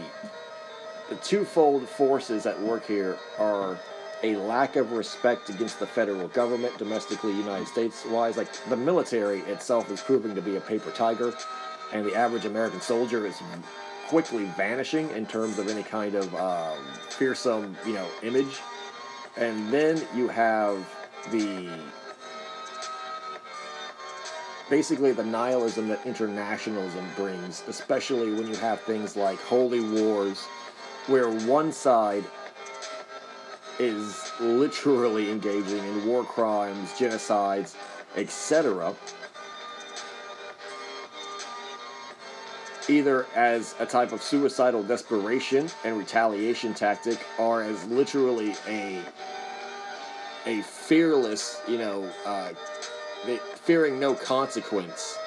the 1.10 1.16
twofold 1.16 1.90
forces 1.90 2.46
at 2.46 2.60
work 2.62 2.86
here 2.86 3.18
are 3.40 3.80
a 4.22 4.36
lack 4.36 4.76
of 4.76 4.92
respect 4.92 5.50
against 5.50 5.80
the 5.80 5.88
federal 5.88 6.28
government, 6.28 6.78
domestically, 6.78 7.32
United 7.32 7.68
States 7.68 8.06
wise. 8.06 8.38
Like 8.38 8.48
the 8.70 8.78
military 8.78 9.40
itself 9.42 9.90
is 9.90 10.02
proving 10.02 10.36
to 10.36 10.42
be 10.42 10.58
a 10.58 10.62
paper 10.62 10.92
tiger, 10.92 11.34
and 11.94 12.06
the 12.06 12.16
average 12.16 12.46
American 12.46 12.80
soldier 12.82 13.26
is 13.26 13.42
quickly 14.08 14.46
vanishing 14.58 15.10
in 15.12 15.26
terms 15.26 15.58
of 15.58 15.68
any 15.68 15.84
kind 15.84 16.16
of 16.16 16.34
um, 16.36 16.78
fearsome, 17.10 17.76
you 17.86 17.94
know, 17.94 18.08
image. 18.22 18.60
And 19.40 19.72
then 19.72 20.06
you 20.14 20.28
have 20.28 20.86
the 21.32 21.70
basically 24.70 25.14
the 25.14 25.24
nihilism 25.24 25.88
that 25.88 26.06
internationalism 26.06 27.06
brings, 27.16 27.64
especially 27.70 28.34
when 28.34 28.48
you 28.48 28.56
have 28.56 28.82
things 28.82 29.16
like 29.16 29.40
holy 29.40 29.80
wars, 29.80 30.46
where 31.08 31.30
one 31.30 31.72
side 31.72 32.26
is 33.80 34.30
literally 34.42 35.32
engaging 35.32 35.80
in 35.80 36.06
war 36.06 36.26
crimes, 36.26 36.90
genocides, 36.92 37.76
etc. 38.18 38.94
Either 42.90 43.26
as 43.36 43.76
a 43.80 43.86
type 43.86 44.12
of 44.12 44.22
suicidal 44.22 44.84
desperation 44.84 45.70
and 45.84 45.98
retaliation 45.98 46.74
tactic, 46.74 47.20
or 47.38 47.64
as 47.64 47.86
literally 47.86 48.56
a 48.68 49.00
a 50.46 50.62
fearless, 50.64 51.62
you 51.68 51.78
know, 51.78 52.10
uh, 52.26 52.50
fearing 53.56 54.00
no 54.00 54.16
consequence 54.16 55.18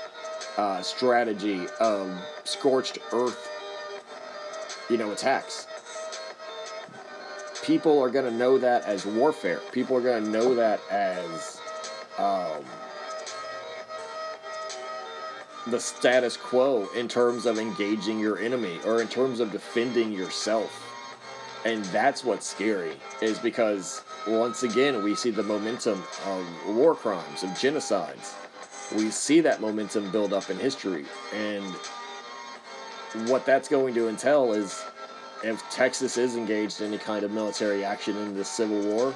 uh, 0.57 0.83
strategy 0.83 1.67
of 1.81 2.11
scorched 2.45 2.99
earth, 3.13 3.49
you 4.91 4.97
know, 4.97 5.13
attacks 5.13 5.69
people 7.63 8.03
are 8.03 8.11
going 8.11 8.25
to 8.25 8.37
know 8.37 8.59
that 8.59 8.85
as 8.85 9.07
warfare. 9.07 9.61
People 9.73 9.97
are 9.97 10.01
going 10.01 10.25
to 10.25 10.31
know 10.31 10.55
that 10.55 10.81
as 10.91 11.61
um, 12.19 12.65
the 15.67 15.79
status 15.79 16.37
quo 16.37 16.89
in 16.97 17.09
terms 17.09 17.47
of 17.47 17.59
engaging 17.59 18.19
your 18.19 18.39
enemy 18.39 18.79
or 18.85 19.01
in 19.01 19.09
terms 19.09 19.41
of 19.41 19.53
defending 19.53 20.13
yourself. 20.13 20.89
And 21.65 21.85
that's 21.87 22.25
what's 22.25 22.47
scary, 22.47 22.97
is 23.21 23.39
because 23.39 24.03
once 24.27 24.65
again 24.65 25.05
we 25.05 25.15
see 25.15 25.31
the 25.31 25.45
momentum 25.45 26.03
of 26.27 26.67
war 26.75 26.95
crimes, 26.95 27.45
of 27.45 27.51
genocides. 27.51 28.35
We 28.97 29.11
see 29.11 29.41
that 29.43 29.61
momentum 29.61 30.11
build 30.11 30.33
up 30.33 30.51
in 30.51 30.59
history. 30.59 31.05
And 31.33 31.73
what 33.29 33.47
that's 33.47 33.69
going 33.69 33.95
to 33.95 34.09
entail 34.09 34.53
is 34.53 34.83
if 35.45 35.63
Texas 35.71 36.19
is 36.19 36.35
engaged 36.37 36.81
in 36.81 36.89
any 36.89 36.99
kind 36.99 37.25
of 37.25 37.31
military 37.31 37.85
action 37.85 38.17
in 38.17 38.35
the 38.35 38.45
Civil 38.45 38.81
War, 38.83 39.15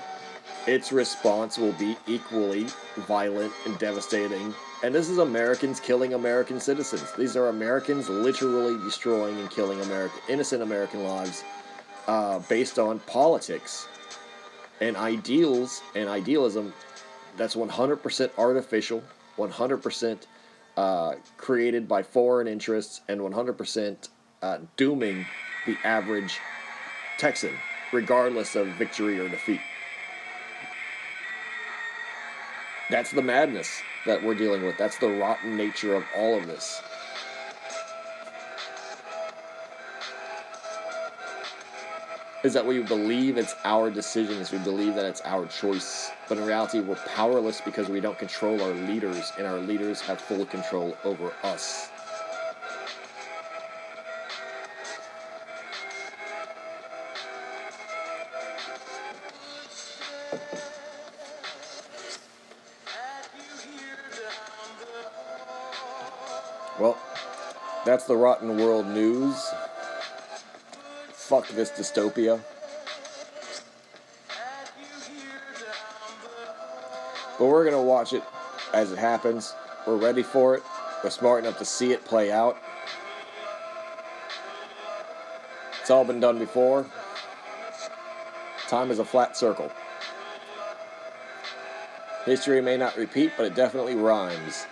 its 0.67 0.93
response 0.93 1.59
will 1.59 1.73
be 1.75 1.97
equally 2.07 2.67
violent 2.97 3.53
and 3.65 3.79
devastating. 3.79 4.55
And 4.83 4.95
this 4.95 5.09
is 5.09 5.19
Americans 5.19 5.81
killing 5.81 6.15
American 6.15 6.59
citizens. 6.61 7.13
These 7.13 7.37
are 7.37 7.49
Americans 7.49 8.09
literally 8.09 8.77
destroying 8.85 9.39
and 9.39 9.51
killing 9.51 9.81
American 9.83 10.21
innocent 10.29 10.63
American 10.63 11.05
lives 11.05 11.45
uh, 12.09 12.41
based 12.41 12.79
on 12.79 12.99
politics 13.01 13.89
and 14.81 14.97
ideals 14.97 15.83
and 15.95 16.09
idealism 16.09 16.73
that's 17.37 17.55
100% 17.55 18.31
artificial, 18.39 19.03
100% 19.39 20.19
uh, 20.77 21.15
created 21.37 21.89
by 21.89 22.03
foreign 22.03 22.49
interests, 22.49 23.03
and 23.09 23.21
100% 23.21 24.09
uh, 24.43 24.59
dooming 24.77 25.27
the 25.67 25.77
average 25.85 26.39
Texan, 27.19 27.53
regardless 27.93 28.57
of 28.57 28.67
victory 28.69 29.19
or 29.19 29.29
defeat. 29.29 29.61
That's 32.89 33.11
the 33.11 33.23
madness 33.23 33.83
that 34.07 34.23
we're 34.23 34.37
dealing 34.37 34.65
with. 34.65 34.79
That's 34.79 34.99
the 34.99 35.09
rotten 35.09 35.57
nature 35.57 35.95
of 35.95 36.05
all 36.17 36.39
of 36.39 36.47
this. 36.47 36.81
Is 42.45 42.53
that 42.53 42.65
we 42.65 42.81
believe 42.83 43.39
it's 43.39 43.57
our 43.65 43.91
decisions, 43.91 44.53
we 44.53 44.59
believe 44.59 44.95
that 44.95 45.05
it's 45.05 45.21
our 45.25 45.47
choice. 45.47 46.13
But 46.29 46.39
in 46.39 46.45
reality, 46.45 46.79
we're 46.79 46.95
powerless 46.95 47.61
because 47.61 47.89
we 47.89 47.99
don't 47.99 48.19
control 48.19 48.63
our 48.63 48.73
leaders, 48.73 49.33
and 49.37 49.49
our 49.49 49.59
leaders 49.59 50.01
have 50.03 50.21
full 50.21 50.47
control 50.47 50.97
over 51.03 51.33
us. 51.43 51.91
The 68.07 68.17
Rotten 68.17 68.57
World 68.57 68.87
News. 68.87 69.35
Fuck 71.13 71.49
this 71.49 71.71
dystopia. 71.71 72.41
But 77.39 77.47
we're 77.47 77.65
going 77.65 77.77
to 77.77 77.83
watch 77.83 78.13
it 78.13 78.23
as 78.73 78.93
it 78.93 78.99
happens. 78.99 79.55
We're 79.87 79.97
ready 79.97 80.23
for 80.23 80.55
it. 80.55 80.63
We're 81.03 81.11
smart 81.11 81.45
enough 81.45 81.59
to 81.59 81.65
see 81.65 81.93
it 81.93 82.05
play 82.05 82.31
out. 82.31 82.57
It's 85.81 85.91
all 85.91 86.05
been 86.05 86.21
done 86.21 86.39
before. 86.39 86.87
Time 88.69 88.91
is 88.91 88.99
a 88.99 89.05
flat 89.05 89.37
circle. 89.37 89.71
History 92.25 92.61
may 92.61 92.77
not 92.77 92.97
repeat, 92.97 93.33
but 93.37 93.47
it 93.47 93.55
definitely 93.55 93.95
rhymes. 93.95 94.67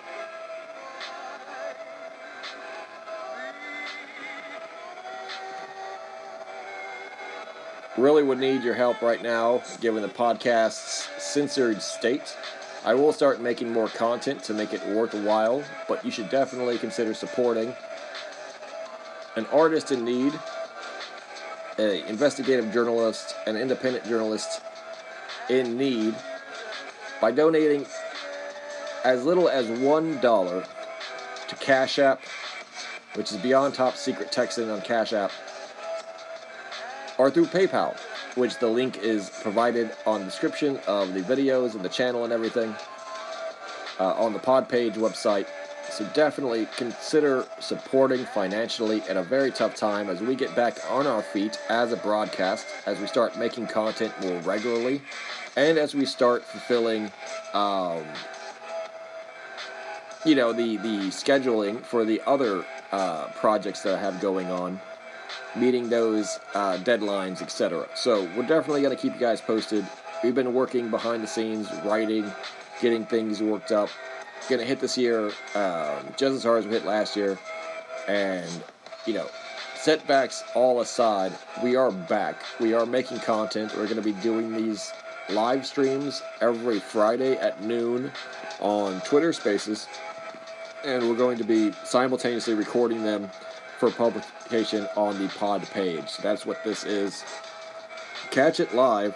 Really 7.97 8.24
would 8.24 8.38
need 8.38 8.64
your 8.64 8.74
help 8.74 9.03
right 9.03 9.22
now, 9.22 9.62
given 9.80 10.03
the 10.03 10.09
podcast's 10.09 11.09
censored 11.22 11.80
state. 11.80 12.36
I 12.84 12.92
will 12.95 13.12
start 13.12 13.40
making 13.40 13.72
more 13.72 13.86
content 13.86 14.42
to 14.45 14.53
make 14.53 14.72
it 14.72 14.84
worthwhile, 14.88 15.62
but 15.86 16.05
you 16.05 16.11
should 16.11 16.28
definitely 16.28 16.76
consider 16.76 17.14
supporting 17.14 17.72
an 19.36 19.47
artist 19.47 19.92
in 19.92 20.05
need, 20.05 20.32
an 21.78 22.05
investigative 22.09 22.72
journalist, 22.72 23.36
an 23.47 23.57
independent 23.57 24.05
journalist 24.07 24.61
in 25.49 25.78
need 25.78 26.16
by 27.20 27.30
donating 27.30 27.86
as 29.05 29.24
little 29.24 29.49
as 29.49 29.68
one 29.80 30.20
dollar 30.20 30.66
to 31.47 31.57
Cash 31.57 32.01
App, 32.01 32.20
which 33.14 33.30
is 33.30 33.36
Beyond 33.38 33.74
Top 33.74 33.97
Secret 33.97 34.32
Texan 34.32 34.68
on 34.68 34.80
Cash 34.80 35.12
App, 35.12 35.30
or 37.18 37.30
through 37.30 37.46
PayPal. 37.46 37.96
which 38.36 38.58
the 38.58 38.66
link 38.66 38.98
is 38.98 39.30
provided 39.30 39.90
on 40.06 40.20
the 40.20 40.26
description 40.26 40.78
of 40.86 41.14
the 41.14 41.20
videos 41.20 41.74
and 41.74 41.84
the 41.84 41.88
channel 41.88 42.24
and 42.24 42.32
everything 42.32 42.74
uh, 44.00 44.12
on 44.14 44.32
the 44.32 44.38
pod 44.38 44.68
page 44.68 44.94
website. 44.94 45.46
So 45.90 46.04
definitely 46.14 46.66
consider 46.76 47.46
supporting 47.60 48.24
financially 48.24 49.02
at 49.02 49.16
a 49.16 49.22
very 49.22 49.52
tough 49.52 49.76
time 49.76 50.08
as 50.08 50.20
we 50.20 50.34
get 50.34 50.54
back 50.56 50.78
on 50.90 51.06
our 51.06 51.22
feet 51.22 51.60
as 51.68 51.92
a 51.92 51.96
broadcast, 51.96 52.66
as 52.86 52.98
we 52.98 53.06
start 53.06 53.38
making 53.38 53.66
content 53.66 54.12
more 54.22 54.40
regularly, 54.40 55.02
and 55.56 55.78
as 55.78 55.94
we 55.94 56.06
start 56.06 56.42
fulfilling, 56.42 57.12
um, 57.52 58.02
you 60.24 60.34
know, 60.34 60.52
the 60.52 60.78
the 60.78 61.10
scheduling 61.10 61.80
for 61.84 62.04
the 62.04 62.20
other 62.26 62.64
uh, 62.90 63.26
projects 63.34 63.82
that 63.82 63.94
I 63.94 64.00
have 64.00 64.20
going 64.20 64.50
on, 64.50 64.80
meeting 65.57 65.88
those 65.88 66.38
uh, 66.55 66.76
deadlines, 66.78 67.42
etc. 67.42 67.88
So 67.94 68.22
we're 68.36 68.46
definitely 68.46 68.82
going 68.82 68.96
to 68.96 69.00
keep 69.00 69.14
you 69.14 69.20
guys 69.20 69.40
posted. 69.40 69.86
We've 70.22 70.34
been 70.34 70.55
working 70.55 70.90
behind 70.90 71.22
the 71.22 71.26
scenes, 71.26 71.68
writing, 71.84 72.30
getting 72.80 73.05
things 73.05 73.42
worked 73.42 73.72
up. 73.72 73.88
Going 74.48 74.61
to 74.61 74.66
hit 74.66 74.80
this 74.80 74.98
year 74.98 75.26
um, 75.55 76.05
just 76.16 76.34
as 76.34 76.42
hard 76.42 76.59
as 76.61 76.66
we 76.66 76.72
hit 76.72 76.84
last 76.84 77.16
year, 77.16 77.38
and 78.07 78.50
you 79.07 79.14
know, 79.14 79.26
setbacks 79.74 80.44
all 80.55 80.80
aside, 80.80 81.32
we 81.62 81.76
are 81.76 81.90
back. 81.90 82.36
We 82.61 82.74
are 82.74 82.84
making 82.84 83.20
content. 83.20 83.72
We're 83.74 83.84
going 83.84 83.96
to 83.96 84.02
be 84.02 84.12
doing 84.12 84.52
these 84.52 84.92
live 85.30 85.66
streams 85.66 86.22
every 86.42 86.78
Friday 86.78 87.36
at 87.36 87.62
noon 87.62 88.11
on 88.61 89.00
Twitter 89.00 89.32
Spaces, 89.32 89.88
and 90.84 91.09
we're 91.09 91.16
going 91.16 91.38
to 91.38 91.44
be 91.44 91.72
simultaneously 91.84 92.55
recording 92.55 93.02
them 93.02 93.30
for 93.78 93.90
publication 93.90 94.86
on 94.96 95.18
the 95.20 95.28
pod 95.28 95.62
page. 95.70 96.08
So 96.08 96.22
that's 96.22 96.46
what 96.46 96.62
this 96.64 96.84
is. 96.84 97.24
Catch 98.30 98.60
it 98.60 98.74
live 98.74 99.14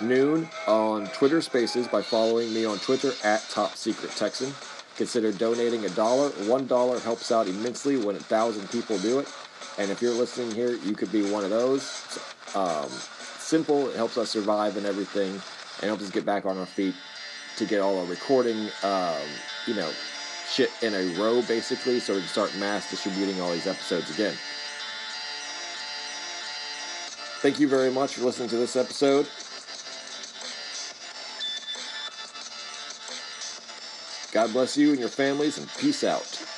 noon 0.00 0.48
on 0.66 1.06
Twitter 1.08 1.40
Spaces 1.40 1.88
by 1.88 2.02
following 2.02 2.52
me 2.52 2.64
on 2.64 2.78
Twitter 2.78 3.12
at 3.24 3.42
Top 3.50 3.74
Secret 3.74 4.10
Texan. 4.12 4.52
Consider 4.96 5.32
donating 5.32 5.84
a 5.84 5.90
dollar. 5.90 6.30
One 6.48 6.66
dollar 6.66 6.98
helps 7.00 7.30
out 7.30 7.48
immensely 7.48 7.96
when 7.96 8.16
a 8.16 8.20
thousand 8.20 8.70
people 8.70 8.98
do 8.98 9.18
it. 9.18 9.32
And 9.78 9.90
if 9.90 10.00
you're 10.00 10.14
listening 10.14 10.50
here, 10.52 10.74
you 10.76 10.94
could 10.94 11.12
be 11.12 11.30
one 11.30 11.44
of 11.44 11.50
those. 11.50 12.18
Um, 12.54 12.88
simple. 13.38 13.88
It 13.90 13.96
helps 13.96 14.16
us 14.16 14.30
survive 14.30 14.76
and 14.76 14.86
everything, 14.86 15.30
and 15.30 15.88
helps 15.88 16.02
us 16.02 16.10
get 16.10 16.24
back 16.24 16.46
on 16.46 16.56
our 16.56 16.66
feet 16.66 16.94
to 17.56 17.66
get 17.66 17.80
all 17.80 17.98
our 17.98 18.06
recording, 18.06 18.68
um, 18.82 19.16
you 19.66 19.74
know, 19.74 19.90
shit 20.48 20.70
in 20.82 20.94
a 20.94 21.04
row 21.20 21.42
basically, 21.42 22.00
so 22.00 22.14
we 22.14 22.20
can 22.20 22.28
start 22.28 22.54
mass 22.56 22.90
distributing 22.90 23.40
all 23.40 23.52
these 23.52 23.66
episodes 23.66 24.10
again. 24.10 24.34
Thank 27.40 27.60
you 27.60 27.68
very 27.68 27.90
much 27.90 28.14
for 28.14 28.24
listening 28.24 28.48
to 28.48 28.56
this 28.56 28.76
episode. 28.76 29.28
God 34.32 34.52
bless 34.52 34.76
you 34.76 34.90
and 34.90 34.98
your 35.00 35.08
families, 35.08 35.58
and 35.58 35.68
peace 35.78 36.04
out. 36.04 36.55